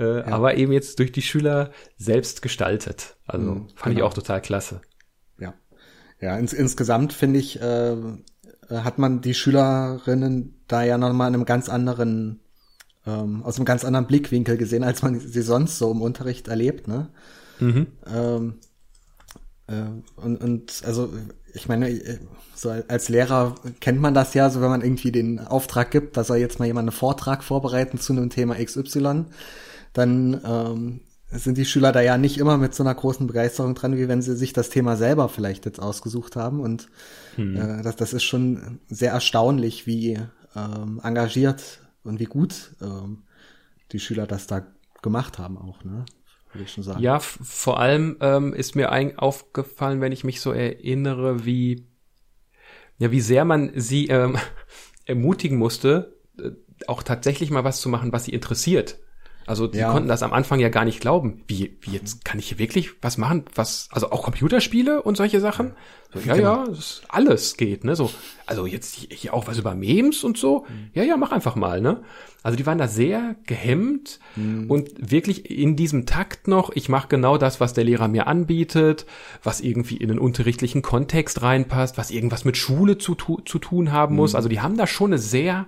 Äh, 0.00 0.18
ja. 0.18 0.26
Aber 0.26 0.56
eben 0.56 0.72
jetzt 0.72 0.98
durch 0.98 1.12
die 1.12 1.22
Schüler 1.22 1.70
selbst 1.96 2.42
gestaltet. 2.42 3.16
Also 3.28 3.52
mhm, 3.52 3.68
fand 3.76 3.94
genau. 3.94 3.96
ich 3.98 4.02
auch 4.02 4.14
total 4.14 4.42
klasse. 4.42 4.80
Ja, 6.20 6.36
ins, 6.36 6.52
insgesamt 6.52 7.12
finde 7.12 7.38
ich, 7.38 7.60
äh, 7.60 7.96
hat 8.70 8.98
man 8.98 9.20
die 9.20 9.34
Schülerinnen 9.34 10.54
da 10.66 10.82
ja 10.82 10.98
nochmal 10.98 11.28
in 11.28 11.34
einem 11.34 11.44
ganz 11.44 11.68
anderen, 11.68 12.40
ähm, 13.06 13.42
aus 13.44 13.56
einem 13.56 13.64
ganz 13.64 13.84
anderen 13.84 14.06
Blickwinkel 14.06 14.56
gesehen, 14.56 14.84
als 14.84 15.02
man 15.02 15.18
sie 15.20 15.42
sonst 15.42 15.78
so 15.78 15.90
im 15.90 16.02
Unterricht 16.02 16.48
erlebt, 16.48 16.88
ne? 16.88 17.08
Mhm. 17.60 17.86
Ähm, 18.12 18.54
äh, 19.68 20.20
und, 20.20 20.42
und 20.42 20.82
also 20.84 21.12
ich 21.54 21.68
meine, 21.68 22.00
so 22.54 22.70
als 22.70 23.08
Lehrer 23.08 23.54
kennt 23.80 24.00
man 24.00 24.14
das 24.14 24.34
ja, 24.34 24.50
so 24.50 24.60
wenn 24.60 24.68
man 24.68 24.82
irgendwie 24.82 25.12
den 25.12 25.38
Auftrag 25.38 25.90
gibt, 25.90 26.16
da 26.16 26.24
soll 26.24 26.38
jetzt 26.38 26.58
mal 26.58 26.66
jemand 26.66 26.88
einen 26.88 26.96
Vortrag 26.96 27.42
vorbereiten 27.42 27.98
zu 27.98 28.12
einem 28.12 28.30
Thema 28.30 28.56
XY, 28.56 29.24
dann 29.92 30.40
ähm, 30.44 31.00
sind 31.30 31.58
die 31.58 31.64
Schüler 31.64 31.92
da 31.92 32.00
ja 32.00 32.16
nicht 32.16 32.38
immer 32.38 32.56
mit 32.56 32.74
so 32.74 32.82
einer 32.82 32.94
großen 32.94 33.26
Begeisterung 33.26 33.74
dran, 33.74 33.96
wie 33.96 34.08
wenn 34.08 34.22
sie 34.22 34.36
sich 34.36 34.52
das 34.52 34.70
Thema 34.70 34.96
selber 34.96 35.28
vielleicht 35.28 35.66
jetzt 35.66 35.80
ausgesucht 35.80 36.36
haben. 36.36 36.60
Und 36.60 36.88
hm. 37.34 37.56
äh, 37.56 37.82
das, 37.82 37.96
das 37.96 38.12
ist 38.12 38.24
schon 38.24 38.80
sehr 38.88 39.12
erstaunlich, 39.12 39.86
wie 39.86 40.18
ähm, 40.56 41.00
engagiert 41.02 41.80
und 42.02 42.18
wie 42.18 42.24
gut 42.24 42.72
ähm, 42.80 43.24
die 43.92 44.00
Schüler 44.00 44.26
das 44.26 44.46
da 44.46 44.66
gemacht 45.02 45.38
haben 45.38 45.58
auch, 45.58 45.84
ne? 45.84 46.04
Würde 46.52 46.64
ich 46.64 46.72
schon 46.72 46.82
sagen. 46.82 47.02
Ja, 47.02 47.20
vor 47.20 47.78
allem 47.78 48.16
ähm, 48.20 48.54
ist 48.54 48.74
mir 48.74 48.90
ein 48.90 49.18
aufgefallen, 49.18 50.00
wenn 50.00 50.12
ich 50.12 50.24
mich 50.24 50.40
so 50.40 50.52
erinnere, 50.52 51.44
wie 51.44 51.86
ja, 52.98 53.10
wie 53.10 53.20
sehr 53.20 53.44
man 53.44 53.70
sie 53.74 54.08
ähm, 54.08 54.36
ermutigen 55.04 55.56
musste, 55.58 56.16
äh, 56.38 56.50
auch 56.86 57.02
tatsächlich 57.02 57.50
mal 57.50 57.64
was 57.64 57.80
zu 57.80 57.88
machen, 57.88 58.12
was 58.12 58.24
sie 58.24 58.32
interessiert. 58.32 58.98
Also 59.48 59.66
die 59.66 59.78
ja. 59.78 59.90
konnten 59.90 60.08
das 60.08 60.22
am 60.22 60.34
Anfang 60.34 60.60
ja 60.60 60.68
gar 60.68 60.84
nicht 60.84 61.00
glauben. 61.00 61.42
Wie, 61.46 61.78
wie 61.80 61.92
jetzt 61.92 62.24
kann 62.24 62.38
ich 62.38 62.48
hier 62.48 62.58
wirklich 62.58 62.90
was 63.00 63.16
machen? 63.16 63.44
Was, 63.54 63.88
also 63.90 64.10
auch 64.10 64.22
Computerspiele 64.22 65.02
und 65.02 65.16
solche 65.16 65.40
Sachen? 65.40 65.72
So, 66.12 66.20
ja, 66.20 66.34
genau. 66.34 66.66
ja, 66.66 66.74
alles 67.08 67.56
geht, 67.56 67.82
ne? 67.84 67.96
So, 67.96 68.10
also 68.44 68.66
jetzt 68.66 68.94
hier 68.94 69.32
auch 69.32 69.46
was 69.46 69.58
über 69.58 69.74
Memes 69.74 70.22
und 70.22 70.36
so. 70.36 70.66
Mhm. 70.68 70.90
Ja, 70.92 71.02
ja, 71.02 71.16
mach 71.16 71.32
einfach 71.32 71.56
mal, 71.56 71.80
ne? 71.80 72.02
Also 72.42 72.56
die 72.56 72.66
waren 72.66 72.78
da 72.78 72.88
sehr 72.88 73.36
gehemmt 73.46 74.20
mhm. 74.36 74.70
und 74.70 74.90
wirklich 74.98 75.50
in 75.50 75.76
diesem 75.76 76.04
Takt 76.04 76.46
noch, 76.46 76.70
ich 76.74 76.88
mache 76.88 77.08
genau 77.08 77.36
das, 77.38 77.58
was 77.58 77.72
der 77.72 77.84
Lehrer 77.84 78.08
mir 78.08 78.26
anbietet, 78.26 79.06
was 79.42 79.60
irgendwie 79.60 79.96
in 79.96 80.08
den 80.08 80.18
unterrichtlichen 80.18 80.82
Kontext 80.82 81.40
reinpasst, 81.42 81.98
was 81.98 82.10
irgendwas 82.10 82.44
mit 82.44 82.56
Schule 82.56 82.98
zu, 82.98 83.14
zu 83.14 83.58
tun 83.58 83.92
haben 83.92 84.14
muss. 84.14 84.32
Mhm. 84.32 84.36
Also 84.36 84.48
die 84.50 84.60
haben 84.60 84.76
da 84.76 84.86
schon 84.86 85.12
eine 85.12 85.18
sehr 85.18 85.66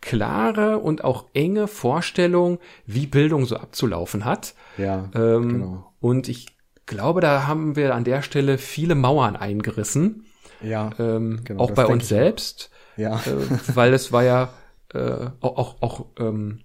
klare 0.00 0.78
und 0.78 1.04
auch 1.04 1.26
enge 1.34 1.68
Vorstellung, 1.68 2.58
wie 2.86 3.06
Bildung 3.06 3.46
so 3.46 3.56
abzulaufen 3.56 4.24
hat. 4.24 4.54
Ja, 4.78 5.10
ähm, 5.14 5.48
genau. 5.48 5.92
Und 6.00 6.28
ich 6.28 6.56
glaube, 6.86 7.20
da 7.20 7.46
haben 7.46 7.76
wir 7.76 7.94
an 7.94 8.04
der 8.04 8.22
Stelle 8.22 8.58
viele 8.58 8.94
Mauern 8.94 9.36
eingerissen. 9.36 10.24
Ja, 10.62 10.90
ähm, 10.98 11.40
genau, 11.44 11.64
auch 11.64 11.70
bei 11.72 11.86
uns 11.86 12.08
selbst. 12.08 12.70
Ja. 12.96 13.16
Äh, 13.16 13.74
weil 13.74 13.92
es 13.92 14.12
war 14.12 14.22
ja 14.22 14.50
äh, 14.94 15.26
auch, 15.40 15.56
auch, 15.58 15.82
auch, 15.82 16.06
ähm, 16.18 16.60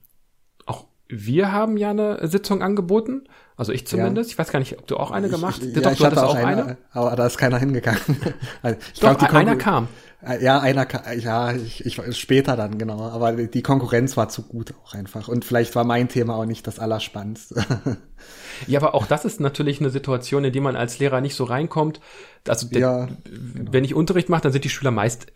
auch 0.66 0.86
wir 1.08 1.52
haben 1.52 1.78
ja 1.78 1.90
eine 1.90 2.26
Sitzung 2.28 2.62
angeboten. 2.62 3.24
Also 3.58 3.74
ich 3.74 3.86
zumindest. 3.86 4.30
Ja. 4.30 4.34
Ich 4.34 4.40
weiß 4.40 4.52
gar 4.52 4.60
nicht, 4.60 4.80
ob 4.80 4.88
du 4.88 4.98
auch 4.98 5.12
eine 5.12 5.30
gemacht 5.30 5.62
hast. 5.62 5.76
Ja, 5.76 5.82
Doch, 5.82 5.92
ich 5.92 6.04
hatte 6.04 6.26
auch 6.26 6.36
eine, 6.36 6.64
eine, 6.64 6.78
aber 6.92 7.16
da 7.16 7.28
ist 7.28 7.38
keiner 7.38 7.58
hingegangen. 7.58 8.02
also 8.62 8.78
ich 8.94 9.00
Doch, 9.00 9.18
glaub, 9.18 9.34
einer 9.34 9.56
kam. 9.56 9.88
Ja, 10.40 10.60
einer, 10.60 10.88
ja, 11.18 11.54
ich, 11.54 11.84
ich 11.84 12.00
später 12.18 12.56
dann 12.56 12.78
genau, 12.78 13.02
aber 13.02 13.32
die 13.34 13.64
Konkurrenz 13.64 14.18
war 14.18 14.30
zu 14.30 14.44
gut 14.44 14.74
auch 14.84 14.94
einfach 14.94 15.28
und 15.28 15.46
vielleicht 15.46 15.76
war 15.76 15.84
mein 15.84 16.10
Thema 16.10 16.36
auch 16.36 16.46
nicht 16.46 16.68
das 16.68 16.80
Allerspannendste. 16.80 17.66
Ja, 18.68 18.80
aber 18.80 18.94
auch 18.94 19.08
das 19.08 19.26
ist 19.26 19.40
natürlich 19.40 19.80
eine 19.80 19.90
Situation, 19.90 20.44
in 20.44 20.54
die 20.54 20.60
man 20.60 20.76
als 20.76 21.00
Lehrer 21.00 21.22
nicht 21.22 21.34
so 21.34 21.46
reinkommt. 21.46 22.00
Also 22.48 22.68
der, 22.68 22.80
ja, 22.80 23.06
genau. 23.06 23.74
wenn 23.74 23.84
ich 23.84 23.96
Unterricht 23.96 24.30
mache, 24.30 24.44
dann 24.44 24.52
sind 24.52 24.64
die 24.64 24.70
Schüler 24.70 24.92
meist 24.92 25.32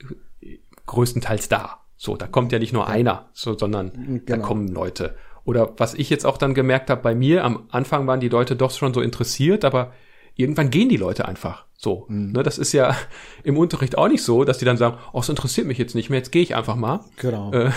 größtenteils 0.86 1.50
da. 1.50 1.80
So, 1.98 2.18
da 2.18 2.28
kommt 2.28 2.52
ja 2.52 2.60
nicht 2.60 2.74
nur 2.74 2.84
ja. 2.84 2.90
einer, 2.90 3.30
so, 3.34 3.58
sondern 3.58 3.92
genau. 3.94 4.22
da 4.26 4.38
kommen 4.38 4.68
Leute. 4.68 5.16
Oder 5.44 5.74
was 5.78 5.94
ich 5.94 6.10
jetzt 6.10 6.26
auch 6.26 6.38
dann 6.38 6.54
gemerkt 6.54 6.90
habe 6.90 7.02
bei 7.02 7.16
mir, 7.16 7.44
am 7.44 7.68
Anfang 7.70 8.06
waren 8.08 8.20
die 8.20 8.30
Leute 8.30 8.56
doch 8.56 8.72
schon 8.72 8.94
so 8.94 9.02
interessiert, 9.02 9.64
aber 9.64 9.94
irgendwann 10.36 10.70
gehen 10.70 10.90
die 10.90 10.98
Leute 10.98 11.28
einfach. 11.28 11.66
So, 11.78 12.06
mhm. 12.08 12.32
ne, 12.32 12.44
das 12.44 12.58
ist 12.58 12.72
ja 12.74 12.96
im 13.44 13.58
Unterricht 13.58 13.98
auch 13.98 14.08
nicht 14.08 14.24
so, 14.24 14.44
dass 14.44 14.58
die 14.58 14.66
dann 14.66 14.78
sagen, 14.78 14.98
oh, 15.14 15.20
es 15.20 15.30
interessiert 15.30 15.68
mich 15.68 15.78
jetzt 15.78 15.96
nicht 15.96 16.10
mehr, 16.10 16.20
jetzt 16.20 16.32
gehe 16.32 16.44
ich 16.44 16.56
einfach 16.56 16.76
mal. 16.76 17.02
Genau. 17.18 17.52
Äh, 17.52 17.72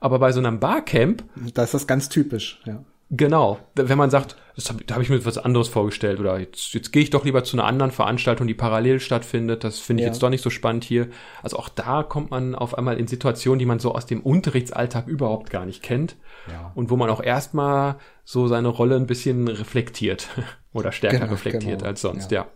aber 0.00 0.18
bei 0.18 0.32
so 0.32 0.40
einem 0.40 0.58
Barcamp, 0.58 1.24
da 1.54 1.62
ist 1.62 1.74
das 1.74 1.86
ganz 1.86 2.08
typisch, 2.08 2.60
ja. 2.64 2.84
Genau, 3.14 3.58
wenn 3.74 3.98
man 3.98 4.08
sagt, 4.08 4.36
hab, 4.56 4.86
da 4.86 4.94
habe 4.94 5.04
ich 5.04 5.10
mir 5.10 5.22
was 5.26 5.36
anderes 5.36 5.68
vorgestellt 5.68 6.18
oder 6.18 6.38
jetzt, 6.38 6.72
jetzt 6.72 6.92
gehe 6.92 7.02
ich 7.02 7.10
doch 7.10 7.26
lieber 7.26 7.44
zu 7.44 7.58
einer 7.58 7.66
anderen 7.66 7.92
Veranstaltung, 7.92 8.46
die 8.46 8.54
parallel 8.54 9.00
stattfindet, 9.00 9.64
das 9.64 9.80
finde 9.80 10.02
ich 10.02 10.06
ja. 10.06 10.12
jetzt 10.12 10.22
doch 10.22 10.30
nicht 10.30 10.42
so 10.42 10.48
spannend 10.48 10.82
hier. 10.82 11.08
Also 11.42 11.58
auch 11.58 11.68
da 11.68 12.04
kommt 12.04 12.30
man 12.30 12.54
auf 12.54 12.76
einmal 12.76 12.98
in 12.98 13.06
Situationen, 13.06 13.58
die 13.58 13.66
man 13.66 13.80
so 13.80 13.94
aus 13.94 14.06
dem 14.06 14.22
Unterrichtsalltag 14.22 15.08
überhaupt 15.08 15.50
gar 15.50 15.66
nicht 15.66 15.82
kennt 15.82 16.16
ja. 16.50 16.72
und 16.74 16.88
wo 16.88 16.96
man 16.96 17.10
auch 17.10 17.22
erstmal 17.22 17.96
so 18.24 18.48
seine 18.48 18.68
Rolle 18.68 18.96
ein 18.96 19.06
bisschen 19.06 19.46
reflektiert 19.46 20.28
oder 20.72 20.90
stärker 20.90 21.18
genau, 21.18 21.32
reflektiert 21.32 21.80
genau. 21.80 21.90
als 21.90 22.00
sonst, 22.00 22.30
ja. 22.30 22.42
ja. 22.42 22.48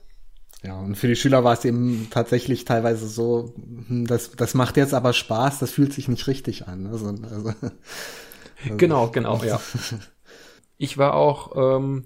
Ja, 0.63 0.81
und 0.81 0.97
für 0.97 1.07
die 1.07 1.17
Schüler 1.17 1.45
war 1.45 1.53
es 1.53 1.67
eben 1.67 2.09
tatsächlich 2.11 2.65
teilweise 2.65 3.07
so, 3.07 3.53
hm, 3.89 4.07
das, 4.07 4.33
das 4.33 4.55
macht 4.55 4.79
jetzt 4.79 4.95
aber 4.95 5.13
Spaß, 5.13 5.59
das 5.59 5.71
fühlt 5.71 5.93
sich 5.93 6.09
nicht 6.09 6.27
richtig 6.27 6.67
an. 6.67 6.87
Also, 6.87 7.09
also, 7.09 7.27
also 8.65 8.77
genau, 8.79 9.11
genau, 9.11 9.45
ja. 9.45 9.61
Ich 10.79 10.99
war 10.99 11.15
auch 11.15 11.77
ähm, 11.77 12.05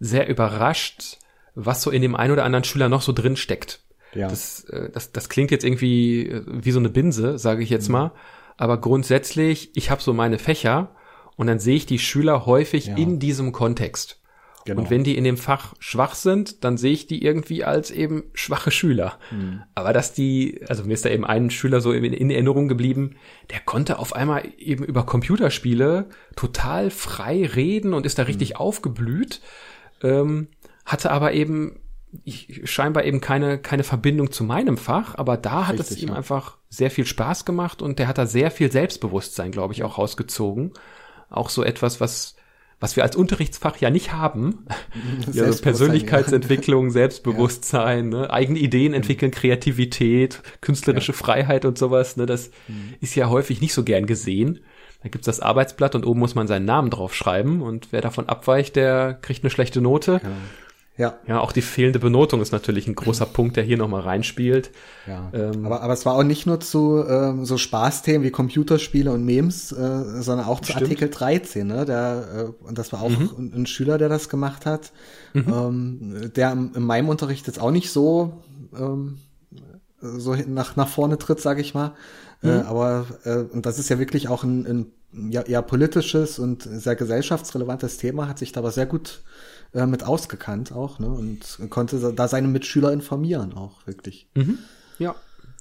sehr 0.00 0.28
überrascht, 0.28 1.18
was 1.54 1.82
so 1.82 1.90
in 1.90 2.02
dem 2.02 2.14
einen 2.14 2.32
oder 2.32 2.44
anderen 2.44 2.64
Schüler 2.64 2.88
noch 2.88 3.02
so 3.02 3.12
drin 3.12 3.36
steckt. 3.36 3.80
Ja. 4.14 4.28
Das, 4.28 4.64
äh, 4.64 4.90
das, 4.90 5.12
das 5.12 5.28
klingt 5.28 5.50
jetzt 5.50 5.64
irgendwie 5.64 6.28
äh, 6.28 6.42
wie 6.46 6.70
so 6.70 6.78
eine 6.78 6.90
Binse, 6.90 7.38
sage 7.38 7.62
ich 7.62 7.70
jetzt 7.70 7.88
mhm. 7.88 7.92
mal. 7.92 8.12
Aber 8.56 8.80
grundsätzlich, 8.80 9.76
ich 9.76 9.90
habe 9.90 10.02
so 10.02 10.12
meine 10.12 10.38
Fächer 10.38 10.94
und 11.36 11.46
dann 11.48 11.58
sehe 11.58 11.76
ich 11.76 11.86
die 11.86 11.98
Schüler 11.98 12.46
häufig 12.46 12.86
ja. 12.86 12.96
in 12.96 13.18
diesem 13.18 13.52
Kontext. 13.52 14.20
Genau. 14.64 14.80
Und 14.80 14.90
wenn 14.90 15.04
die 15.04 15.16
in 15.16 15.24
dem 15.24 15.36
Fach 15.36 15.74
schwach 15.78 16.14
sind, 16.14 16.64
dann 16.64 16.78
sehe 16.78 16.92
ich 16.92 17.06
die 17.06 17.22
irgendwie 17.22 17.64
als 17.64 17.90
eben 17.90 18.24
schwache 18.32 18.70
Schüler. 18.70 19.18
Mhm. 19.30 19.62
Aber 19.74 19.92
dass 19.92 20.14
die, 20.14 20.60
also 20.68 20.84
mir 20.84 20.94
ist 20.94 21.04
da 21.04 21.10
eben 21.10 21.26
ein 21.26 21.50
Schüler 21.50 21.80
so 21.80 21.92
in, 21.92 22.04
in, 22.04 22.30
Erinnerung 22.30 22.68
geblieben, 22.68 23.16
der 23.50 23.60
konnte 23.60 23.98
auf 23.98 24.16
einmal 24.16 24.48
eben 24.58 24.84
über 24.84 25.04
Computerspiele 25.04 26.08
total 26.34 26.90
frei 26.90 27.44
reden 27.44 27.92
und 27.92 28.06
ist 28.06 28.18
da 28.18 28.22
richtig 28.22 28.50
mhm. 28.50 28.56
aufgeblüht, 28.56 29.42
ähm, 30.02 30.48
hatte 30.86 31.10
aber 31.10 31.34
eben 31.34 31.80
ich, 32.22 32.62
scheinbar 32.64 33.04
eben 33.04 33.20
keine, 33.20 33.58
keine 33.58 33.82
Verbindung 33.82 34.30
zu 34.30 34.44
meinem 34.44 34.76
Fach, 34.76 35.16
aber 35.16 35.36
da 35.36 35.66
hat 35.66 35.78
Richtig, 35.78 35.96
es 35.96 36.02
ihm 36.02 36.10
ja. 36.10 36.14
einfach 36.14 36.58
sehr 36.68 36.90
viel 36.90 37.06
Spaß 37.06 37.44
gemacht 37.44 37.82
und 37.82 37.98
der 37.98 38.08
hat 38.08 38.18
da 38.18 38.26
sehr 38.26 38.50
viel 38.50 38.70
Selbstbewusstsein, 38.70 39.50
glaube 39.50 39.74
ich, 39.74 39.82
auch 39.82 39.98
rausgezogen. 39.98 40.72
Auch 41.28 41.50
so 41.50 41.64
etwas, 41.64 42.00
was 42.00 42.36
was 42.80 42.96
wir 42.96 43.02
als 43.02 43.16
Unterrichtsfach 43.16 43.76
ja 43.78 43.90
nicht 43.90 44.12
haben. 44.12 44.66
Ja, 45.32 45.50
Persönlichkeitsentwicklung, 45.50 46.90
Selbstbewusstsein, 46.90 48.12
ja. 48.12 48.20
ne? 48.20 48.30
eigene 48.30 48.58
Ideen 48.58 48.88
mhm. 48.88 48.96
entwickeln, 48.96 49.30
Kreativität, 49.30 50.42
künstlerische 50.60 51.12
ja. 51.12 51.18
Freiheit 51.18 51.64
und 51.64 51.78
sowas. 51.78 52.16
Ne? 52.16 52.26
Das 52.26 52.50
mhm. 52.68 52.94
ist 53.00 53.14
ja 53.14 53.28
häufig 53.28 53.60
nicht 53.60 53.74
so 53.74 53.82
gern 53.82 54.06
gesehen. 54.06 54.60
Da 55.02 55.08
gibt's 55.08 55.26
das 55.26 55.40
Arbeitsblatt 55.40 55.94
und 55.94 56.06
oben 56.06 56.20
muss 56.20 56.34
man 56.34 56.46
seinen 56.46 56.64
Namen 56.64 56.90
draufschreiben 56.90 57.60
und 57.62 57.88
wer 57.90 58.00
davon 58.00 58.28
abweicht, 58.28 58.76
der 58.76 59.14
kriegt 59.20 59.42
eine 59.42 59.50
schlechte 59.50 59.80
Note. 59.80 60.20
Ja. 60.96 61.18
Ja, 61.26 61.40
auch 61.40 61.50
die 61.50 61.62
fehlende 61.62 61.98
Benotung 61.98 62.40
ist 62.40 62.52
natürlich 62.52 62.86
ein 62.86 62.94
großer 62.94 63.26
Punkt, 63.26 63.56
der 63.56 63.64
hier 63.64 63.76
nochmal 63.76 64.02
reinspielt. 64.02 64.70
Ja. 65.08 65.28
Ähm, 65.32 65.66
aber, 65.66 65.82
aber 65.82 65.92
es 65.92 66.06
war 66.06 66.14
auch 66.14 66.22
nicht 66.22 66.46
nur 66.46 66.60
zu 66.60 67.04
ähm, 67.08 67.44
so 67.44 67.58
Spaßthemen 67.58 68.22
wie 68.22 68.30
Computerspiele 68.30 69.10
und 69.10 69.24
Memes, 69.24 69.72
äh, 69.72 70.22
sondern 70.22 70.46
auch 70.46 70.60
zu 70.60 70.70
stimmt. 70.70 70.84
Artikel 70.84 71.10
13, 71.10 71.66
ne? 71.66 71.84
Der, 71.84 72.52
äh, 72.62 72.64
und 72.64 72.78
das 72.78 72.92
war 72.92 73.02
auch 73.02 73.10
mhm. 73.10 73.30
ein, 73.36 73.52
ein, 73.54 73.66
Schüler, 73.66 73.98
der 73.98 74.08
das 74.08 74.28
gemacht 74.28 74.66
hat. 74.66 74.92
Mhm. 75.32 75.44
Ähm, 75.48 76.32
der 76.36 76.52
in 76.52 76.82
meinem 76.82 77.08
Unterricht 77.08 77.48
jetzt 77.48 77.60
auch 77.60 77.72
nicht 77.72 77.90
so, 77.90 78.44
ähm, 78.78 79.18
so 80.00 80.36
nach, 80.46 80.76
nach 80.76 80.88
vorne 80.88 81.18
tritt, 81.18 81.40
sage 81.40 81.60
ich 81.60 81.74
mal. 81.74 81.94
Äh, 82.40 82.46
mhm. 82.46 82.52
Äh, 82.52 82.62
aber 82.66 83.06
äh, 83.24 83.38
und 83.38 83.66
das 83.66 83.80
ist 83.80 83.88
ja 83.88 83.98
wirklich 83.98 84.28
auch 84.28 84.44
ein, 84.44 84.64
ein 85.12 85.30
ja, 85.32 85.42
eher 85.42 85.62
politisches 85.62 86.38
und 86.38 86.62
sehr 86.62 86.94
gesellschaftsrelevantes 86.94 87.98
Thema, 87.98 88.28
hat 88.28 88.38
sich 88.38 88.52
da 88.52 88.60
aber 88.60 88.70
sehr 88.70 88.86
gut 88.86 89.22
äh, 89.22 89.44
mit 89.74 90.04
ausgekannt 90.04 90.72
auch, 90.72 90.98
ne? 90.98 91.08
Und 91.08 91.58
konnte 91.68 92.12
da 92.14 92.28
seine 92.28 92.48
Mitschüler 92.48 92.92
informieren 92.92 93.54
auch, 93.54 93.86
wirklich. 93.86 94.28
Mhm. 94.34 94.58
Ja. 94.98 95.16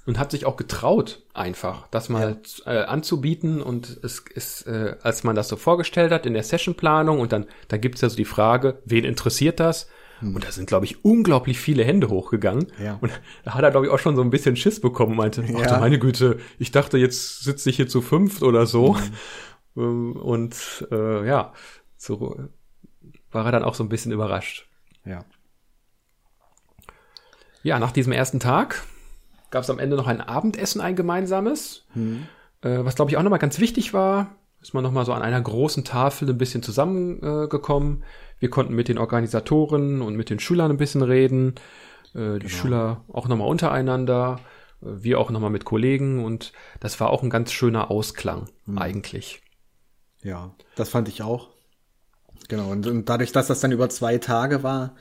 Und 0.05 0.19
hat 0.19 0.31
sich 0.31 0.45
auch 0.45 0.57
getraut, 0.57 1.23
einfach 1.33 1.87
das 1.89 2.09
mal 2.09 2.37
ja. 2.65 2.73
äh, 2.73 2.83
anzubieten. 2.83 3.61
Und 3.61 3.97
es 4.03 4.19
ist, 4.19 4.67
äh, 4.67 4.97
als 5.01 5.23
man 5.23 5.35
das 5.35 5.47
so 5.47 5.55
vorgestellt 5.55 6.11
hat 6.11 6.25
in 6.25 6.33
der 6.33 6.43
Sessionplanung, 6.43 7.19
und 7.19 7.31
dann, 7.31 7.45
da 7.69 7.77
gibt's 7.77 8.01
ja 8.01 8.09
so 8.09 8.17
die 8.17 8.25
Frage, 8.25 8.81
wen 8.85 9.05
interessiert 9.05 9.59
das? 9.59 9.87
Hm. 10.19 10.35
Und 10.35 10.43
da 10.43 10.51
sind, 10.51 10.67
glaube 10.67 10.85
ich, 10.85 11.05
unglaublich 11.05 11.57
viele 11.57 11.83
Hände 11.83 12.09
hochgegangen. 12.09 12.67
Ja. 12.83 12.97
Und 13.01 13.11
da 13.45 13.53
hat 13.53 13.63
er, 13.63 13.71
glaube 13.71 13.85
ich, 13.85 13.91
auch 13.91 13.99
schon 13.99 14.15
so 14.15 14.21
ein 14.21 14.29
bisschen 14.29 14.57
Schiss 14.57 14.81
bekommen 14.81 15.11
und 15.11 15.17
meinte, 15.17 15.41
ja. 15.41 15.59
ach 15.61 15.67
du 15.67 15.79
meine 15.79 15.99
Güte, 15.99 16.37
ich 16.59 16.71
dachte, 16.71 16.97
jetzt 16.97 17.43
sitze 17.43 17.69
ich 17.69 17.77
hier 17.77 17.87
zu 17.87 18.01
fünft 18.01 18.43
oder 18.43 18.65
so. 18.65 18.97
Mhm. 19.75 20.13
Und 20.17 20.85
äh, 20.91 21.25
ja, 21.25 21.53
so 21.97 22.37
war 23.33 23.45
er 23.45 23.51
dann 23.51 23.63
auch 23.63 23.75
so 23.75 23.83
ein 23.83 23.89
bisschen 23.89 24.11
überrascht. 24.11 24.67
Ja. 25.05 25.25
Ja, 27.63 27.79
nach 27.79 27.91
diesem 27.91 28.11
ersten 28.11 28.39
Tag 28.39 28.83
gab 29.49 29.63
es 29.63 29.69
am 29.69 29.79
Ende 29.79 29.95
noch 29.95 30.07
ein 30.07 30.21
Abendessen, 30.21 30.81
ein 30.81 30.95
gemeinsames. 30.95 31.85
Mhm. 31.93 32.27
Äh, 32.61 32.83
was, 32.83 32.95
glaube 32.95 33.11
ich, 33.11 33.17
auch 33.17 33.23
nochmal 33.23 33.39
ganz 33.39 33.59
wichtig 33.59 33.93
war, 33.93 34.35
ist 34.61 34.73
man 34.73 34.83
nochmal 34.83 35.05
so 35.05 35.13
an 35.13 35.21
einer 35.21 35.41
großen 35.41 35.83
Tafel 35.83 36.29
ein 36.29 36.37
bisschen 36.37 36.63
zusammengekommen. 36.63 38.01
Äh, 38.01 38.41
Wir 38.41 38.49
konnten 38.49 38.75
mit 38.75 38.87
den 38.87 38.97
Organisatoren 38.97 40.01
und 40.01 40.15
mit 40.15 40.29
den 40.29 40.39
Schülern 40.39 40.71
ein 40.71 40.77
bisschen 40.77 41.01
reden. 41.01 41.55
Äh, 42.13 42.39
die 42.39 42.47
genau. 42.47 42.49
Schüler 42.49 43.05
auch 43.11 43.27
nochmal 43.27 43.47
untereinander. 43.47 44.39
Äh, 44.81 44.85
wir 45.03 45.19
auch 45.19 45.29
nochmal 45.29 45.49
mit 45.49 45.65
Kollegen. 45.65 46.23
Und 46.23 46.51
das 46.79 46.99
war 46.99 47.09
auch 47.09 47.23
ein 47.23 47.29
ganz 47.29 47.51
schöner 47.51 47.91
Ausklang, 47.91 48.49
mhm. 48.65 48.77
eigentlich. 48.77 49.41
Ja, 50.21 50.55
das 50.75 50.89
fand 50.89 51.07
ich 51.09 51.21
auch. 51.21 51.52
Genau, 52.49 52.71
und, 52.71 52.87
und 52.87 53.09
dadurch, 53.09 53.31
dass 53.31 53.47
das 53.47 53.59
dann 53.59 53.71
über 53.71 53.89
zwei 53.89 54.17
Tage 54.17 54.63
war, 54.63 54.95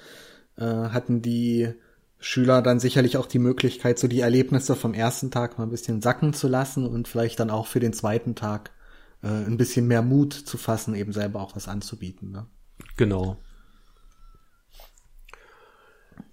äh, 0.57 0.65
hatten 0.65 1.23
die 1.23 1.75
Schüler 2.19 2.63
dann 2.63 2.79
sicherlich 2.79 3.17
auch 3.17 3.27
die 3.27 3.41
Möglichkeit, 3.41 3.99
so 3.99 4.07
die 4.07 4.21
Erlebnisse 4.21 4.77
vom 4.77 4.95
ersten 4.95 5.31
Tag 5.31 5.59
mal 5.59 5.65
ein 5.65 5.71
bisschen 5.71 6.01
sacken 6.01 6.33
zu 6.33 6.47
lassen 6.47 6.87
und 6.87 7.09
vielleicht 7.09 7.41
dann 7.41 7.51
auch 7.51 7.67
für 7.67 7.81
den 7.81 7.93
zweiten 7.93 8.35
Tag 8.37 8.71
äh, 9.23 9.27
ein 9.27 9.57
bisschen 9.57 9.89
mehr 9.89 10.03
Mut 10.03 10.33
zu 10.33 10.57
fassen, 10.57 10.95
eben 10.95 11.13
selber 11.13 11.41
auch 11.41 11.57
was 11.57 11.69
anzubieten. 11.69 12.31
Ne? 12.31 12.47
Genau. 12.97 13.39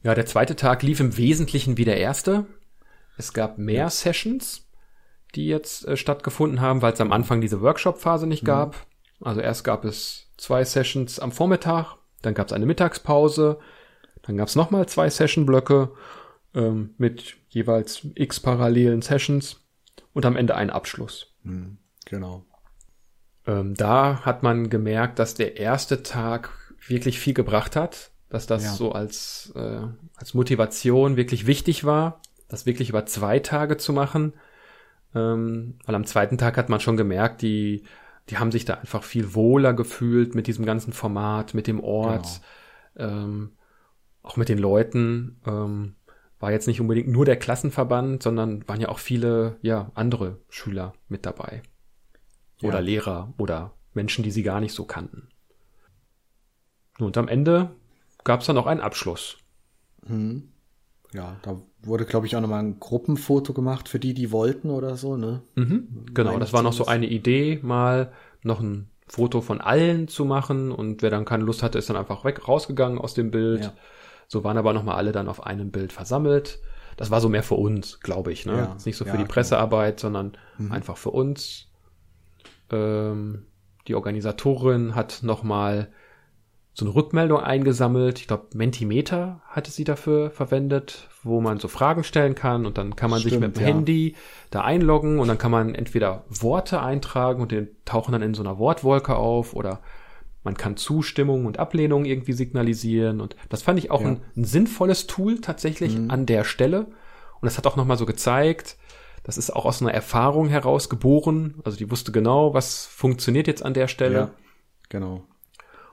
Ja, 0.03 0.13
der 0.13 0.27
zweite 0.27 0.55
Tag 0.55 0.83
lief 0.83 0.99
im 0.99 1.17
Wesentlichen 1.17 1.77
wie 1.77 1.85
der 1.85 1.97
erste. 1.97 2.45
Es 3.17 3.33
gab 3.33 3.57
mehr 3.57 3.83
ja. 3.83 3.89
Sessions, 3.89 4.69
die 5.35 5.47
jetzt 5.47 5.85
äh, 5.87 5.97
stattgefunden 5.97 6.61
haben, 6.61 6.81
weil 6.81 6.93
es 6.93 7.01
am 7.01 7.11
Anfang 7.11 7.41
diese 7.41 7.61
Workshop-Phase 7.61 8.27
nicht 8.27 8.43
mhm. 8.43 8.47
gab. 8.47 8.87
Also 9.21 9.41
erst 9.41 9.63
gab 9.63 9.85
es 9.85 10.28
zwei 10.39 10.63
Sessions 10.63 11.19
am 11.19 11.31
Vormittag, 11.31 11.95
dann 12.21 12.33
gab 12.33 12.47
es 12.47 12.53
eine 12.53 12.65
Mittagspause, 12.65 13.59
dann 14.23 14.37
gab 14.37 14.47
es 14.47 14.55
nochmal 14.55 14.87
zwei 14.87 15.09
Session-Blöcke 15.09 15.91
ähm, 16.53 16.93
mit 16.97 17.37
jeweils 17.49 18.07
x 18.15 18.39
parallelen 18.39 19.01
Sessions 19.01 19.61
und 20.13 20.25
am 20.25 20.35
Ende 20.35 20.55
einen 20.55 20.69
Abschluss. 20.69 21.33
Hm, 21.43 21.77
genau. 22.05 22.45
Ähm, 23.45 23.75
da 23.75 24.21
hat 24.25 24.43
man 24.43 24.69
gemerkt, 24.69 25.19
dass 25.19 25.33
der 25.33 25.57
erste 25.57 26.03
Tag 26.03 26.51
wirklich 26.87 27.19
viel 27.19 27.33
gebracht 27.33 27.75
hat, 27.75 28.11
dass 28.29 28.47
das 28.47 28.63
ja. 28.63 28.71
so 28.71 28.91
als, 28.91 29.51
äh, 29.55 29.81
als 30.15 30.33
Motivation 30.33 31.17
wirklich 31.17 31.47
wichtig 31.47 31.83
war, 31.83 32.21
das 32.47 32.65
wirklich 32.65 32.89
über 32.89 33.05
zwei 33.05 33.39
Tage 33.39 33.77
zu 33.77 33.93
machen. 33.93 34.33
Ähm, 35.15 35.79
weil 35.85 35.95
am 35.95 36.05
zweiten 36.05 36.37
Tag 36.37 36.57
hat 36.57 36.69
man 36.69 36.79
schon 36.79 36.97
gemerkt, 36.97 37.41
die 37.41 37.83
die 38.29 38.37
haben 38.37 38.51
sich 38.51 38.65
da 38.65 38.75
einfach 38.75 39.03
viel 39.03 39.33
wohler 39.33 39.73
gefühlt 39.73 40.35
mit 40.35 40.47
diesem 40.47 40.65
ganzen 40.65 40.93
Format, 40.93 41.53
mit 41.53 41.67
dem 41.67 41.79
Ort, 41.79 42.41
genau. 42.95 43.09
ähm, 43.09 43.51
auch 44.21 44.37
mit 44.37 44.49
den 44.49 44.59
Leuten. 44.59 45.39
Ähm, 45.45 45.95
war 46.39 46.51
jetzt 46.51 46.67
nicht 46.67 46.79
unbedingt 46.79 47.09
nur 47.09 47.25
der 47.25 47.37
Klassenverband, 47.37 48.23
sondern 48.23 48.67
waren 48.67 48.79
ja 48.79 48.89
auch 48.89 48.99
viele, 48.99 49.57
ja, 49.61 49.91
andere 49.93 50.39
Schüler 50.47 50.93
mit 51.09 51.25
dabei. 51.25 51.61
Oder 52.61 52.75
ja. 52.75 52.79
Lehrer 52.79 53.33
oder 53.37 53.73
Menschen, 53.93 54.23
die 54.23 54.31
sie 54.31 54.43
gar 54.43 54.61
nicht 54.61 54.73
so 54.73 54.85
kannten. 54.85 55.27
Und 56.97 57.17
am 57.17 57.27
Ende 57.27 57.71
gab 58.23 58.41
es 58.41 58.47
dann 58.47 58.55
noch 58.55 58.67
einen 58.67 58.81
Abschluss. 58.81 59.37
Mhm. 60.07 60.49
Ja, 61.13 61.37
da 61.41 61.59
wurde, 61.81 62.05
glaube 62.05 62.27
ich, 62.27 62.35
auch 62.35 62.41
nochmal 62.41 62.63
ein 62.63 62.79
Gruppenfoto 62.79 63.53
gemacht 63.53 63.89
für 63.89 63.99
die, 63.99 64.13
die 64.13 64.31
wollten 64.31 64.69
oder 64.69 64.95
so, 64.95 65.17
ne? 65.17 65.41
Mhm, 65.55 66.05
genau, 66.13 66.37
das 66.37 66.53
war 66.53 66.61
noch 66.61 66.73
so 66.73 66.85
eine 66.85 67.07
Idee, 67.07 67.59
mal 67.63 68.11
noch 68.43 68.59
ein 68.59 68.89
Foto 69.07 69.41
von 69.41 69.59
allen 69.59 70.07
zu 70.07 70.23
machen 70.23 70.71
und 70.71 71.01
wer 71.01 71.09
dann 71.09 71.25
keine 71.25 71.43
Lust 71.43 71.63
hatte, 71.63 71.79
ist 71.79 71.89
dann 71.89 71.97
einfach 71.97 72.23
weg, 72.25 72.47
rausgegangen 72.47 72.99
aus 72.99 73.15
dem 73.15 73.31
Bild. 73.31 73.63
Ja. 73.63 73.73
So 74.27 74.43
waren 74.43 74.57
aber 74.57 74.73
nochmal 74.73 74.95
alle 74.95 75.11
dann 75.11 75.27
auf 75.27 75.43
einem 75.43 75.71
Bild 75.71 75.91
versammelt. 75.91 76.59
Das 76.95 77.09
war 77.09 77.21
so 77.21 77.29
mehr 77.29 77.43
für 77.43 77.55
uns, 77.55 77.99
glaube 78.01 78.31
ich, 78.31 78.45
ne? 78.45 78.53
Ja, 78.53 78.77
nicht 78.85 78.97
so 78.97 79.05
für 79.05 79.11
ja, 79.11 79.17
die 79.17 79.25
Pressearbeit, 79.25 79.97
klar. 79.97 80.11
sondern 80.11 80.37
mhm. 80.57 80.71
einfach 80.71 80.97
für 80.97 81.09
uns. 81.09 81.69
Ähm, 82.71 83.47
die 83.87 83.95
Organisatorin 83.95 84.93
hat 84.93 85.23
nochmal 85.23 85.91
so 86.79 86.85
eine 86.85 86.95
Rückmeldung 86.95 87.39
eingesammelt. 87.39 88.19
Ich 88.19 88.27
glaube, 88.27 88.47
Mentimeter 88.55 89.41
hatte 89.47 89.69
sie 89.69 89.83
dafür 89.83 90.31
verwendet, 90.31 91.09
wo 91.23 91.41
man 91.41 91.59
so 91.59 91.67
Fragen 91.67 92.03
stellen 92.03 92.35
kann 92.35 92.65
und 92.65 92.77
dann 92.77 92.95
kann 92.95 93.09
man 93.09 93.19
Stimmt, 93.19 93.31
sich 93.31 93.39
mit 93.41 93.57
dem 93.57 93.61
ja. 93.61 93.67
Handy 93.67 94.15
da 94.49 94.61
einloggen 94.61 95.19
und 95.19 95.27
dann 95.27 95.37
kann 95.37 95.51
man 95.51 95.75
entweder 95.75 96.23
Worte 96.29 96.81
eintragen 96.81 97.41
und 97.41 97.51
die 97.51 97.67
tauchen 97.85 98.13
dann 98.13 98.21
in 98.21 98.33
so 98.33 98.41
einer 98.41 98.57
Wortwolke 98.57 99.15
auf 99.15 99.53
oder 99.53 99.81
man 100.43 100.55
kann 100.55 100.77
Zustimmung 100.77 101.45
und 101.45 101.59
Ablehnung 101.59 102.05
irgendwie 102.05 102.33
signalisieren 102.33 103.19
und 103.19 103.35
das 103.49 103.61
fand 103.61 103.77
ich 103.77 103.91
auch 103.91 104.01
ja. 104.01 104.07
ein, 104.07 104.21
ein, 104.37 104.45
sinnvolles 104.45 105.05
Tool 105.05 105.41
tatsächlich 105.41 105.97
mhm. 105.97 106.09
an 106.09 106.25
der 106.25 106.45
Stelle 106.45 106.85
und 107.41 107.45
das 107.45 107.57
hat 107.57 107.67
auch 107.67 107.75
nochmal 107.75 107.97
so 107.97 108.05
gezeigt, 108.05 108.77
das 109.23 109.37
ist 109.37 109.53
auch 109.53 109.65
aus 109.65 109.81
einer 109.81 109.93
Erfahrung 109.93 110.47
heraus 110.47 110.87
geboren, 110.87 111.55
also 111.65 111.77
die 111.77 111.91
wusste 111.91 112.13
genau, 112.13 112.53
was 112.53 112.85
funktioniert 112.85 113.47
jetzt 113.47 113.63
an 113.63 113.73
der 113.73 113.89
Stelle. 113.89 114.15
Ja, 114.15 114.29
genau 114.87 115.25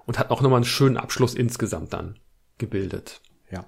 und 0.07 0.19
hat 0.19 0.31
auch 0.31 0.41
nochmal 0.41 0.59
einen 0.59 0.65
schönen 0.65 0.97
Abschluss 0.97 1.35
insgesamt 1.35 1.93
dann 1.93 2.19
gebildet. 2.59 3.21
Ja. 3.51 3.65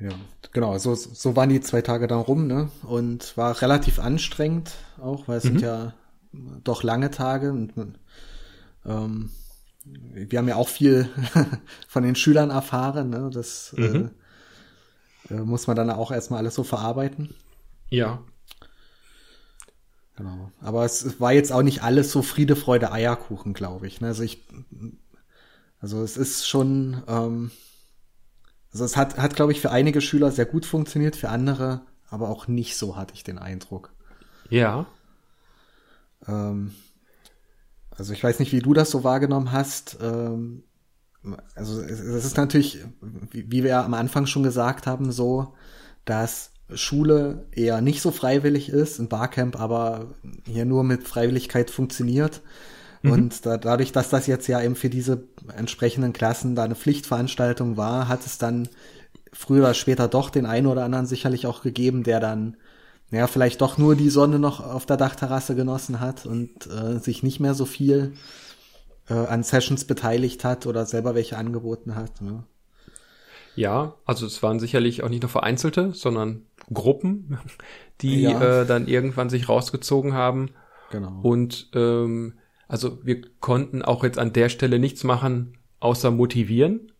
Ja, 0.00 0.10
genau, 0.52 0.76
so, 0.78 0.94
so 0.94 1.36
waren 1.36 1.50
die 1.50 1.60
zwei 1.60 1.82
Tage 1.82 2.08
dann 2.08 2.20
rum, 2.20 2.46
ne? 2.46 2.70
Und 2.82 3.36
war 3.36 3.60
relativ 3.62 3.98
anstrengend 3.98 4.72
auch, 4.98 5.28
weil 5.28 5.38
es 5.38 5.44
mhm. 5.44 5.48
sind 5.48 5.62
ja 5.62 5.94
doch 6.64 6.82
lange 6.82 7.10
Tage 7.10 7.52
und 7.52 7.72
ähm, 8.84 9.30
wir 9.84 10.38
haben 10.38 10.48
ja 10.48 10.56
auch 10.56 10.68
viel 10.68 11.08
von 11.88 12.02
den 12.02 12.16
Schülern 12.16 12.50
erfahren, 12.50 13.10
ne? 13.10 13.30
Das 13.32 13.74
mhm. 13.76 14.10
äh, 15.28 15.34
äh, 15.34 15.40
muss 15.40 15.66
man 15.66 15.76
dann 15.76 15.90
auch 15.90 16.10
erstmal 16.10 16.40
alles 16.40 16.54
so 16.54 16.64
verarbeiten. 16.64 17.34
Ja. 17.88 18.22
Genau. 20.16 20.50
Aber 20.60 20.84
es 20.84 21.20
war 21.20 21.32
jetzt 21.32 21.52
auch 21.52 21.62
nicht 21.62 21.82
alles 21.82 22.12
so 22.12 22.22
Friede, 22.22 22.56
Freude, 22.56 22.92
Eierkuchen, 22.92 23.52
glaube 23.52 23.86
ich. 23.86 24.00
Ne? 24.00 24.08
Also 24.08 24.22
ich, 24.22 24.46
also 25.80 26.02
es 26.02 26.16
ist 26.16 26.46
schon, 26.46 27.02
ähm, 27.08 27.50
also 28.72 28.84
es 28.84 28.96
hat, 28.96 29.18
hat, 29.18 29.34
glaube 29.34 29.52
ich, 29.52 29.60
für 29.60 29.70
einige 29.70 30.00
Schüler 30.00 30.30
sehr 30.30 30.46
gut 30.46 30.66
funktioniert, 30.66 31.16
für 31.16 31.30
andere 31.30 31.82
aber 32.14 32.28
auch 32.28 32.46
nicht 32.46 32.76
so, 32.76 32.96
hatte 32.96 33.14
ich 33.14 33.24
den 33.24 33.38
Eindruck. 33.38 33.92
Ja. 34.48 34.86
Ähm, 36.28 36.74
also 37.90 38.12
ich 38.12 38.22
weiß 38.22 38.38
nicht, 38.38 38.52
wie 38.52 38.60
du 38.60 38.72
das 38.72 38.90
so 38.90 39.02
wahrgenommen 39.02 39.50
hast. 39.50 39.98
Ähm, 40.00 40.62
also 41.56 41.80
es, 41.80 41.98
es 42.00 42.24
ist 42.24 42.36
natürlich, 42.36 42.84
wie, 43.30 43.50
wie 43.50 43.62
wir 43.64 43.70
ja 43.70 43.84
am 43.84 43.94
Anfang 43.94 44.26
schon 44.26 44.44
gesagt 44.44 44.86
haben, 44.86 45.10
so, 45.10 45.54
dass 46.04 46.52
Schule 46.76 47.46
eher 47.52 47.80
nicht 47.80 48.00
so 48.00 48.10
freiwillig 48.10 48.68
ist, 48.68 48.98
ein 48.98 49.08
Barcamp 49.08 49.58
aber 49.60 50.14
hier 50.46 50.64
nur 50.64 50.84
mit 50.84 51.06
Freiwilligkeit 51.06 51.70
funktioniert. 51.70 52.42
Mhm. 53.02 53.12
Und 53.12 53.46
da, 53.46 53.58
dadurch, 53.58 53.92
dass 53.92 54.10
das 54.10 54.26
jetzt 54.26 54.46
ja 54.46 54.62
eben 54.62 54.76
für 54.76 54.90
diese 54.90 55.24
entsprechenden 55.56 56.12
Klassen 56.12 56.54
da 56.54 56.64
eine 56.64 56.74
Pflichtveranstaltung 56.74 57.76
war, 57.76 58.08
hat 58.08 58.24
es 58.26 58.38
dann 58.38 58.68
früher 59.32 59.62
oder 59.64 59.74
später 59.74 60.08
doch 60.08 60.30
den 60.30 60.46
einen 60.46 60.66
oder 60.66 60.84
anderen 60.84 61.06
sicherlich 61.06 61.46
auch 61.46 61.62
gegeben, 61.62 62.02
der 62.02 62.20
dann 62.20 62.56
ja, 63.10 63.26
vielleicht 63.26 63.60
doch 63.60 63.78
nur 63.78 63.94
die 63.94 64.10
Sonne 64.10 64.38
noch 64.38 64.60
auf 64.60 64.86
der 64.86 64.96
Dachterrasse 64.96 65.54
genossen 65.54 66.00
hat 66.00 66.26
und 66.26 66.66
äh, 66.66 66.98
sich 66.98 67.22
nicht 67.22 67.40
mehr 67.40 67.54
so 67.54 67.64
viel 67.64 68.14
äh, 69.08 69.14
an 69.14 69.42
Sessions 69.42 69.84
beteiligt 69.84 70.44
hat 70.44 70.66
oder 70.66 70.86
selber 70.86 71.14
welche 71.14 71.36
angeboten 71.36 71.94
hat. 71.94 72.20
Ne? 72.22 72.44
Ja, 73.56 73.94
also 74.04 74.26
es 74.26 74.42
waren 74.42 74.58
sicherlich 74.58 75.02
auch 75.02 75.08
nicht 75.08 75.22
nur 75.22 75.28
vereinzelte, 75.28 75.92
sondern 75.92 76.42
Gruppen, 76.72 77.38
die 78.00 78.22
ja. 78.22 78.62
äh, 78.62 78.66
dann 78.66 78.86
irgendwann 78.86 79.30
sich 79.30 79.48
rausgezogen 79.48 80.14
haben. 80.14 80.50
Genau. 80.90 81.20
Und 81.22 81.70
ähm, 81.74 82.34
also 82.68 83.04
wir 83.04 83.22
konnten 83.40 83.82
auch 83.82 84.04
jetzt 84.04 84.18
an 84.18 84.32
der 84.32 84.48
Stelle 84.48 84.78
nichts 84.78 85.04
machen, 85.04 85.58
außer 85.80 86.10
motivieren. 86.10 86.92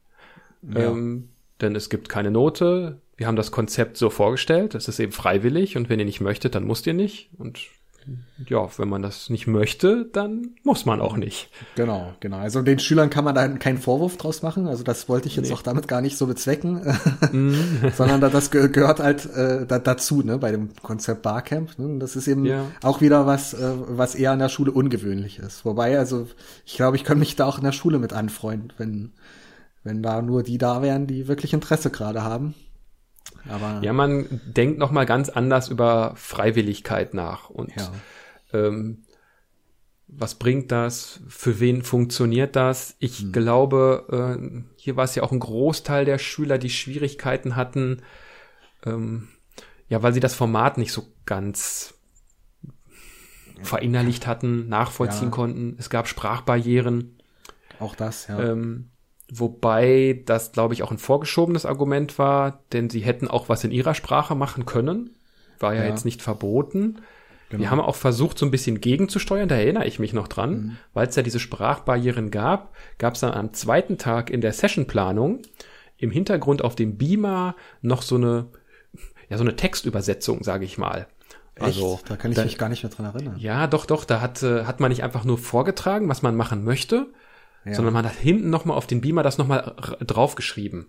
Ja. 0.62 0.90
Ähm, 0.90 1.30
denn 1.60 1.74
es 1.76 1.90
gibt 1.90 2.08
keine 2.08 2.30
Note. 2.30 3.00
Wir 3.16 3.26
haben 3.26 3.36
das 3.36 3.52
Konzept 3.52 3.96
so 3.96 4.10
vorgestellt. 4.10 4.74
Es 4.74 4.88
ist 4.88 4.98
eben 4.98 5.12
freiwillig 5.12 5.76
und 5.76 5.88
wenn 5.88 5.98
ihr 5.98 6.04
nicht 6.04 6.20
möchtet, 6.20 6.54
dann 6.54 6.64
musst 6.64 6.86
ihr 6.86 6.94
nicht. 6.94 7.30
Und 7.38 7.60
ja, 8.48 8.68
wenn 8.76 8.88
man 8.88 9.02
das 9.02 9.30
nicht 9.30 9.46
möchte, 9.46 10.06
dann 10.12 10.50
muss 10.62 10.84
man 10.84 11.00
auch 11.00 11.16
nicht. 11.16 11.50
Genau, 11.76 12.12
genau. 12.20 12.38
Also 12.38 12.62
den 12.62 12.78
Schülern 12.78 13.08
kann 13.08 13.24
man 13.24 13.34
da 13.34 13.46
keinen 13.48 13.78
Vorwurf 13.78 14.16
draus 14.16 14.42
machen. 14.42 14.66
Also 14.66 14.82
das 14.82 15.08
wollte 15.08 15.28
ich 15.28 15.36
jetzt 15.36 15.48
nee. 15.48 15.54
auch 15.54 15.62
damit 15.62 15.88
gar 15.88 16.00
nicht 16.00 16.18
so 16.18 16.26
bezwecken, 16.26 16.82
mm. 17.32 17.54
sondern 17.96 18.20
das 18.20 18.50
gehört 18.50 19.00
halt 19.00 19.26
äh, 19.34 19.66
dazu, 19.66 20.22
ne, 20.22 20.38
bei 20.38 20.50
dem 20.50 20.70
Konzept 20.82 21.22
Barcamp. 21.22 21.78
Ne? 21.78 21.98
Das 21.98 22.16
ist 22.16 22.28
eben 22.28 22.44
ja. 22.44 22.66
auch 22.82 23.00
wieder 23.00 23.26
was, 23.26 23.54
äh, 23.54 23.72
was 23.88 24.14
eher 24.14 24.32
an 24.32 24.40
der 24.40 24.48
Schule 24.48 24.72
ungewöhnlich 24.72 25.38
ist. 25.38 25.64
Wobei, 25.64 25.98
also 25.98 26.26
ich 26.66 26.74
glaube, 26.74 26.96
ich 26.96 27.04
kann 27.04 27.18
mich 27.18 27.36
da 27.36 27.46
auch 27.46 27.58
in 27.58 27.64
der 27.64 27.72
Schule 27.72 27.98
mit 27.98 28.12
anfreunden, 28.12 28.72
wenn, 28.76 29.12
wenn 29.82 30.02
da 30.02 30.20
nur 30.20 30.42
die 30.42 30.58
da 30.58 30.82
wären, 30.82 31.06
die 31.06 31.28
wirklich 31.28 31.54
Interesse 31.54 31.90
gerade 31.90 32.22
haben. 32.22 32.54
Aber 33.48 33.80
ja, 33.82 33.92
man 33.92 34.40
denkt 34.46 34.78
noch 34.78 34.90
mal 34.90 35.06
ganz 35.06 35.28
anders 35.28 35.68
über 35.68 36.14
Freiwilligkeit 36.16 37.14
nach 37.14 37.50
und 37.50 37.74
ja. 37.76 37.92
ähm, 38.52 39.04
was 40.06 40.36
bringt 40.36 40.70
das? 40.70 41.20
Für 41.28 41.60
wen 41.60 41.82
funktioniert 41.82 42.56
das? 42.56 42.96
Ich 42.98 43.18
hm. 43.20 43.32
glaube, 43.32 44.38
äh, 44.40 44.62
hier 44.76 44.96
war 44.96 45.04
es 45.04 45.14
ja 45.14 45.22
auch 45.22 45.32
ein 45.32 45.40
Großteil 45.40 46.04
der 46.04 46.18
Schüler, 46.18 46.58
die 46.58 46.70
Schwierigkeiten 46.70 47.56
hatten, 47.56 48.02
ähm, 48.84 49.28
ja, 49.88 50.02
weil 50.02 50.14
sie 50.14 50.20
das 50.20 50.34
Format 50.34 50.78
nicht 50.78 50.92
so 50.92 51.06
ganz 51.26 51.94
verinnerlicht 53.62 54.26
hatten, 54.26 54.68
nachvollziehen 54.68 55.28
ja. 55.28 55.30
konnten. 55.30 55.76
Es 55.78 55.90
gab 55.90 56.08
Sprachbarrieren. 56.08 57.18
Auch 57.78 57.94
das, 57.94 58.26
ja. 58.26 58.38
Ähm, 58.40 58.90
Wobei 59.32 60.22
das, 60.26 60.52
glaube 60.52 60.74
ich, 60.74 60.82
auch 60.82 60.90
ein 60.90 60.98
vorgeschobenes 60.98 61.64
Argument 61.64 62.18
war, 62.18 62.62
denn 62.72 62.90
sie 62.90 63.00
hätten 63.00 63.28
auch 63.28 63.48
was 63.48 63.64
in 63.64 63.70
ihrer 63.70 63.94
Sprache 63.94 64.34
machen 64.34 64.66
können. 64.66 65.10
War 65.58 65.74
ja, 65.74 65.82
ja. 65.82 65.88
jetzt 65.88 66.04
nicht 66.04 66.20
verboten. 66.20 67.00
Genau. 67.48 67.62
Wir 67.62 67.70
haben 67.70 67.80
auch 67.80 67.96
versucht, 67.96 68.38
so 68.38 68.46
ein 68.46 68.50
bisschen 68.50 68.80
gegenzusteuern, 68.80 69.48
da 69.48 69.56
erinnere 69.56 69.86
ich 69.86 69.98
mich 69.98 70.12
noch 70.12 70.28
dran, 70.28 70.50
mhm. 70.50 70.76
weil 70.92 71.08
es 71.08 71.16
ja 71.16 71.22
diese 71.22 71.40
Sprachbarrieren 71.40 72.30
gab, 72.30 72.74
gab 72.98 73.14
es 73.14 73.20
dann 73.20 73.32
am 73.32 73.52
zweiten 73.52 73.96
Tag 73.96 74.30
in 74.30 74.40
der 74.40 74.52
Sessionplanung 74.52 75.40
im 75.96 76.10
Hintergrund 76.10 76.62
auf 76.62 76.74
dem 76.74 76.96
Beamer 76.98 77.54
noch 77.80 78.02
so 78.02 78.16
eine, 78.16 78.46
ja, 79.28 79.38
so 79.38 79.44
eine 79.44 79.56
Textübersetzung, 79.56 80.42
sage 80.42 80.64
ich 80.64 80.78
mal. 80.78 81.06
Echt? 81.54 81.66
Also, 81.66 82.00
da 82.08 82.16
kann 82.16 82.32
ich 82.32 82.36
da, 82.36 82.44
mich 82.44 82.58
gar 82.58 82.68
nicht 82.68 82.82
mehr 82.82 82.90
dran 82.90 83.06
erinnern. 83.06 83.36
Ja, 83.38 83.66
doch, 83.68 83.86
doch, 83.86 84.04
da 84.04 84.20
hat, 84.20 84.42
äh, 84.42 84.64
hat 84.64 84.80
man 84.80 84.90
nicht 84.90 85.04
einfach 85.04 85.24
nur 85.24 85.38
vorgetragen, 85.38 86.08
was 86.08 86.22
man 86.22 86.34
machen 86.34 86.64
möchte, 86.64 87.06
ja. 87.64 87.74
sondern 87.74 87.94
man 87.94 88.04
hat 88.04 88.16
hinten 88.16 88.50
nochmal 88.50 88.76
auf 88.76 88.86
den 88.86 89.00
Beamer 89.00 89.22
das 89.22 89.38
nochmal 89.38 89.74
draufgeschrieben. 90.00 90.86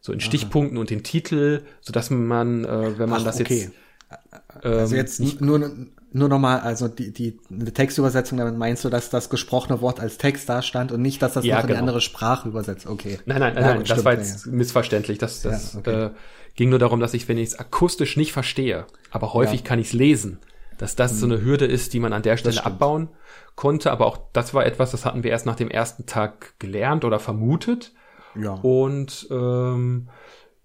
So 0.00 0.12
in 0.12 0.20
Stichpunkten 0.20 0.78
Aha. 0.78 0.80
und 0.80 0.90
den 0.90 1.02
Titel, 1.02 1.62
so 1.82 1.92
dass 1.92 2.10
man, 2.10 2.64
äh, 2.64 2.98
wenn 2.98 3.10
man 3.10 3.20
Ach, 3.20 3.24
das 3.24 3.40
okay. 3.40 3.70
jetzt. 4.08 4.64
also 4.64 4.96
jetzt 4.96 5.20
ähm, 5.20 5.36
nur, 5.40 5.70
nur 6.12 6.28
nochmal, 6.28 6.60
also 6.60 6.88
die, 6.88 7.12
die 7.12 7.38
eine 7.50 7.72
Textübersetzung, 7.72 8.38
damit 8.38 8.56
meinst 8.56 8.82
du, 8.84 8.88
dass 8.88 9.10
das 9.10 9.28
gesprochene 9.28 9.82
Wort 9.82 10.00
als 10.00 10.16
Text 10.16 10.48
da 10.48 10.62
stand 10.62 10.90
und 10.90 11.02
nicht, 11.02 11.20
dass 11.20 11.34
das 11.34 11.44
ja, 11.44 11.56
noch 11.56 11.64
in 11.64 11.68
genau. 11.68 11.78
eine 11.78 11.88
andere 11.88 12.00
Sprache 12.00 12.48
übersetzt. 12.48 12.86
Okay. 12.86 13.18
Nein, 13.26 13.40
nein, 13.40 13.54
nein, 13.54 13.62
ja, 13.62 13.74
nein 13.74 13.84
das 13.84 14.04
war 14.04 14.14
jetzt 14.14 14.46
ja. 14.46 14.52
missverständlich. 14.52 15.18
Das, 15.18 15.42
das 15.42 15.76
okay. 15.76 16.06
äh, 16.06 16.10
ging 16.54 16.70
nur 16.70 16.78
darum, 16.78 17.00
dass 17.00 17.12
ich, 17.12 17.28
wenn 17.28 17.36
ich 17.36 17.50
es 17.50 17.58
akustisch 17.58 18.16
nicht 18.16 18.32
verstehe, 18.32 18.86
aber 19.10 19.34
häufig 19.34 19.64
kann 19.64 19.78
ich 19.78 19.88
es 19.88 19.92
lesen, 19.92 20.38
dass 20.78 20.96
das 20.96 21.12
mhm. 21.12 21.18
so 21.18 21.26
eine 21.26 21.42
Hürde 21.42 21.66
ist, 21.66 21.92
die 21.92 22.00
man 22.00 22.14
an 22.14 22.22
der 22.22 22.38
Stelle 22.38 22.64
abbauen 22.64 23.08
konnte. 23.56 23.90
Aber 23.90 24.06
auch 24.06 24.18
das 24.32 24.54
war 24.54 24.66
etwas, 24.66 24.90
das 24.90 25.04
hatten 25.04 25.22
wir 25.22 25.30
erst 25.30 25.46
nach 25.46 25.56
dem 25.56 25.70
ersten 25.70 26.06
Tag 26.06 26.58
gelernt 26.58 27.04
oder 27.04 27.18
vermutet. 27.18 27.92
Ja. 28.34 28.54
Und 28.54 29.26
ähm, 29.30 30.08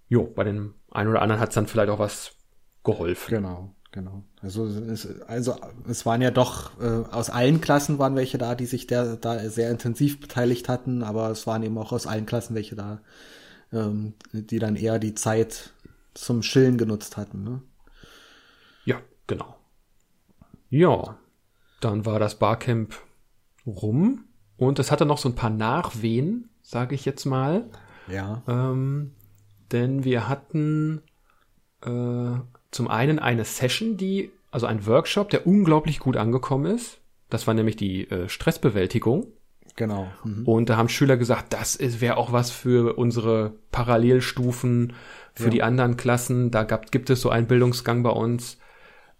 jo, 0.07 0.23
bei 0.23 0.43
dem 0.43 0.75
einen 0.91 1.09
oder 1.09 1.21
anderen 1.21 1.41
hat 1.41 1.49
es 1.49 1.55
dann 1.55 1.67
vielleicht 1.67 1.89
auch 1.89 1.99
was 1.99 2.33
geholfen. 2.83 3.29
Genau, 3.29 3.75
genau. 3.91 4.23
Also 4.41 4.65
es, 4.65 5.07
also 5.23 5.55
es 5.89 6.05
waren 6.05 6.21
ja 6.21 6.31
doch 6.31 6.79
äh, 6.79 7.03
aus 7.11 7.29
allen 7.29 7.61
Klassen 7.61 7.99
waren 7.99 8.15
welche 8.15 8.37
da, 8.37 8.55
die 8.55 8.65
sich 8.65 8.87
der, 8.87 9.17
da 9.17 9.39
sehr 9.49 9.71
intensiv 9.71 10.19
beteiligt 10.19 10.69
hatten, 10.69 11.03
aber 11.03 11.29
es 11.31 11.47
waren 11.47 11.63
eben 11.63 11.77
auch 11.77 11.91
aus 11.91 12.07
allen 12.07 12.25
Klassen 12.25 12.55
welche 12.55 12.75
da, 12.75 13.01
ähm, 13.73 14.13
die 14.31 14.59
dann 14.59 14.75
eher 14.75 14.99
die 14.99 15.15
Zeit 15.15 15.71
zum 16.13 16.41
Chillen 16.41 16.77
genutzt 16.77 17.17
hatten. 17.17 17.43
Ne? 17.43 17.61
Ja, 18.85 19.01
genau. 19.27 19.57
Ja, 20.69 21.17
dann 21.85 22.05
war 22.05 22.19
das 22.19 22.35
Barcamp 22.35 22.95
rum 23.65 24.25
und 24.57 24.79
es 24.79 24.91
hatte 24.91 25.05
noch 25.05 25.17
so 25.17 25.29
ein 25.29 25.35
paar 25.35 25.49
Nachwehen, 25.49 26.49
sage 26.61 26.95
ich 26.95 27.05
jetzt 27.05 27.25
mal. 27.25 27.65
Ja. 28.07 28.41
Ähm, 28.47 29.11
denn 29.71 30.03
wir 30.03 30.27
hatten 30.27 31.01
äh, 31.83 32.39
zum 32.71 32.87
einen 32.87 33.19
eine 33.19 33.45
Session, 33.45 33.97
die, 33.97 34.31
also 34.51 34.65
ein 34.65 34.85
Workshop, 34.85 35.29
der 35.29 35.47
unglaublich 35.47 35.99
gut 35.99 36.17
angekommen 36.17 36.65
ist. 36.65 36.99
Das 37.29 37.47
war 37.47 37.53
nämlich 37.53 37.75
die 37.75 38.09
äh, 38.09 38.29
Stressbewältigung. 38.29 39.27
Genau. 39.75 40.07
Mhm. 40.23 40.47
Und 40.47 40.69
da 40.69 40.77
haben 40.77 40.89
Schüler 40.89 41.17
gesagt, 41.17 41.53
das 41.53 41.79
wäre 42.01 42.17
auch 42.17 42.31
was 42.31 42.49
für 42.49 42.97
unsere 42.97 43.53
Parallelstufen, 43.71 44.93
für 45.33 45.45
ja. 45.45 45.49
die 45.49 45.63
anderen 45.63 45.97
Klassen. 45.97 46.49
Da 46.49 46.63
gab, 46.63 46.91
gibt 46.91 47.09
es 47.09 47.21
so 47.21 47.29
einen 47.29 47.47
Bildungsgang 47.47 48.03
bei 48.03 48.11
uns, 48.11 48.57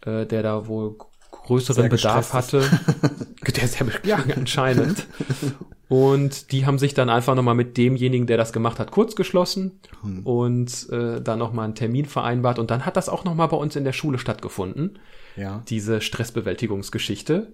äh, 0.01 0.25
der 0.25 0.43
da 0.43 0.67
wohl 0.67 0.95
größeren 1.43 1.89
Bedarf 1.89 2.33
hatte. 2.33 2.61
der 3.55 3.67
sehr, 3.67 3.87
ja, 4.03 4.23
anscheinend. 4.35 5.07
Und 5.87 6.51
die 6.51 6.65
haben 6.65 6.79
sich 6.79 6.93
dann 6.93 7.09
einfach 7.09 7.35
nochmal 7.35 7.53
mit 7.53 7.77
demjenigen, 7.77 8.25
der 8.25 8.37
das 8.37 8.53
gemacht 8.53 8.79
hat, 8.79 8.91
kurz 8.91 9.15
geschlossen 9.15 9.79
hm. 10.01 10.25
und 10.25 10.89
äh, 10.89 11.21
dann 11.21 11.37
nochmal 11.37 11.65
einen 11.65 11.75
Termin 11.75 12.05
vereinbart. 12.05 12.57
Und 12.57 12.71
dann 12.71 12.85
hat 12.85 12.97
das 12.97 13.07
auch 13.07 13.23
nochmal 13.23 13.49
bei 13.49 13.57
uns 13.57 13.75
in 13.75 13.83
der 13.83 13.93
Schule 13.93 14.17
stattgefunden. 14.17 14.97
Ja. 15.35 15.61
Diese 15.67 16.01
Stressbewältigungsgeschichte. 16.01 17.53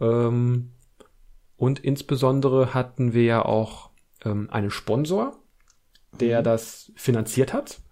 Ähm, 0.00 0.70
und 1.56 1.80
insbesondere 1.80 2.72
hatten 2.72 3.12
wir 3.12 3.24
ja 3.24 3.44
auch 3.44 3.90
ähm, 4.24 4.48
einen 4.50 4.70
Sponsor, 4.70 5.36
der 6.18 6.38
hm. 6.38 6.44
das 6.44 6.92
finanziert 6.96 7.52
hat. 7.52 7.82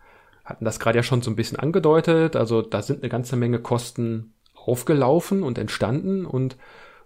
Hatten 0.46 0.64
das 0.64 0.80
gerade 0.80 0.96
ja 0.96 1.02
schon 1.02 1.20
so 1.20 1.30
ein 1.30 1.36
bisschen 1.36 1.58
angedeutet. 1.58 2.36
Also 2.36 2.62
da 2.62 2.80
sind 2.80 3.02
eine 3.02 3.10
ganze 3.10 3.36
Menge 3.36 3.60
Kosten 3.60 4.32
aufgelaufen 4.68 5.42
und 5.42 5.58
entstanden 5.58 6.26
und 6.26 6.56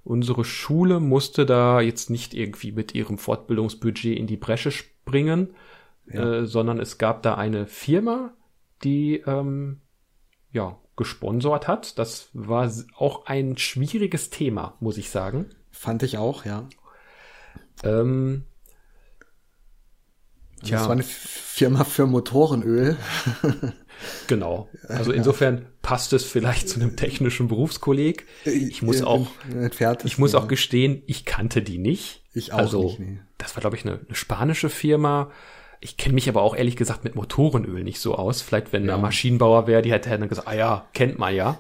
unsere 0.05 0.45
Schule 0.45 1.01
musste 1.01 1.47
da 1.47 1.81
jetzt 1.81 2.11
nicht 2.11 2.35
irgendwie 2.35 2.73
mit 2.73 2.95
ihrem 2.95 3.19
Fortbildungsbudget 3.19 4.19
in 4.19 4.27
die 4.27 4.37
Bresche 4.37 4.73
springen, 4.73 5.55
ja. 6.07 6.41
äh, 6.41 6.47
sondern 6.47 6.81
es 6.81 6.99
gab 6.99 7.23
da 7.23 7.37
eine 7.37 7.67
Firma, 7.67 8.33
die 8.83 9.23
ähm, 9.27 9.81
ja 10.51 10.79
gesponsert 10.97 11.69
hat. 11.69 11.99
Das 11.99 12.29
war 12.33 12.71
auch 12.97 13.27
ein 13.27 13.57
schwieriges 13.57 14.31
Thema, 14.31 14.77
muss 14.81 14.99
ich 14.99 15.11
sagen. 15.11 15.47
Fand 15.71 16.03
ich 16.03 16.19
auch, 16.19 16.45
ja. 16.45 16.69
Ähm. 17.85 18.45
Das 20.63 20.85
war 20.85 20.93
eine 20.93 21.03
Firma 21.03 21.83
für 21.83 22.07
Motorenöl. 22.07 22.97
Genau. 24.27 24.69
Also 24.89 25.13
insofern 25.13 25.67
passt 25.83 26.13
es 26.13 26.25
vielleicht 26.25 26.69
zu 26.69 26.81
einem 26.81 26.97
technischen 26.97 27.49
Berufskolleg. 27.49 28.27
Ich 28.45 28.83
muss 28.83 29.03
auch, 29.03 29.27
ich 30.05 30.19
muss 30.19 30.35
auch 30.35 30.49
gestehen, 30.49 31.03
ich 31.07 31.25
kannte 31.25 31.61
die 31.61 31.79
nicht. 31.79 32.23
Ich 32.33 32.53
auch 32.53 32.59
also, 32.59 32.85
nicht. 32.85 33.01
Nee. 33.01 33.19
Das 33.37 33.57
war, 33.57 33.61
glaube 33.61 33.77
ich, 33.77 33.85
eine, 33.85 34.01
eine 34.07 34.15
spanische 34.15 34.71
Firma. 34.71 35.31
Ich 35.81 35.97
kenne 35.97 36.15
mich 36.15 36.29
aber 36.29 36.43
auch 36.43 36.55
ehrlich 36.55 36.77
gesagt 36.77 37.03
mit 37.03 37.17
Motorenöl 37.17 37.83
nicht 37.83 37.99
so 37.99 38.15
aus. 38.15 38.41
Vielleicht, 38.41 38.73
wenn 38.73 38.85
ja. 38.85 38.93
da 38.93 38.99
Maschinenbauer 38.99 39.67
wäre, 39.67 39.83
die 39.83 39.93
hätte 39.93 40.11
dann 40.11 40.29
gesagt, 40.29 40.47
ah 40.47 40.55
ja, 40.55 40.87
kennt 40.95 41.19
man 41.19 41.35
ja. 41.35 41.59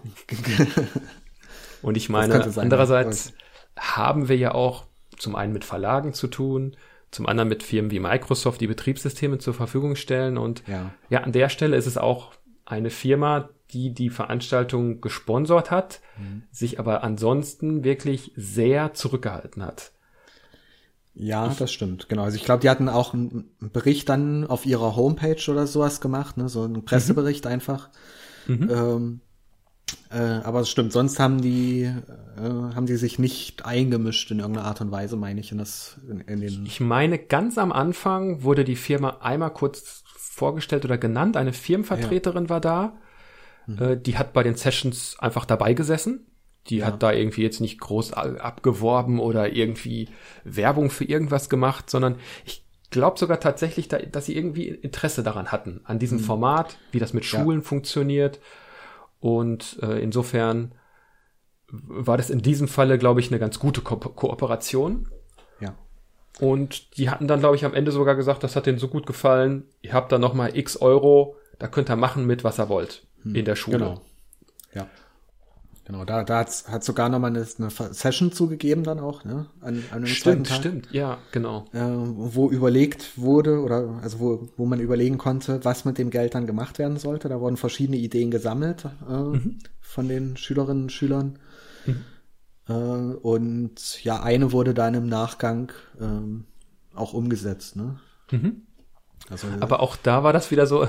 Und 1.83 1.97
ich 1.97 2.09
meine, 2.09 2.49
sein, 2.51 2.62
andererseits 2.62 3.33
ja. 3.77 3.97
haben 3.97 4.29
wir 4.29 4.37
ja 4.37 4.55
auch 4.55 4.85
zum 5.18 5.35
einen 5.35 5.53
mit 5.53 5.64
Verlagen 5.64 6.14
zu 6.14 6.29
tun, 6.29 6.77
zum 7.11 7.27
anderen 7.27 7.49
mit 7.49 7.64
Firmen 7.64 7.91
wie 7.91 7.99
Microsoft, 7.99 8.61
die 8.61 8.68
Betriebssysteme 8.68 9.39
zur 9.39 9.55
Verfügung 9.55 9.97
stellen. 9.97 10.39
Und 10.39 10.62
ja, 10.68 10.93
ja 11.11 11.20
an 11.23 11.33
der 11.33 11.49
Stelle 11.49 11.77
ist 11.77 11.87
es 11.87 11.99
auch 11.99 12.33
eine 12.64 12.91
Firma, 12.91 13.51
die 13.73 13.93
die 13.95 14.11
Veranstaltung 14.11 15.01
gesponsert 15.01 15.70
hat, 15.70 16.01
mhm. 16.18 16.45
sich 16.51 16.79
aber 16.79 17.03
ansonsten 17.03 17.85
wirklich 17.85 18.33
sehr 18.37 18.95
zurückgehalten 18.95 19.62
hat. 19.64 19.93
Ja, 21.14 21.51
ich, 21.51 21.59
das 21.59 21.73
stimmt, 21.73 22.09
genau. 22.09 22.23
Also 22.23 22.37
ich 22.37 22.45
glaube, 22.45 22.61
die 22.61 22.70
hatten 22.70 22.89
auch 22.89 23.12
einen 23.12 23.51
Bericht 23.61 24.09
dann 24.09 24.47
auf 24.47 24.64
ihrer 24.64 24.97
Homepage 24.97 25.51
oder 25.51 25.66
sowas 25.66 26.01
gemacht, 26.01 26.37
ne? 26.39 26.49
so 26.49 26.62
einen 26.62 26.85
Pressebericht 26.85 27.45
mhm. 27.45 27.51
einfach. 27.51 27.91
Mhm. 28.47 28.70
Ähm, 28.70 29.20
Äh, 30.11 30.41
aber 30.45 30.61
es 30.61 30.70
stimmt, 30.70 30.93
sonst 30.93 31.18
haben 31.18 31.41
die, 31.41 31.83
äh, 31.83 32.41
haben 32.41 32.87
die 32.87 32.97
sich 32.97 33.18
nicht 33.18 33.64
eingemischt 33.64 34.31
in 34.31 34.41
irgendeiner 34.41 34.66
Art 34.66 34.81
und 34.81 34.91
Weise, 34.91 35.16
meine 35.16 35.41
ich, 35.41 35.53
in 35.53 35.59
das, 35.59 35.99
in, 36.09 36.20
in 36.20 36.41
den. 36.41 36.66
Ich 36.66 36.81
meine, 36.81 37.18
ganz 37.18 37.59
am 37.59 37.73
Anfang 37.73 38.43
wurde 38.43 38.64
die 38.64 38.77
Firma 38.77 39.18
einmal 39.20 39.53
kurz 39.53 40.03
vorgestellt 40.07 40.85
oder 40.85 40.99
genannt. 40.99 41.37
Eine 41.37 41.53
Firmenvertreterin 41.53 42.45
ja. 42.45 42.51
war 42.51 42.61
da. 42.61 42.93
Mhm. 43.67 43.83
Äh, 43.83 43.97
die 43.97 44.19
hat 44.19 44.33
bei 44.33 44.43
den 44.43 44.55
Sessions 44.55 45.17
einfach 45.19 45.45
dabei 45.45 45.75
gesessen. 45.75 46.27
Die 46.69 46.79
ja. 46.79 46.87
hat 46.87 47.03
da 47.03 47.13
irgendwie 47.13 47.43
jetzt 47.43 47.61
nicht 47.61 47.81
groß 47.81 48.13
abgeworben 48.13 49.19
oder 49.19 49.53
irgendwie 49.53 50.09
Werbung 50.45 50.91
für 50.91 51.05
irgendwas 51.05 51.49
gemacht, 51.49 51.91
sondern 51.91 52.17
ich 52.45 52.65
glaube 52.91 53.19
sogar 53.19 53.41
tatsächlich, 53.41 53.89
dass 53.89 54.27
sie 54.27 54.37
irgendwie 54.37 54.69
Interesse 54.69 55.25
daran 55.25 55.51
hatten, 55.51 55.81
an 55.85 55.99
diesem 55.99 56.19
mhm. 56.19 56.23
Format, 56.23 56.79
wie 56.93 57.01
das 57.01 57.15
mit 57.15 57.25
Schulen 57.25 57.61
ja. 57.61 57.67
funktioniert. 57.67 58.39
Und 59.19 59.79
äh, 59.83 60.01
insofern 60.01 60.73
war 61.69 62.17
das 62.17 62.31
in 62.31 62.43
diesem 62.43 62.69
Falle, 62.69 62.97
glaube 62.97 63.19
ich, 63.19 63.31
eine 63.31 63.41
ganz 63.41 63.59
gute 63.59 63.81
Ko 63.81 63.97
Kooperation. 63.97 65.09
Ja. 65.59 65.75
Und 66.39 66.97
die 66.97 67.11
hatten 67.11 67.27
dann, 67.27 67.41
glaube 67.41 67.57
ich, 67.57 67.65
am 67.65 67.75
Ende 67.75 67.91
sogar 67.91 68.15
gesagt, 68.15 68.45
das 68.45 68.55
hat 68.55 68.67
denen 68.67 68.79
so 68.79 68.89
gut 68.89 69.07
gefallen, 69.07 69.65
ihr 69.81 69.95
habt 69.95 70.13
da 70.13 70.19
nochmal 70.19 70.57
x 70.57 70.77
Euro, 70.77 71.37
da 71.59 71.67
könnt 71.67 71.91
ihr 71.91 71.97
machen 71.97 72.25
mit, 72.27 72.45
was 72.45 72.61
ihr 72.61 72.69
wollt 72.69 73.05
hm. 73.23 73.35
in 73.35 73.45
der 73.45 73.57
Schule. 73.57 73.79
Genau. 73.79 74.01
Ja. 74.75 74.89
Genau, 75.85 76.05
da, 76.05 76.23
da 76.23 76.39
hat's, 76.39 76.68
hat 76.68 76.85
sogar 76.85 77.09
nochmal 77.09 77.31
eine, 77.31 77.45
eine 77.59 77.70
Session 77.93 78.31
zugegeben 78.31 78.85
dann 78.85 79.01
auch, 79.01 79.25
ne? 79.25 79.47
An, 79.61 79.83
an 79.91 79.97
einem 79.99 80.07
stimmt, 80.07 80.47
Tag, 80.47 80.59
stimmt, 80.59 80.93
ja, 80.93 81.18
genau. 81.33 81.64
Äh, 81.73 81.81
wo 81.83 82.51
überlegt 82.51 83.18
wurde 83.18 83.61
oder 83.61 83.99
also 84.01 84.20
wo, 84.20 84.49
wo 84.57 84.64
man 84.64 84.79
überlegen 84.79 85.18
konnte, 85.18 85.64
was 85.64 85.85
mit 85.85 85.99
dem 85.99 86.11
Geld 86.11 86.37
dann 86.37 86.47
gemacht 86.47 86.79
werden 86.79 86.99
sollte. 86.99 87.29
Da 87.29 87.41
wurden 87.41 87.57
verschiedene 87.57 87.97
Ideen 87.97 88.31
gesammelt 88.31 88.85
äh, 89.09 89.12
mhm. 89.12 89.59
von 89.81 90.09
den 90.09 90.37
Schülerinnen 90.37 90.85
und 90.85 90.93
Schülern. 90.93 91.41
Mhm. 91.85 92.05
Äh, 92.68 92.73
und 92.73 94.05
ja, 94.05 94.23
eine 94.23 94.53
wurde 94.53 94.75
dann 94.75 94.95
im 94.95 95.09
Nachgang 95.09 95.73
ähm, 96.01 96.45
auch 96.95 97.12
umgesetzt, 97.12 97.75
ne? 97.75 97.99
Mhm. 98.31 98.62
Also, 99.31 99.47
Aber 99.61 99.81
auch 99.81 99.97
da 99.97 100.25
war 100.25 100.33
das 100.33 100.51
wieder 100.51 100.66
so, 100.66 100.87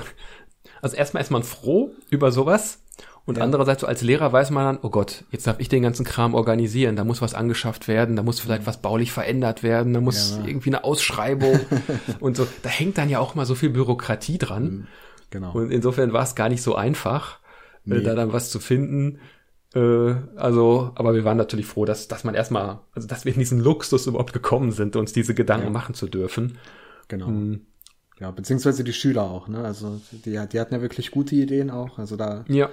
also 0.84 0.96
erstmal 0.96 1.22
ist 1.22 1.30
man 1.30 1.42
froh 1.42 1.92
über 2.10 2.30
sowas 2.30 2.78
und 3.24 3.38
ja. 3.38 3.44
andererseits 3.44 3.80
so 3.80 3.86
als 3.86 4.02
Lehrer 4.02 4.32
weiß 4.32 4.50
man 4.50 4.64
dann, 4.64 4.78
oh 4.82 4.90
Gott, 4.90 5.24
jetzt 5.30 5.46
darf 5.46 5.58
ich 5.58 5.70
den 5.70 5.82
ganzen 5.82 6.04
Kram 6.04 6.34
organisieren, 6.34 6.94
da 6.94 7.04
muss 7.04 7.22
was 7.22 7.32
angeschafft 7.32 7.88
werden, 7.88 8.16
da 8.16 8.22
muss 8.22 8.38
vielleicht 8.38 8.66
was 8.66 8.82
baulich 8.82 9.10
verändert 9.10 9.62
werden, 9.62 9.94
da 9.94 10.02
muss 10.02 10.36
ja. 10.36 10.46
irgendwie 10.46 10.68
eine 10.68 10.84
Ausschreibung 10.84 11.58
und 12.20 12.36
so. 12.36 12.46
Da 12.62 12.68
hängt 12.68 12.98
dann 12.98 13.08
ja 13.08 13.20
auch 13.20 13.34
mal 13.34 13.46
so 13.46 13.54
viel 13.54 13.70
Bürokratie 13.70 14.36
dran. 14.36 14.64
Mhm. 14.64 14.86
Genau. 15.30 15.52
Und 15.52 15.70
insofern 15.70 16.12
war 16.12 16.22
es 16.22 16.34
gar 16.34 16.50
nicht 16.50 16.62
so 16.62 16.74
einfach, 16.74 17.38
äh, 17.86 17.94
nee. 17.94 18.02
da 18.02 18.14
dann 18.14 18.34
was 18.34 18.50
zu 18.50 18.60
finden. 18.60 19.20
Äh, 19.74 20.14
also, 20.36 20.92
aber 20.94 21.14
wir 21.14 21.24
waren 21.24 21.38
natürlich 21.38 21.66
froh, 21.66 21.86
dass, 21.86 22.08
dass 22.08 22.24
man 22.24 22.34
erstmal, 22.34 22.80
also 22.92 23.08
dass 23.08 23.24
wir 23.24 23.32
in 23.32 23.38
diesen 23.38 23.58
Luxus 23.58 24.06
überhaupt 24.06 24.34
gekommen 24.34 24.70
sind, 24.70 24.96
uns 24.96 25.14
diese 25.14 25.34
Gedanken 25.34 25.68
ja. 25.68 25.72
machen 25.72 25.94
zu 25.94 26.08
dürfen. 26.08 26.58
Genau. 27.08 27.28
Mhm. 27.28 27.62
Ja, 28.20 28.30
beziehungsweise 28.30 28.84
die 28.84 28.92
Schüler 28.92 29.22
auch, 29.22 29.48
ne? 29.48 29.64
Also 29.64 30.00
die, 30.12 30.38
die 30.46 30.60
hatten 30.60 30.74
ja 30.74 30.80
wirklich 30.80 31.10
gute 31.10 31.34
Ideen 31.34 31.70
auch. 31.70 31.98
Also 31.98 32.16
da 32.16 32.44
ja 32.48 32.70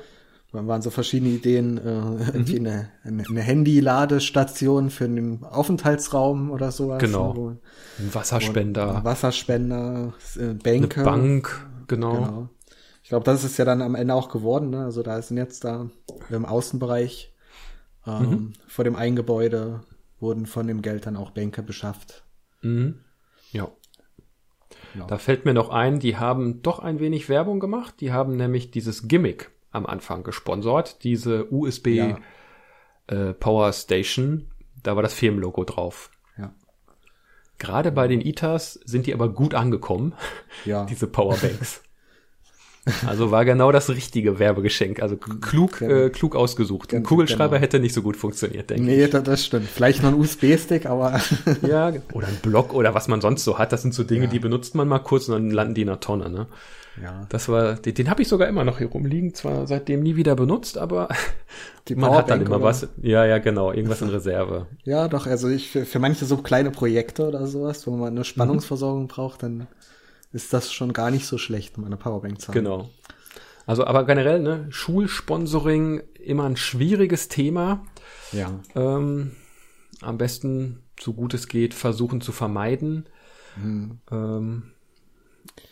waren 0.52 0.82
so 0.82 0.89
verschiedene 0.89 1.32
Ideen, 1.32 1.78
äh, 1.78 1.82
mhm. 2.38 2.66
eine, 2.66 2.89
eine, 3.04 3.42
Handy-Ladestation 3.42 4.89
für 4.89 5.08
den 5.08 5.44
Aufenthaltsraum 5.44 6.52
oder 6.52 6.72
sowas. 6.72 7.00
Genau. 7.00 7.36
Wo, 7.36 7.50
ein 7.50 8.14
Wasserspender. 8.14 8.98
Ein 8.98 9.04
Wasserspender, 9.04 10.14
äh, 10.38 10.54
Bänke. 10.54 11.02
Eine 11.02 11.10
Bank, 11.10 11.68
genau. 11.88 12.14
genau. 12.14 12.50
Ich 13.04 13.10
glaube, 13.10 13.26
das 13.26 13.44
ist 13.44 13.58
ja 13.58 13.66
dann 13.66 13.82
am 13.82 13.96
Ende 13.96 14.14
auch 14.14 14.30
geworden. 14.30 14.70
Ne? 14.70 14.84
Also 14.84 15.04
da 15.04 15.22
sind 15.22 15.38
jetzt 15.38 15.64
da 15.64 15.89
im 16.30 16.46
Außenbereich 16.46 17.34
ähm, 18.06 18.30
mhm. 18.30 18.54
vor 18.68 18.84
dem 18.84 18.96
Eingebäude 18.96 19.82
wurden 20.20 20.46
von 20.46 20.68
dem 20.68 20.82
Geld 20.82 21.06
dann 21.06 21.18
auch 21.18 21.32
Bänke 21.32 21.64
beschafft. 21.64 22.24
Mhm. 22.62 23.00
Ja. 23.52 23.70
Ja. 24.98 25.06
Da 25.06 25.18
fällt 25.18 25.46
mir 25.46 25.54
noch 25.54 25.70
ein, 25.70 26.00
die 26.00 26.18
haben 26.18 26.62
doch 26.62 26.80
ein 26.80 27.00
wenig 27.00 27.30
Werbung 27.30 27.60
gemacht. 27.60 27.96
Die 28.00 28.12
haben 28.12 28.36
nämlich 28.36 28.72
dieses 28.72 29.08
Gimmick 29.08 29.52
am 29.72 29.86
Anfang 29.86 30.24
gesponsert, 30.24 31.04
diese 31.04 31.52
USB 31.52 31.88
ja. 31.88 32.20
äh, 33.08 33.34
Power 33.34 33.72
Station. 33.74 34.48
Da 34.84 34.96
war 34.96 35.04
das 35.04 35.14
Firmenlogo 35.14 35.64
drauf. 35.64 36.12
Ja. 36.38 36.54
Gerade 37.58 37.92
bei 37.92 38.08
den 38.08 38.22
ITAs 38.22 38.74
sind 38.74 39.06
die 39.06 39.14
aber 39.14 39.30
gut 39.30 39.54
angekommen, 39.54 40.14
ja. 40.66 40.86
diese 40.89 41.08
Powerbanks. 41.08 41.84
Also 43.05 43.29
war 43.29 43.45
genau 43.45 43.71
das 43.71 43.89
richtige 43.89 44.39
Werbegeschenk. 44.39 45.01
Also 45.01 45.15
klug, 45.15 45.82
äh, 45.82 46.09
klug 46.09 46.36
ausgesucht. 46.36 46.93
Ein 46.93 47.03
Kugelschreiber 47.03 47.55
genau. 47.55 47.61
hätte 47.61 47.79
nicht 47.79 47.93
so 47.93 48.01
gut 48.01 48.17
funktioniert, 48.17 48.71
denke 48.71 48.84
nee, 48.84 49.05
ich. 49.05 49.13
Nee, 49.13 49.21
das 49.21 49.45
stimmt. 49.45 49.67
Vielleicht 49.67 50.01
noch 50.01 50.09
ein 50.09 50.19
USB-Stick, 50.19 50.88
aber. 50.88 51.21
ja, 51.61 51.93
oder 52.13 52.27
ein 52.27 52.38
Block 52.41 52.73
oder 52.73 52.95
was 52.95 53.07
man 53.07 53.21
sonst 53.21 53.43
so 53.43 53.59
hat. 53.59 53.71
Das 53.71 53.84
sind 53.84 53.93
so 53.93 54.03
Dinge, 54.03 54.25
ja. 54.25 54.32
die 54.32 54.39
benutzt 54.39 54.73
man 54.73 54.88
mal 54.88 54.99
kurz 54.99 55.27
und 55.29 55.36
dann 55.36 55.51
landen 55.51 55.75
die 55.75 55.82
in 55.82 55.88
der 55.88 55.99
Tonne, 55.99 56.29
ne? 56.29 56.47
Ja. 57.01 57.25
Das 57.29 57.47
war, 57.47 57.75
den, 57.75 57.93
den 57.93 58.09
habe 58.09 58.21
ich 58.21 58.27
sogar 58.27 58.47
immer 58.47 58.63
noch 58.63 58.79
hier 58.79 58.88
rumliegen, 58.88 59.34
zwar 59.34 59.65
seitdem 59.65 60.01
nie 60.01 60.15
wieder 60.15 60.36
benutzt, 60.36 60.77
aber 60.77 61.07
die 61.88 61.95
man 61.95 62.11
hat 62.11 62.29
dann 62.29 62.41
immer 62.41 62.57
oder? 62.57 62.65
was. 62.65 62.88
Ja, 63.01 63.25
ja, 63.25 63.38
genau, 63.38 63.71
irgendwas 63.71 64.01
in 64.01 64.09
Reserve. 64.09 64.65
Ja, 64.84 65.07
doch, 65.07 65.27
also 65.27 65.47
ich 65.49 65.69
für, 65.69 65.86
für 65.86 65.99
manche 65.99 66.25
so 66.25 66.38
kleine 66.38 66.71
Projekte 66.71 67.27
oder 67.27 67.45
sowas, 67.47 67.86
wo 67.88 67.91
man 67.91 68.09
eine 68.09 68.23
Spannungsversorgung 68.23 69.03
mhm. 69.03 69.07
braucht, 69.07 69.43
dann 69.43 69.67
ist 70.32 70.53
das 70.53 70.71
schon 70.71 70.93
gar 70.93 71.11
nicht 71.11 71.25
so 71.25 71.38
schlecht, 71.38 71.77
um 71.77 71.86
eine 71.86 71.97
Powerbank 71.97 72.39
zu 72.39 72.49
haben. 72.49 72.53
Genau. 72.53 72.89
Also, 73.65 73.86
aber 73.86 74.05
generell, 74.05 74.39
ne, 74.39 74.67
Schulsponsoring 74.69 76.01
immer 76.19 76.45
ein 76.45 76.57
schwieriges 76.57 77.27
Thema. 77.27 77.86
Ja. 78.32 78.59
Ähm, 78.75 79.32
am 80.01 80.17
besten, 80.17 80.84
so 80.99 81.13
gut 81.13 81.34
es 81.34 81.47
geht, 81.47 81.73
versuchen 81.73 82.21
zu 82.21 82.32
vermeiden. 82.32 83.05
Mhm. 83.61 83.99
Ähm, 84.11 84.63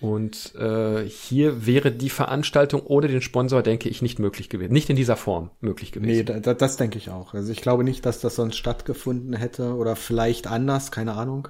und 0.02 0.56
äh, 0.56 1.04
hier 1.06 1.66
wäre 1.66 1.92
die 1.92 2.10
Veranstaltung 2.10 2.82
ohne 2.86 3.08
den 3.08 3.22
Sponsor, 3.22 3.62
denke 3.62 3.90
ich, 3.90 4.02
nicht 4.02 4.20
möglich 4.20 4.50
gewesen. 4.50 4.72
Nicht 4.74 4.90
in 4.90 4.96
dieser 4.96 5.16
Form 5.16 5.52
möglich 5.60 5.92
gewesen. 5.92 6.10
Nee, 6.10 6.24
da, 6.24 6.54
das 6.54 6.78
denke 6.78 6.98
ich 6.98 7.10
auch. 7.10 7.34
Also 7.34 7.52
ich 7.52 7.62
glaube 7.62 7.84
nicht, 7.84 8.06
dass 8.06 8.20
das 8.20 8.36
sonst 8.36 8.58
stattgefunden 8.58 9.34
hätte 9.34 9.76
oder 9.76 9.96
vielleicht 9.96 10.48
anders, 10.48 10.92
keine 10.92 11.14
Ahnung. 11.14 11.50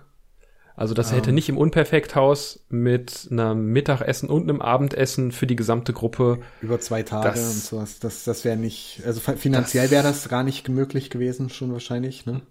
Also 0.79 0.93
das 0.93 1.11
hätte 1.11 1.31
ähm. 1.31 1.35
nicht 1.35 1.49
im 1.49 1.57
Unperfekthaus 1.57 2.61
mit 2.69 3.27
einem 3.29 3.65
Mittagessen 3.65 4.29
und 4.29 4.43
einem 4.43 4.61
Abendessen 4.61 5.33
für 5.33 5.45
die 5.45 5.57
gesamte 5.57 5.91
Gruppe. 5.91 6.39
Über 6.61 6.79
zwei 6.79 7.03
Tage 7.03 7.27
das, 7.27 7.53
und 7.53 7.63
sowas. 7.63 7.99
Das, 7.99 8.23
das 8.23 8.45
wäre 8.45 8.55
nicht, 8.55 9.01
also 9.05 9.19
finanziell 9.19 9.91
wäre 9.91 10.03
das 10.03 10.29
gar 10.29 10.41
nicht 10.41 10.69
möglich 10.69 11.09
gewesen, 11.09 11.49
schon 11.49 11.73
wahrscheinlich, 11.73 12.25
ne? 12.25 12.43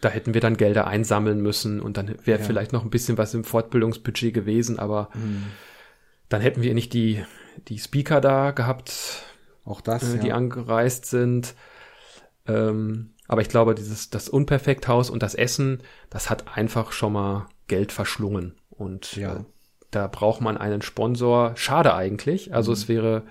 Da 0.00 0.10
hätten 0.10 0.32
wir 0.32 0.40
dann 0.40 0.56
Gelder 0.56 0.86
einsammeln 0.86 1.40
müssen 1.40 1.80
und 1.80 1.96
dann 1.96 2.14
wäre 2.24 2.38
ja. 2.38 2.46
vielleicht 2.46 2.72
noch 2.72 2.84
ein 2.84 2.90
bisschen 2.90 3.18
was 3.18 3.34
im 3.34 3.42
Fortbildungsbudget 3.42 4.32
gewesen, 4.32 4.78
aber 4.78 5.10
mhm. 5.14 5.46
dann 6.28 6.40
hätten 6.40 6.62
wir 6.62 6.74
nicht 6.74 6.92
die, 6.92 7.24
die 7.66 7.80
Speaker 7.80 8.20
da 8.20 8.52
gehabt, 8.52 9.24
auch 9.64 9.80
das, 9.80 10.14
äh, 10.14 10.18
die 10.20 10.28
ja. 10.28 10.36
angereist 10.36 11.06
sind. 11.06 11.56
Ähm, 12.46 13.10
aber 13.26 13.40
ich 13.40 13.48
glaube, 13.48 13.74
dieses, 13.74 14.08
das 14.08 14.28
Unperfekthaus 14.28 15.10
und 15.10 15.20
das 15.24 15.34
Essen, 15.34 15.82
das 16.10 16.30
hat 16.30 16.56
einfach 16.56 16.92
schon 16.92 17.14
mal 17.14 17.48
Geld 17.68 17.92
verschlungen. 17.92 18.54
Und 18.70 19.16
ja. 19.16 19.36
äh, 19.36 19.44
da 19.90 20.06
braucht 20.06 20.40
man 20.40 20.56
einen 20.56 20.82
Sponsor. 20.82 21.52
Schade 21.56 21.94
eigentlich. 21.94 22.54
Also 22.54 22.70
mhm. 22.70 22.76
es 22.76 22.88
wäre 22.88 23.22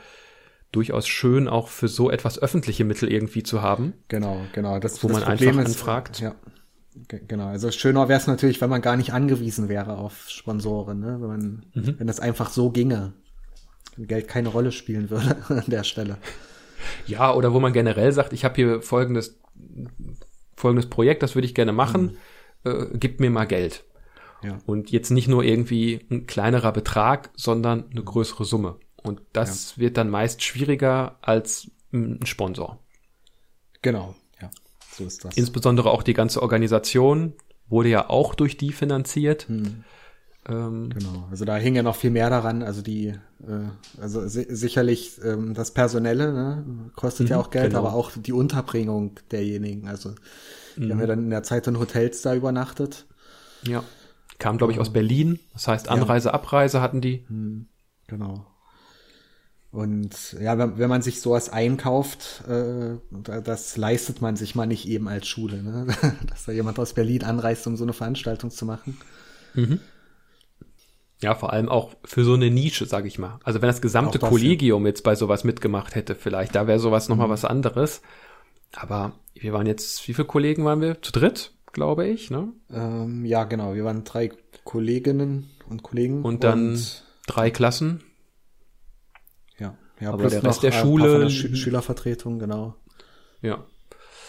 durchaus 0.72 1.08
schön, 1.08 1.48
auch 1.48 1.68
für 1.68 1.88
so 1.88 2.10
etwas 2.10 2.40
öffentliche 2.40 2.86
Mittel 2.86 3.12
irgendwie 3.12 3.44
zu 3.44 3.62
haben. 3.62 3.94
Genau, 4.08 4.42
genau. 4.54 4.80
Das, 4.80 5.04
wo 5.04 5.08
das 5.08 5.18
man 5.18 5.26
Problem 5.26 5.60
einfach 5.60 5.70
ist, 5.70 5.78
anfragt. 5.80 6.20
Ja. 6.22 6.36
Genau, 7.08 7.48
also 7.48 7.72
schöner 7.72 8.10
wäre 8.10 8.20
es 8.20 8.28
natürlich, 8.28 8.60
wenn 8.60 8.70
man 8.70 8.82
gar 8.82 8.98
nicht 8.98 9.14
angewiesen 9.14 9.70
wäre 9.70 9.98
auf 9.98 10.30
Sponsoren, 10.30 11.00
ne? 11.00 11.18
wenn 11.22 11.28
man, 11.28 11.66
mhm. 11.74 11.96
wenn 12.00 12.08
das 12.08 12.20
einfach 12.20 12.50
so 12.50 12.70
ginge, 12.70 13.14
wenn 13.96 14.08
Geld 14.08 14.28
keine 14.28 14.50
Rolle 14.50 14.74
spielen 14.74 15.10
würde 15.10 15.38
an 15.48 15.64
der 15.68 15.86
Stelle. 15.86 16.18
Ja, 17.08 17.34
oder 17.34 17.54
wo 17.54 17.62
man 17.62 17.72
generell 17.72 18.12
sagt, 18.12 18.34
ich 18.34 18.44
habe 18.44 18.56
hier 18.56 18.82
folgendes, 18.82 19.40
folgendes 20.58 20.90
Projekt, 20.90 21.24
das 21.24 21.34
würde 21.34 21.46
ich 21.46 21.56
gerne 21.56 21.72
machen, 21.72 22.18
mhm. 22.66 22.72
äh, 22.72 22.86
gib 22.98 23.22
mir 23.22 23.30
mal 23.30 23.46
Geld. 23.46 23.86
Ja. 24.44 24.58
Und 24.66 24.92
jetzt 24.92 25.12
nicht 25.12 25.28
nur 25.28 25.44
irgendwie 25.44 26.06
ein 26.10 26.26
kleinerer 26.26 26.72
Betrag, 26.72 27.32
sondern 27.36 27.90
eine 27.92 28.04
größere 28.04 28.46
Summe. 28.46 28.78
Und 29.04 29.22
das 29.34 29.76
ja. 29.76 29.84
wird 29.84 29.98
dann 29.98 30.10
meist 30.10 30.44
schwieriger 30.44 31.18
als 31.22 31.70
ein 31.94 32.26
Sponsor. 32.26 32.80
Genau, 33.82 34.16
ja. 34.42 34.50
So 34.92 35.06
ist 35.06 35.26
das. 35.26 35.36
Insbesondere 35.38 35.90
auch 35.90 36.04
die 36.04 36.14
ganze 36.14 36.42
Organisation 36.42 37.34
wurde 37.68 37.90
ja 37.90 38.10
auch 38.10 38.36
durch 38.36 38.58
die 38.58 38.72
finanziert. 38.72 39.48
Hm. 39.48 39.84
Ähm, 40.48 40.90
genau, 40.90 41.28
also 41.30 41.46
da 41.46 41.58
hing 41.58 41.76
ja 41.76 41.84
noch 41.84 41.96
viel 41.96 42.10
mehr 42.10 42.30
daran. 42.30 42.64
Also 42.64 42.82
die, 42.82 43.08
äh, 43.08 44.00
also 44.02 44.28
si 44.28 44.48
sicherlich 44.50 45.20
ähm, 45.24 45.54
das 45.54 45.72
Personelle 45.72 46.34
ne, 46.34 46.92
kostet 46.96 47.30
ja 47.30 47.38
mhm, 47.38 47.44
auch 47.44 47.50
Geld, 47.52 47.70
genau. 47.70 47.80
aber 47.80 47.94
auch 47.94 48.12
die 48.16 48.34
Unterbringung 48.34 49.20
derjenigen. 49.30 49.88
Also 49.88 50.16
die 50.76 50.86
mhm. 50.86 50.92
haben 50.92 51.00
ja 51.00 51.08
dann 51.08 51.24
in 51.24 51.30
der 51.30 51.44
Zeit 51.44 51.68
in 51.68 51.80
Hotels 51.80 52.24
da 52.24 52.34
übernachtet. 52.34 53.06
Ja. 53.68 53.84
Kam, 54.42 54.58
glaube 54.58 54.74
ich, 54.74 54.80
aus 54.80 54.92
Berlin. 54.92 55.40
Das 55.54 55.68
heißt, 55.68 55.88
Anreise, 55.88 56.30
ja. 56.30 56.34
Abreise 56.34 56.82
hatten 56.82 57.00
die. 57.00 57.24
Hm, 57.28 57.68
genau. 58.08 58.44
Und 59.70 60.36
ja, 60.42 60.58
wenn, 60.58 60.80
wenn 60.80 60.90
man 60.90 61.04
sich 61.04 61.22
sowas 61.22 61.50
einkauft, 61.50 62.44
äh, 62.48 62.96
das 63.44 63.78
leistet 63.78 64.20
man 64.20 64.36
sich 64.36 64.56
mal 64.56 64.66
nicht 64.66 64.88
eben 64.88 65.08
als 65.08 65.28
Schule, 65.28 65.62
ne? 65.62 65.86
dass 66.28 66.46
da 66.46 66.52
jemand 66.54 66.80
aus 66.80 66.94
Berlin 66.94 67.24
anreist, 67.24 67.68
um 67.68 67.78
so 67.78 67.84
eine 67.84 67.94
Veranstaltung 67.94 68.50
zu 68.50 68.66
machen. 68.66 68.98
Mhm. 69.54 69.80
Ja, 71.22 71.36
vor 71.36 71.54
allem 71.54 71.70
auch 71.70 71.94
für 72.04 72.24
so 72.24 72.34
eine 72.34 72.50
Nische, 72.50 72.88
sage 72.88 73.08
ich 73.08 73.20
mal. 73.20 73.40
Also 73.44 73.62
wenn 73.62 73.68
das 73.68 73.80
gesamte 73.80 74.18
das, 74.18 74.28
Kollegium 74.28 74.84
ja. 74.84 74.90
jetzt 74.90 75.04
bei 75.04 75.14
sowas 75.14 75.44
mitgemacht 75.44 75.94
hätte, 75.94 76.16
vielleicht, 76.16 76.56
da 76.56 76.66
wäre 76.66 76.80
sowas 76.80 77.10
nochmal 77.10 77.28
mhm. 77.28 77.32
was 77.34 77.46
anderes. 77.46 78.02
Aber 78.74 79.14
wir 79.36 79.54
waren 79.54 79.68
jetzt, 79.68 80.08
wie 80.08 80.16
viele 80.16 80.28
Kollegen 80.28 80.66
waren 80.66 80.82
wir? 80.82 81.00
Zu 81.04 81.12
dritt, 81.12 81.54
glaube 81.74 82.08
ich, 82.08 82.30
ne? 82.32 82.54
Ähm, 82.72 83.26
ja, 83.26 83.44
genau. 83.44 83.74
Wir 83.74 83.86
waren 83.86 84.04
drei 84.04 84.32
Kolleginnen 84.64 85.50
und 85.70 85.84
Kollegen. 85.84 86.24
Und 86.24 86.44
dann 86.44 86.70
und 86.70 87.04
drei 87.28 87.52
Klassen. 87.52 88.04
Ja, 90.02 90.14
aber 90.14 90.28
der 90.28 90.44
Rest 90.44 90.64
der 90.64 90.72
Schule. 90.72 91.30
Sch 91.30 91.56
Schülervertretung, 91.56 92.40
genau. 92.40 92.76
Ja. 93.42 93.66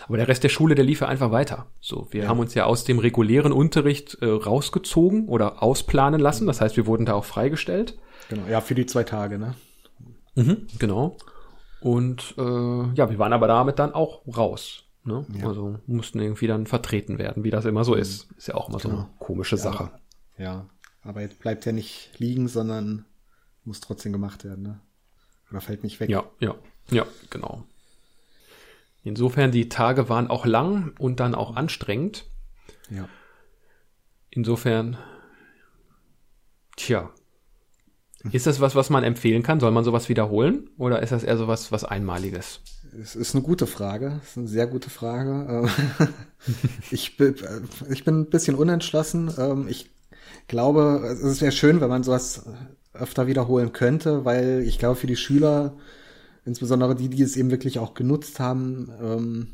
Aber 0.06 0.16
der 0.16 0.28
Rest 0.28 0.44
der 0.44 0.48
Schule, 0.48 0.74
der 0.74 0.84
lief 0.84 1.00
ja 1.00 1.08
einfach 1.08 1.30
weiter. 1.30 1.66
So, 1.80 2.08
wir 2.10 2.24
ja. 2.24 2.28
haben 2.28 2.40
uns 2.40 2.54
ja 2.54 2.66
aus 2.66 2.84
dem 2.84 2.98
regulären 2.98 3.52
Unterricht 3.52 4.18
äh, 4.20 4.26
rausgezogen 4.26 5.28
oder 5.28 5.62
ausplanen 5.62 6.20
lassen. 6.20 6.46
Das 6.46 6.60
heißt, 6.60 6.76
wir 6.76 6.86
wurden 6.86 7.06
da 7.06 7.14
auch 7.14 7.24
freigestellt. 7.24 7.96
Genau, 8.28 8.46
ja, 8.48 8.60
für 8.60 8.74
die 8.74 8.86
zwei 8.86 9.04
Tage, 9.04 9.38
ne? 9.38 9.54
Mhm, 10.34 10.66
genau. 10.78 11.16
Und 11.80 12.34
äh, 12.36 12.42
ja, 12.42 13.10
wir 13.10 13.18
waren 13.18 13.32
aber 13.32 13.48
damit 13.48 13.78
dann 13.78 13.94
auch 13.94 14.22
raus. 14.36 14.84
Ne? 15.04 15.26
Ja. 15.34 15.48
Also 15.48 15.78
mussten 15.86 16.20
irgendwie 16.20 16.46
dann 16.46 16.66
vertreten 16.66 17.18
werden, 17.18 17.44
wie 17.44 17.50
das 17.50 17.64
immer 17.64 17.84
so 17.84 17.94
ist. 17.94 18.30
Ist 18.36 18.48
ja 18.48 18.54
auch 18.54 18.68
immer 18.68 18.78
genau. 18.78 18.94
so 18.94 19.00
eine 19.00 19.10
komische 19.18 19.56
Sache. 19.56 19.90
Ja, 20.38 20.44
ja, 20.44 20.66
aber 21.02 21.22
jetzt 21.22 21.40
bleibt 21.40 21.66
ja 21.66 21.72
nicht 21.72 22.10
liegen, 22.18 22.48
sondern 22.48 23.04
muss 23.64 23.80
trotzdem 23.80 24.12
gemacht 24.12 24.44
werden. 24.44 24.62
Ne? 24.62 24.80
Oder 25.50 25.60
fällt 25.60 25.82
nicht 25.82 25.98
weg. 26.00 26.08
Ja, 26.08 26.24
ja, 26.38 26.54
ja, 26.90 27.06
genau. 27.30 27.64
Insofern, 29.04 29.50
die 29.50 29.68
Tage 29.68 30.08
waren 30.08 30.28
auch 30.28 30.46
lang 30.46 30.92
und 30.98 31.18
dann 31.18 31.34
auch 31.34 31.56
anstrengend. 31.56 32.26
Ja. 32.88 33.08
Insofern, 34.30 34.96
tja, 36.76 37.10
ist 38.30 38.46
das 38.46 38.60
was, 38.60 38.76
was 38.76 38.90
man 38.90 39.02
empfehlen 39.02 39.42
kann? 39.42 39.58
Soll 39.58 39.72
man 39.72 39.82
sowas 39.82 40.08
wiederholen? 40.08 40.70
Oder 40.78 41.02
ist 41.02 41.10
das 41.10 41.24
eher 41.24 41.36
sowas, 41.36 41.72
was 41.72 41.84
Einmaliges? 41.84 42.60
Es 43.00 43.16
ist 43.16 43.34
eine 43.34 43.42
gute 43.42 43.66
Frage. 43.66 44.20
Es 44.22 44.30
ist 44.30 44.38
eine 44.38 44.48
sehr 44.48 44.66
gute 44.66 44.90
Frage. 44.90 45.46
Ähm, 45.48 46.08
ich, 46.90 47.16
bin, 47.16 47.34
ich 47.90 48.04
bin 48.04 48.20
ein 48.20 48.30
bisschen 48.30 48.54
unentschlossen. 48.54 49.32
Ähm, 49.38 49.66
ich 49.68 49.90
glaube, 50.48 51.16
es 51.22 51.40
wäre 51.40 51.52
schön, 51.52 51.80
wenn 51.80 51.88
man 51.88 52.02
sowas 52.02 52.44
öfter 52.92 53.26
wiederholen 53.26 53.72
könnte, 53.72 54.24
weil 54.24 54.62
ich 54.66 54.78
glaube, 54.78 54.96
für 54.96 55.06
die 55.06 55.16
Schüler, 55.16 55.74
insbesondere 56.44 56.94
die, 56.94 57.08
die 57.08 57.22
es 57.22 57.36
eben 57.36 57.50
wirklich 57.50 57.78
auch 57.78 57.94
genutzt 57.94 58.38
haben, 58.38 58.90
ähm, 59.00 59.48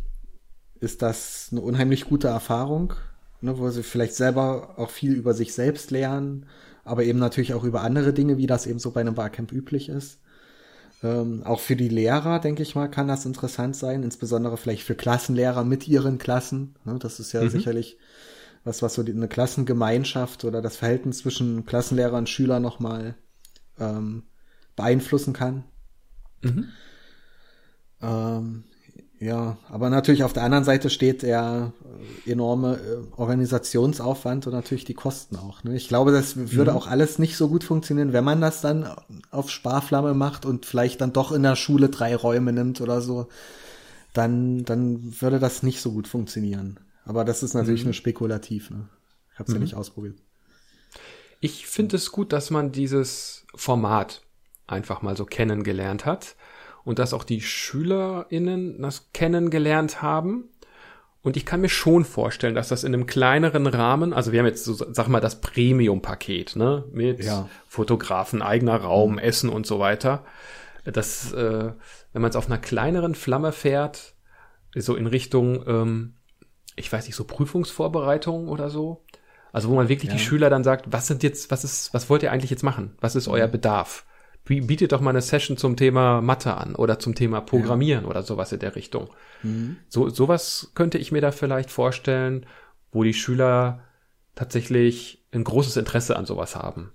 ist 0.81 1.03
das 1.03 1.49
eine 1.53 1.61
unheimlich 1.61 2.07
gute 2.07 2.29
Erfahrung, 2.29 2.95
ne, 3.41 3.59
wo 3.59 3.71
sie 3.71 3.83
vielleicht 3.83 4.15
selber 4.15 4.79
auch 4.79 4.91
viel 4.91 5.13
über 5.15 5.35
sich 5.35 5.55
selbst 5.55 5.91
lernen, 5.91 6.47
aber 6.85 7.05
eben 7.05 7.19
natürlich 7.19 7.55
auch 7.55 7.65
über 7.65 7.83
andere 7.83 8.13
Dinge, 8.13 8.39
wie 8.39 8.47
das 8.47 8.67
eben 8.67 8.79
so 8.79 8.91
bei 8.91 9.01
einem 9.01 9.15
Barcamp 9.15 9.53
üblich 9.53 9.89
ist. 9.89 10.19
Ähm, 11.03 11.43
auch 11.45 11.61
für 11.61 11.77
die 11.77 11.89
Lehrer, 11.89 12.41
denke 12.41 12.63
ich 12.63 12.75
mal, 12.75 12.89
kann 12.89 13.07
das 13.07 13.25
interessant 13.25 13.77
sein, 13.77 14.03
insbesondere 14.03 14.57
vielleicht 14.57 14.83
für 14.83 14.97
Klassenlehrer 14.97 15.65
mit 15.65 15.87
ihren 15.87 16.19
Klassen. 16.19 16.77
Ne, 16.85 16.99
das 16.99 17.21
ist 17.21 17.33
ja 17.33 17.43
mhm. 17.43 17.51
sicherlich 17.51 17.99
was, 18.65 18.83
was 18.83 18.95
so 18.95 19.03
die, 19.03 19.13
eine 19.13 19.29
Klassengemeinschaft 19.29 20.45
oder 20.45 20.61
das 20.61 20.77
Verhältnis 20.77 21.19
zwischen 21.19 21.65
Klassenlehrer 21.65 22.19
und 22.19 22.29
Schüler 22.29 22.59
nochmal 22.59 23.15
ähm, 23.79 24.25
beeinflussen 24.75 25.33
kann. 25.33 25.65
Mhm. 26.43 26.69
Ähm, 28.03 28.65
ja, 29.21 29.59
aber 29.69 29.91
natürlich 29.91 30.23
auf 30.23 30.33
der 30.33 30.45
anderen 30.45 30.63
Seite 30.63 30.91
steht 30.91 31.23
der 31.23 31.73
äh, 32.25 32.31
enorme 32.31 32.77
äh, 32.77 33.21
Organisationsaufwand 33.21 34.47
und 34.47 34.53
natürlich 34.53 34.85
die 34.85 34.95
Kosten 34.95 35.37
auch. 35.37 35.65
Ne? 35.65 35.77
Ich 35.77 35.89
glaube, 35.89 36.13
das 36.13 36.37
würde 36.53 36.71
mhm. 36.71 36.77
auch 36.77 36.87
alles 36.87 37.19
nicht 37.19 37.37
so 37.37 37.49
gut 37.49 37.65
funktionieren, 37.65 38.13
wenn 38.13 38.23
man 38.23 38.41
das 38.41 38.61
dann 38.61 38.89
auf 39.31 39.51
Sparflamme 39.51 40.15
macht 40.15 40.47
und 40.47 40.67
vielleicht 40.67 41.01
dann 41.01 41.13
doch 41.13 41.33
in 41.33 41.43
der 41.43 41.57
Schule 41.57 41.89
drei 41.89 42.15
Räume 42.15 42.53
nimmt 42.53 42.81
oder 42.81 43.01
so. 43.01 43.29
Dann, 44.15 44.65
dann 44.65 45.21
würde 45.21 45.39
das 45.39 45.63
nicht 45.63 45.81
so 45.81 45.93
gut 45.93 46.07
funktionieren. 46.07 46.79
Aber 47.05 47.25
das 47.25 47.43
ist 47.43 47.55
natürlich 47.55 47.83
mhm. 47.83 47.89
nur 47.89 47.95
spekulativ. 47.95 48.71
Ne? 48.71 48.89
Ich 49.33 49.39
habe 49.41 49.49
es 49.49 49.49
mhm. 49.49 49.57
ja 49.57 49.61
nicht 49.61 49.75
ausprobiert. 49.75 50.17
Ich 51.41 51.67
finde 51.67 51.97
es 51.97 52.13
gut, 52.13 52.33
dass 52.33 52.51
man 52.51 52.71
dieses 52.71 53.47
Format 53.55 54.23
einfach 54.69 55.03
mal 55.03 55.17
so 55.17 55.25
kennengelernt 55.25 56.07
hat 56.07 56.37
und 56.89 56.99
dass 56.99 57.13
auch 57.13 57.25
die 57.25 57.43
SchülerInnen 57.43 58.81
das 58.81 59.13
kennengelernt 59.13 60.01
haben. 60.01 60.45
Und 61.21 61.37
ich 61.37 61.45
kann 61.45 61.61
mir 61.61 61.69
schon 61.69 62.07
vorstellen, 62.07 62.55
dass 62.55 62.69
das 62.69 62.83
in 62.83 62.95
einem 62.95 63.05
kleineren 63.05 63.67
Rahmen, 63.67 64.15
also 64.15 64.33
wir 64.33 64.39
haben 64.39 64.47
jetzt 64.47 64.65
so, 64.65 64.73
sag 64.73 65.07
mal, 65.09 65.21
das 65.21 65.43
Premium-Paket, 65.43 66.57
ne, 66.57 66.85
mit 66.91 67.23
ja. 67.23 67.47
Fotografen, 67.69 68.41
eigener 68.41 68.77
Raum, 68.77 69.13
mhm. 69.13 69.19
Essen 69.19 69.51
und 69.51 69.67
so 69.67 69.79
weiter. 69.79 70.25
Das, 70.85 71.31
äh, 71.35 71.73
wenn 72.15 72.23
man 72.23 72.31
es 72.31 72.37
auf 72.37 72.47
einer 72.47 72.57
kleineren 72.57 73.15
Flamme 73.15 73.53
fährt, 73.53 74.15
so 74.75 74.97
in 74.97 75.07
Richtung, 75.07 75.67
ähm, 75.67 76.15
ich 76.75 76.91
weiß 76.91 77.05
nicht, 77.05 77.17
so 77.17 77.25
Prüfungsvorbereitung 77.25 78.49
oder 78.49 78.71
so, 78.71 79.05
also 79.53 79.69
wo 79.69 79.75
man 79.75 79.91
wirklich 79.91 80.11
ja. 80.11 80.17
die 80.17 80.25
Schüler 80.25 80.49
dann 80.49 80.65
sagt, 80.65 80.91
was 80.91 81.07
sind 81.07 81.23
jetzt, 81.23 81.51
was 81.51 81.65
ist, 81.65 81.93
was 81.93 82.09
wollt 82.09 82.23
ihr 82.23 82.33
eigentlich 82.33 82.51
jetzt 82.51 82.65
machen? 82.65 82.97
Was 82.99 83.15
ist 83.15 83.29
euer 83.29 83.49
mhm. 83.49 83.53
Bedarf? 83.53 84.07
Bietet 84.49 84.93
doch 84.93 85.01
mal 85.03 85.11
eine 85.11 85.21
Session 85.21 85.59
zum 85.59 85.77
Thema 85.77 86.23
Mathe 86.23 86.57
an 86.57 86.75
oder 86.75 86.99
zum 86.99 87.15
Thema 87.15 87.43
Programmieren 87.43 88.05
ja. 88.05 88.11
oder 88.11 88.23
sowas 88.23 88.51
in 88.51 88.61
der 88.61 88.75
Richtung. 88.75 89.11
Mhm. 89.43 89.77
So, 89.89 90.09
sowas 90.09 90.73
könnte 90.75 90.97
ich 90.97 91.13
mir 91.13 91.21
da 91.21 91.33
vielleicht 91.33 91.71
vorstellen, 91.71 92.47
wo 92.91 93.05
die 93.05 93.13
Schüler 93.13 93.81
tatsächlich 94.35 95.23
ein 95.33 95.45
großes 95.45 95.77
Interesse 95.77 96.17
an 96.17 96.25
sowas 96.25 96.57
haben. 96.57 96.93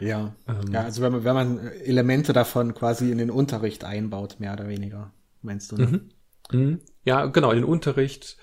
Ja. 0.00 0.34
Ähm, 0.48 0.72
ja, 0.72 0.82
also 0.82 1.02
wenn 1.02 1.12
man, 1.12 1.24
wenn 1.24 1.34
man 1.34 1.58
Elemente 1.58 2.32
davon 2.32 2.72
quasi 2.72 3.10
in 3.10 3.18
den 3.18 3.30
Unterricht 3.30 3.84
einbaut, 3.84 4.36
mehr 4.38 4.54
oder 4.54 4.68
weniger, 4.68 5.12
meinst 5.42 5.72
du? 5.72 5.76
Ne? 5.76 5.86
Mhm. 5.86 6.10
Mhm. 6.58 6.80
Ja, 7.04 7.26
genau, 7.26 7.50
in 7.50 7.58
den 7.58 7.64
Unterricht 7.64 8.38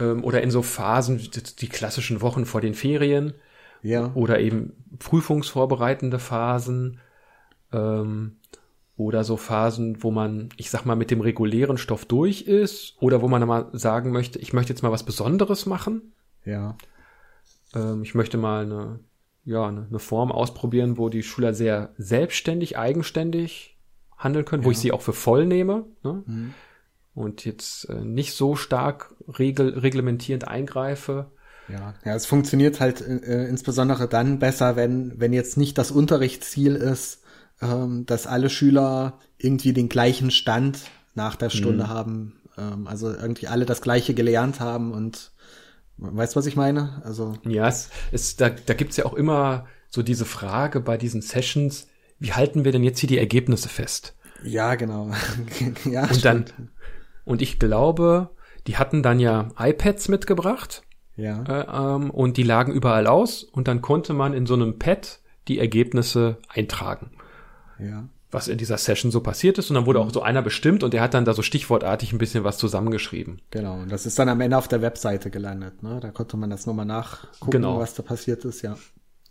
ähm, 0.00 0.24
oder 0.24 0.42
in 0.42 0.50
so 0.50 0.62
Phasen, 0.62 1.18
die, 1.18 1.42
die 1.42 1.68
klassischen 1.68 2.20
Wochen 2.20 2.44
vor 2.44 2.60
den 2.60 2.74
Ferien. 2.74 3.34
Ja. 3.82 4.12
Oder 4.14 4.40
eben 4.40 4.72
prüfungsvorbereitende 4.98 6.18
Phasen. 6.18 7.00
Ähm, 7.72 8.36
oder 8.96 9.22
so 9.22 9.36
Phasen, 9.36 10.02
wo 10.02 10.10
man, 10.10 10.48
ich 10.56 10.70
sag 10.70 10.84
mal, 10.84 10.96
mit 10.96 11.10
dem 11.10 11.20
regulären 11.20 11.78
Stoff 11.78 12.04
durch 12.04 12.42
ist 12.42 12.96
oder 13.00 13.22
wo 13.22 13.28
man 13.28 13.46
mal 13.46 13.68
sagen 13.72 14.10
möchte, 14.10 14.40
ich 14.40 14.52
möchte 14.52 14.72
jetzt 14.72 14.82
mal 14.82 14.90
was 14.90 15.04
Besonderes 15.04 15.66
machen. 15.66 16.12
Ja. 16.44 16.76
Ähm, 17.74 18.02
ich 18.02 18.14
möchte 18.14 18.38
mal 18.38 18.64
eine, 18.64 18.98
ja, 19.44 19.66
eine, 19.66 19.86
eine, 19.88 19.98
Form 20.00 20.32
ausprobieren, 20.32 20.98
wo 20.98 21.08
die 21.08 21.22
Schüler 21.22 21.54
sehr 21.54 21.94
selbstständig, 21.96 22.76
eigenständig 22.76 23.78
handeln 24.16 24.44
können, 24.44 24.62
ja. 24.62 24.66
wo 24.66 24.72
ich 24.72 24.78
sie 24.78 24.90
auch 24.90 25.02
für 25.02 25.12
voll 25.12 25.46
nehme. 25.46 25.86
Ne? 26.02 26.22
Mhm 26.26 26.54
und 27.18 27.44
jetzt 27.44 27.88
äh, 27.90 28.04
nicht 28.04 28.34
so 28.34 28.54
stark 28.54 29.12
regel 29.26 29.76
reglementierend 29.76 30.46
eingreife. 30.46 31.26
Ja, 31.68 31.94
ja, 32.04 32.14
es 32.14 32.26
funktioniert 32.26 32.80
halt 32.80 33.00
äh, 33.00 33.46
insbesondere 33.48 34.08
dann 34.08 34.38
besser, 34.38 34.76
wenn, 34.76 35.18
wenn 35.18 35.32
jetzt 35.32 35.56
nicht 35.56 35.76
das 35.78 35.90
Unterrichtsziel 35.90 36.76
ist, 36.76 37.24
ähm, 37.60 38.06
dass 38.06 38.26
alle 38.26 38.50
Schüler 38.50 39.18
irgendwie 39.38 39.72
den 39.72 39.88
gleichen 39.88 40.30
Stand 40.30 40.80
nach 41.14 41.36
der 41.36 41.50
Stunde 41.50 41.84
mhm. 41.84 41.88
haben, 41.88 42.40
ähm, 42.56 42.86
also 42.86 43.10
irgendwie 43.10 43.48
alle 43.48 43.66
das 43.66 43.82
gleiche 43.82 44.14
gelernt 44.14 44.60
haben 44.60 44.92
und 44.92 45.32
weißt 45.98 46.36
was 46.36 46.46
ich 46.46 46.56
meine? 46.56 47.02
Also 47.04 47.34
ja, 47.44 47.66
es, 47.66 47.90
es 48.12 48.36
da, 48.36 48.50
da 48.50 48.74
gibt's 48.74 48.96
ja 48.96 49.04
auch 49.04 49.14
immer 49.14 49.66
so 49.88 50.02
diese 50.02 50.24
Frage 50.24 50.80
bei 50.80 50.96
diesen 50.96 51.22
Sessions, 51.22 51.88
wie 52.18 52.32
halten 52.32 52.64
wir 52.64 52.72
denn 52.72 52.84
jetzt 52.84 53.00
hier 53.00 53.08
die 53.08 53.18
Ergebnisse 53.18 53.68
fest? 53.68 54.14
Ja, 54.44 54.74
genau. 54.76 55.10
ja, 55.84 56.08
und 56.08 56.24
dann 56.24 56.44
und 57.24 57.42
ich 57.42 57.58
glaube, 57.58 58.30
die 58.66 58.76
hatten 58.76 59.02
dann 59.02 59.18
ja 59.18 59.48
iPads 59.58 60.08
mitgebracht. 60.08 60.82
Ja. 61.16 61.42
Äh, 61.42 61.96
ähm, 61.96 62.10
und 62.10 62.36
die 62.36 62.44
lagen 62.44 62.72
überall 62.72 63.06
aus 63.08 63.42
und 63.42 63.66
dann 63.66 63.82
konnte 63.82 64.14
man 64.14 64.32
in 64.34 64.46
so 64.46 64.54
einem 64.54 64.78
Pad 64.78 65.20
die 65.48 65.58
Ergebnisse 65.58 66.38
eintragen. 66.48 67.10
Ja. 67.78 68.08
Was 68.30 68.48
in 68.48 68.58
dieser 68.58 68.76
Session 68.76 69.10
so 69.10 69.20
passiert 69.20 69.56
ist. 69.58 69.70
Und 69.70 69.74
dann 69.74 69.86
wurde 69.86 70.00
auch 70.00 70.12
so 70.12 70.22
einer 70.22 70.42
bestimmt 70.42 70.82
und 70.82 70.92
der 70.92 71.00
hat 71.00 71.14
dann 71.14 71.24
da 71.24 71.32
so 71.32 71.42
stichwortartig 71.42 72.12
ein 72.12 72.18
bisschen 72.18 72.44
was 72.44 72.58
zusammengeschrieben. 72.58 73.40
Genau. 73.50 73.80
Und 73.80 73.90
das 73.90 74.04
ist 74.04 74.18
dann 74.18 74.28
am 74.28 74.40
Ende 74.40 74.58
auf 74.58 74.68
der 74.68 74.82
Webseite 74.82 75.30
gelandet. 75.30 75.82
Ne? 75.82 75.98
Da 76.00 76.10
konnte 76.10 76.36
man 76.36 76.50
das 76.50 76.66
nochmal 76.66 76.84
nachgucken, 76.84 77.50
genau. 77.50 77.78
was 77.78 77.94
da 77.94 78.02
passiert 78.02 78.44
ist, 78.44 78.62
ja. 78.62 78.76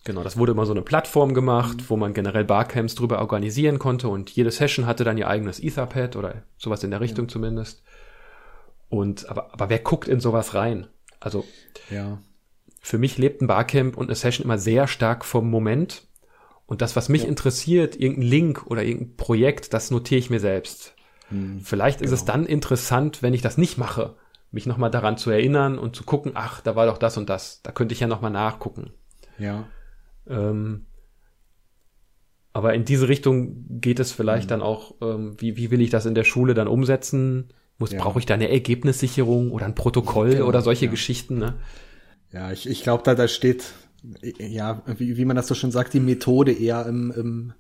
Genau, 0.08 0.24
das 0.24 0.38
wurde 0.38 0.54
immer 0.54 0.66
so 0.66 0.72
eine 0.72 0.84
Plattform 0.84 1.34
gemacht, 1.34 1.78
mhm. 1.78 1.90
wo 1.90 1.98
man 1.98 2.14
generell 2.14 2.46
Barcamps 2.46 2.96
drüber 2.96 3.20
organisieren 3.20 3.78
konnte 3.78 4.08
und 4.08 4.30
jede 4.30 4.52
Session 4.52 4.86
hatte 4.86 5.04
dann 5.04 5.18
ihr 5.18 5.28
eigenes 5.28 5.62
Etherpad 5.62 6.16
oder 6.16 6.44
sowas 6.58 6.82
in 6.84 6.92
der 6.92 7.02
Richtung 7.02 7.26
ja. 7.26 7.30
zumindest. 7.30 7.84
Und 8.88 9.30
aber, 9.30 9.54
aber 9.54 9.70
wer 9.70 9.80
guckt 9.80 10.08
in 10.08 10.22
sowas 10.22 10.54
rein? 10.54 10.88
Also 11.20 11.44
ja. 11.90 12.20
für 12.82 12.98
mich 12.98 13.18
lebt 13.18 13.42
ein 13.42 13.48
Barcamp 13.48 13.98
und 13.98 14.08
eine 14.08 14.16
Session 14.16 14.46
immer 14.46 14.58
sehr 14.58 14.88
stark 14.88 15.26
vom 15.26 15.50
Moment 15.50 16.07
Und 16.68 16.82
das, 16.82 16.96
was 16.96 17.10
mich 17.10 17.24
ja. 17.24 17.30
interessiert, 17.30 17.96
irgendein 17.96 18.28
Link 18.28 18.68
oder 18.68 18.84
irgendein 18.84 19.16
Projekt, 19.16 19.74
das 19.74 19.90
notiere 19.90 20.20
ich 20.20 20.30
mir 20.30 20.40
selbst. 20.40 20.96
Hm, 21.30 21.62
Vielleicht 21.62 22.00
genau. 22.00 22.08
ist 22.08 22.20
es 22.20 22.26
genau. 22.26 22.34
dann 22.34 22.46
interessant, 22.46 23.24
wenn 23.24 23.34
ich 23.34 23.42
das 23.42 23.58
nicht 23.58 23.78
mache, 23.78 24.16
mich 24.52 24.66
nochmal 24.66 24.92
daran 24.92 25.18
zu 25.18 25.32
erinnern 25.32 25.80
und 25.80 25.96
zu 25.96 26.04
gucken, 26.04 26.34
ach, 26.36 26.62
da 26.62 26.76
war 26.76 26.86
doch 26.86 26.98
das 26.98 27.18
und 27.18 27.30
das. 27.30 27.62
Da 27.64 27.72
könnte 27.72 27.94
ich 27.94 28.02
ja 28.02 28.08
nochmal 28.08 28.32
nachgucken. 28.32 28.92
Ja. 29.40 29.66
Ähm, 30.28 30.86
aber 32.54 32.74
in 32.74 32.86
diese 32.86 33.08
Richtung 33.08 33.66
geht 33.80 34.00
es 34.00 34.12
vielleicht 34.12 34.46
mhm. 34.46 34.50
dann 34.50 34.62
auch, 34.62 34.96
ähm, 35.02 35.36
wie, 35.40 35.58
wie 35.58 35.72
will 35.72 35.82
ich 35.82 35.90
das 35.90 36.06
in 36.06 36.16
der 36.16 36.24
Schule 36.24 36.54
dann 36.54 36.68
umsetzen? 36.68 37.54
Muss, 37.78 37.92
ja. 37.92 38.02
brauche 38.02 38.20
ich 38.20 38.26
da 38.26 38.34
eine 38.34 38.50
Ergebnissicherung 38.50 39.52
oder 39.52 39.66
ein 39.66 39.76
Protokoll 39.76 40.32
genau, 40.32 40.48
oder 40.48 40.62
solche 40.62 40.86
ja. 40.86 40.92
Geschichten, 40.92 41.38
ne? 41.38 41.54
Ja, 42.34 42.52
ich, 42.52 42.68
ich 42.68 42.84
glaube, 42.84 43.04
da, 43.04 43.16
da 43.16 43.28
steht, 43.28 43.74
ja, 44.38 44.82
wie, 44.98 45.18
wie 45.18 45.26
man 45.26 45.36
das 45.36 45.48
so 45.48 45.56
schon 45.56 45.72
sagt, 45.72 45.94
die 45.94 46.00
Methode 46.00 46.52
eher 46.52 46.86
im, 46.86 47.12
im 47.12 47.54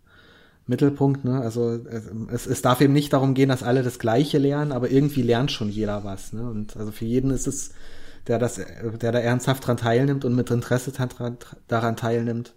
Mittelpunkt, 0.67 1.23
ne? 1.23 1.41
Also 1.41 1.79
es, 2.29 2.45
es 2.45 2.61
darf 2.61 2.81
eben 2.81 2.93
nicht 2.93 3.13
darum 3.13 3.33
gehen, 3.33 3.49
dass 3.49 3.63
alle 3.63 3.83
das 3.83 3.99
Gleiche 3.99 4.37
lernen, 4.37 4.71
aber 4.71 4.91
irgendwie 4.91 5.21
lernt 5.21 5.51
schon 5.51 5.69
jeder 5.69 6.03
was, 6.03 6.33
ne? 6.33 6.49
Und 6.49 6.77
also 6.77 6.91
für 6.91 7.05
jeden 7.05 7.31
ist 7.31 7.47
es, 7.47 7.71
der 8.27 8.37
das, 8.37 8.59
der 9.01 9.11
da 9.11 9.19
ernsthaft 9.19 9.65
dran 9.65 9.77
teilnimmt 9.77 10.25
und 10.25 10.35
mit 10.35 10.51
Interesse 10.51 10.91
daran 11.67 11.95
teilnimmt, 11.95 12.53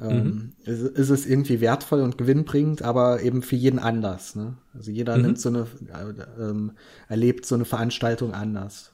ähm, 0.00 0.16
mhm. 0.16 0.52
ist, 0.64 0.82
ist, 0.82 1.10
es 1.10 1.26
irgendwie 1.26 1.60
wertvoll 1.60 2.02
und 2.02 2.18
gewinnbringend, 2.18 2.82
aber 2.82 3.22
eben 3.22 3.42
für 3.42 3.56
jeden 3.56 3.78
anders. 3.78 4.36
Ne? 4.36 4.54
Also 4.74 4.90
jeder 4.90 5.16
mhm. 5.16 5.22
nimmt 5.22 5.40
so 5.40 5.48
eine, 5.48 5.66
äh, 5.88 6.42
ähm, 6.42 6.72
erlebt 7.08 7.46
so 7.46 7.54
eine 7.54 7.64
Veranstaltung 7.64 8.32
anders. 8.32 8.92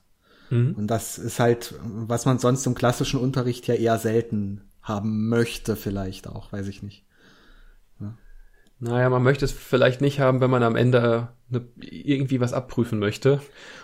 Mhm. 0.55 0.74
Und 0.74 0.86
das 0.86 1.18
ist 1.18 1.40
halt, 1.40 1.74
was 1.82 2.26
man 2.26 2.38
sonst 2.38 2.66
im 2.66 2.74
klassischen 2.74 3.20
Unterricht 3.20 3.66
ja 3.66 3.74
eher 3.74 3.98
selten 3.98 4.62
haben 4.82 5.28
möchte, 5.28 5.76
vielleicht 5.76 6.28
auch, 6.28 6.52
weiß 6.52 6.68
ich 6.68 6.82
nicht. 6.82 7.05
Ja. 8.00 8.14
Naja, 8.78 9.09
man 9.09 9.22
möchte 9.22 9.44
es 9.44 9.52
vielleicht 9.52 10.00
nicht 10.00 10.20
haben, 10.20 10.40
wenn 10.40 10.50
man 10.50 10.62
am 10.62 10.76
Ende 10.76 11.28
eine, 11.50 11.66
irgendwie 11.80 12.40
was 12.40 12.52
abprüfen 12.52 12.98
möchte. 12.98 13.40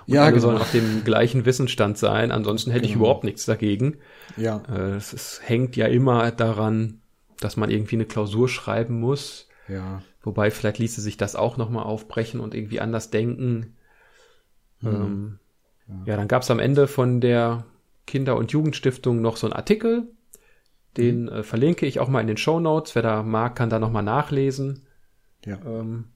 Und 0.06 0.14
ja, 0.14 0.22
alle 0.22 0.32
genau. 0.32 0.42
sollen 0.42 0.58
auf 0.58 0.70
dem 0.72 1.02
gleichen 1.04 1.44
Wissensstand 1.46 1.98
sein. 1.98 2.30
Ansonsten 2.30 2.70
hätte 2.70 2.82
genau. 2.82 2.90
ich 2.90 2.96
überhaupt 2.96 3.24
nichts 3.24 3.46
dagegen. 3.46 3.98
Ja. 4.36 4.62
Äh, 4.68 4.96
es, 4.96 5.12
es 5.12 5.40
hängt 5.42 5.76
ja 5.76 5.86
immer 5.86 6.30
daran, 6.30 7.00
dass 7.40 7.56
man 7.56 7.70
irgendwie 7.70 7.96
eine 7.96 8.06
Klausur 8.06 8.48
schreiben 8.48 9.00
muss. 9.00 9.48
Ja. 9.68 10.02
Wobei 10.22 10.50
vielleicht 10.50 10.78
ließe 10.78 11.00
sich 11.00 11.16
das 11.16 11.34
auch 11.34 11.56
nochmal 11.56 11.84
aufbrechen 11.84 12.40
und 12.40 12.54
irgendwie 12.54 12.80
anders 12.80 13.10
denken. 13.10 13.76
Mhm. 14.80 14.88
Ähm, 14.88 15.38
ja. 16.06 16.16
dann 16.16 16.28
gab 16.28 16.42
es 16.42 16.50
am 16.50 16.58
Ende 16.58 16.86
von 16.86 17.20
der 17.20 17.64
Kinder- 18.06 18.36
und 18.36 18.52
Jugendstiftung 18.52 19.20
noch 19.20 19.36
so 19.36 19.46
einen 19.46 19.54
Artikel. 19.54 20.08
Den 20.96 21.24
mhm. 21.24 21.28
äh, 21.28 21.42
verlinke 21.42 21.86
ich 21.86 22.00
auch 22.00 22.08
mal 22.08 22.20
in 22.20 22.26
den 22.26 22.36
Show 22.36 22.60
Notes. 22.60 22.94
Wer 22.94 23.02
da 23.02 23.22
mag, 23.22 23.56
kann 23.56 23.70
da 23.70 23.78
nochmal 23.78 24.02
nachlesen. 24.02 24.86
Ja. 25.44 25.58
Ähm, 25.64 26.12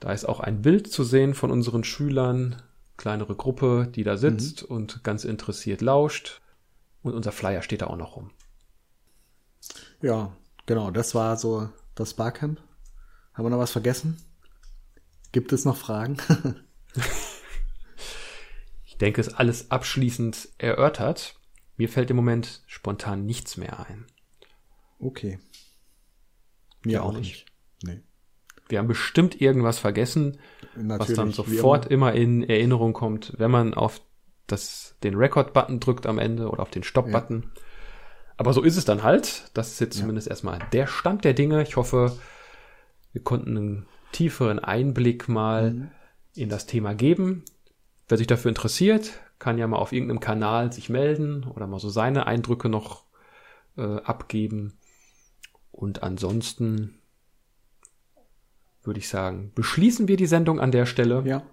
da 0.00 0.12
ist 0.12 0.24
auch 0.24 0.40
ein 0.40 0.62
Bild 0.62 0.90
zu 0.90 1.04
sehen 1.04 1.34
von 1.34 1.50
unseren 1.50 1.84
Schülern. 1.84 2.56
Kleinere 2.96 3.34
Gruppe, 3.34 3.88
die 3.94 4.04
da 4.04 4.16
sitzt 4.16 4.68
mhm. 4.68 4.76
und 4.76 5.04
ganz 5.04 5.24
interessiert 5.24 5.80
lauscht. 5.80 6.40
Und 7.02 7.14
unser 7.14 7.32
Flyer 7.32 7.62
steht 7.62 7.82
da 7.82 7.86
auch 7.86 7.96
noch 7.96 8.16
rum. 8.16 8.30
Ja, 10.02 10.32
Genau, 10.70 10.92
das 10.92 11.16
war 11.16 11.36
so 11.36 11.68
das 11.96 12.14
Barcamp. 12.14 12.60
Haben 13.34 13.44
wir 13.44 13.50
noch 13.50 13.58
was 13.58 13.72
vergessen? 13.72 14.18
Gibt 15.32 15.52
es 15.52 15.64
noch 15.64 15.76
Fragen? 15.76 16.16
ich 19.00 19.06
denke, 19.06 19.22
es 19.22 19.28
ist 19.28 19.34
alles 19.36 19.70
abschließend 19.70 20.50
erörtert. 20.58 21.34
Mir 21.78 21.88
fällt 21.88 22.10
im 22.10 22.16
Moment 22.16 22.60
spontan 22.66 23.24
nichts 23.24 23.56
mehr 23.56 23.80
ein. 23.88 24.04
Okay. 24.98 25.38
Mir 26.84 26.92
ja, 26.92 27.00
auch 27.00 27.14
nicht. 27.14 27.46
Nee. 27.82 28.02
Wir 28.68 28.78
haben 28.78 28.88
bestimmt 28.88 29.40
irgendwas 29.40 29.78
vergessen, 29.78 30.38
Natürlich, 30.76 30.98
was 30.98 31.12
dann 31.14 31.32
sofort 31.32 31.86
immer. 31.86 32.12
immer. 32.12 32.20
in 32.20 32.42
Erinnerung 32.42 32.92
kommt, 32.92 33.32
wenn 33.38 33.50
man 33.50 33.72
auf 33.72 34.02
das, 34.46 34.96
den 35.02 35.14
Record-Button 35.14 35.80
drückt 35.80 36.04
am 36.04 36.18
Ende 36.18 36.50
oder 36.50 36.60
auf 36.60 36.70
den 36.70 36.82
Stop-Button. 36.82 37.44
Ja. 37.54 37.62
Aber 38.36 38.52
so 38.52 38.60
ist 38.60 38.76
es 38.76 38.84
dann 38.84 39.02
halt. 39.02 39.50
Das 39.54 39.72
ist 39.72 39.80
jetzt 39.80 39.96
ja. 39.96 40.02
zumindest 40.02 40.28
erstmal 40.28 40.58
der 40.74 40.86
Stand 40.86 41.24
der 41.24 41.32
Dinge. 41.32 41.62
Ich 41.62 41.76
hoffe, 41.76 42.18
wir 43.14 43.22
konnten 43.22 43.56
einen 43.56 43.86
tieferen 44.12 44.58
Einblick 44.58 45.26
mal 45.26 45.70
mhm. 45.70 45.90
in 46.34 46.50
das 46.50 46.66
Thema 46.66 46.94
geben. 46.94 47.46
Wer 48.10 48.18
sich 48.18 48.26
dafür 48.26 48.48
interessiert, 48.48 49.20
kann 49.38 49.56
ja 49.56 49.68
mal 49.68 49.76
auf 49.76 49.92
irgendeinem 49.92 50.18
Kanal 50.18 50.72
sich 50.72 50.90
melden 50.90 51.44
oder 51.44 51.68
mal 51.68 51.78
so 51.78 51.88
seine 51.90 52.26
Eindrücke 52.26 52.68
noch 52.68 53.04
äh, 53.76 53.98
abgeben. 54.00 54.76
Und 55.70 56.02
ansonsten 56.02 56.98
würde 58.82 58.98
ich 58.98 59.08
sagen, 59.08 59.52
beschließen 59.54 60.08
wir 60.08 60.16
die 60.16 60.26
Sendung 60.26 60.58
an 60.58 60.72
der 60.72 60.86
Stelle. 60.86 61.22
Ja. 61.24 61.44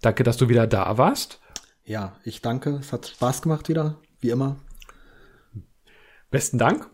Danke, 0.00 0.22
dass 0.22 0.36
du 0.36 0.48
wieder 0.48 0.68
da 0.68 0.96
warst. 0.96 1.40
Ja, 1.84 2.14
ich 2.22 2.40
danke. 2.40 2.76
Es 2.76 2.92
hat 2.92 3.08
Spaß 3.08 3.42
gemacht 3.42 3.68
wieder, 3.68 3.98
wie 4.20 4.30
immer. 4.30 4.60
Besten 6.30 6.58
Dank. 6.58 6.88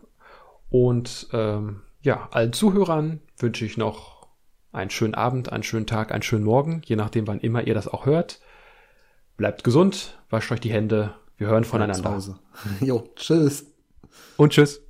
Und 0.71 1.27
ähm, 1.33 1.81
ja, 2.01 2.29
allen 2.31 2.51
Zuhörern 2.51 3.21
wünsche 3.37 3.63
ich 3.63 3.77
noch 3.77 4.27
einen 4.71 4.89
schönen 4.89 5.13
Abend, 5.13 5.51
einen 5.51 5.61
schönen 5.61 5.85
Tag, 5.85 6.11
einen 6.11 6.23
schönen 6.23 6.45
Morgen, 6.45 6.81
je 6.83 6.95
nachdem, 6.95 7.27
wann 7.27 7.39
immer 7.39 7.67
ihr 7.67 7.75
das 7.75 7.87
auch 7.87 8.07
hört. 8.07 8.39
Bleibt 9.37 9.63
gesund, 9.63 10.17
wascht 10.29 10.51
euch 10.51 10.59
die 10.61 10.71
Hände. 10.71 11.13
Wir 11.37 11.47
hören 11.47 11.63
voneinander. 11.65 12.39
Jo, 12.79 13.09
tschüss. 13.15 13.65
Und 14.37 14.53
tschüss. 14.53 14.81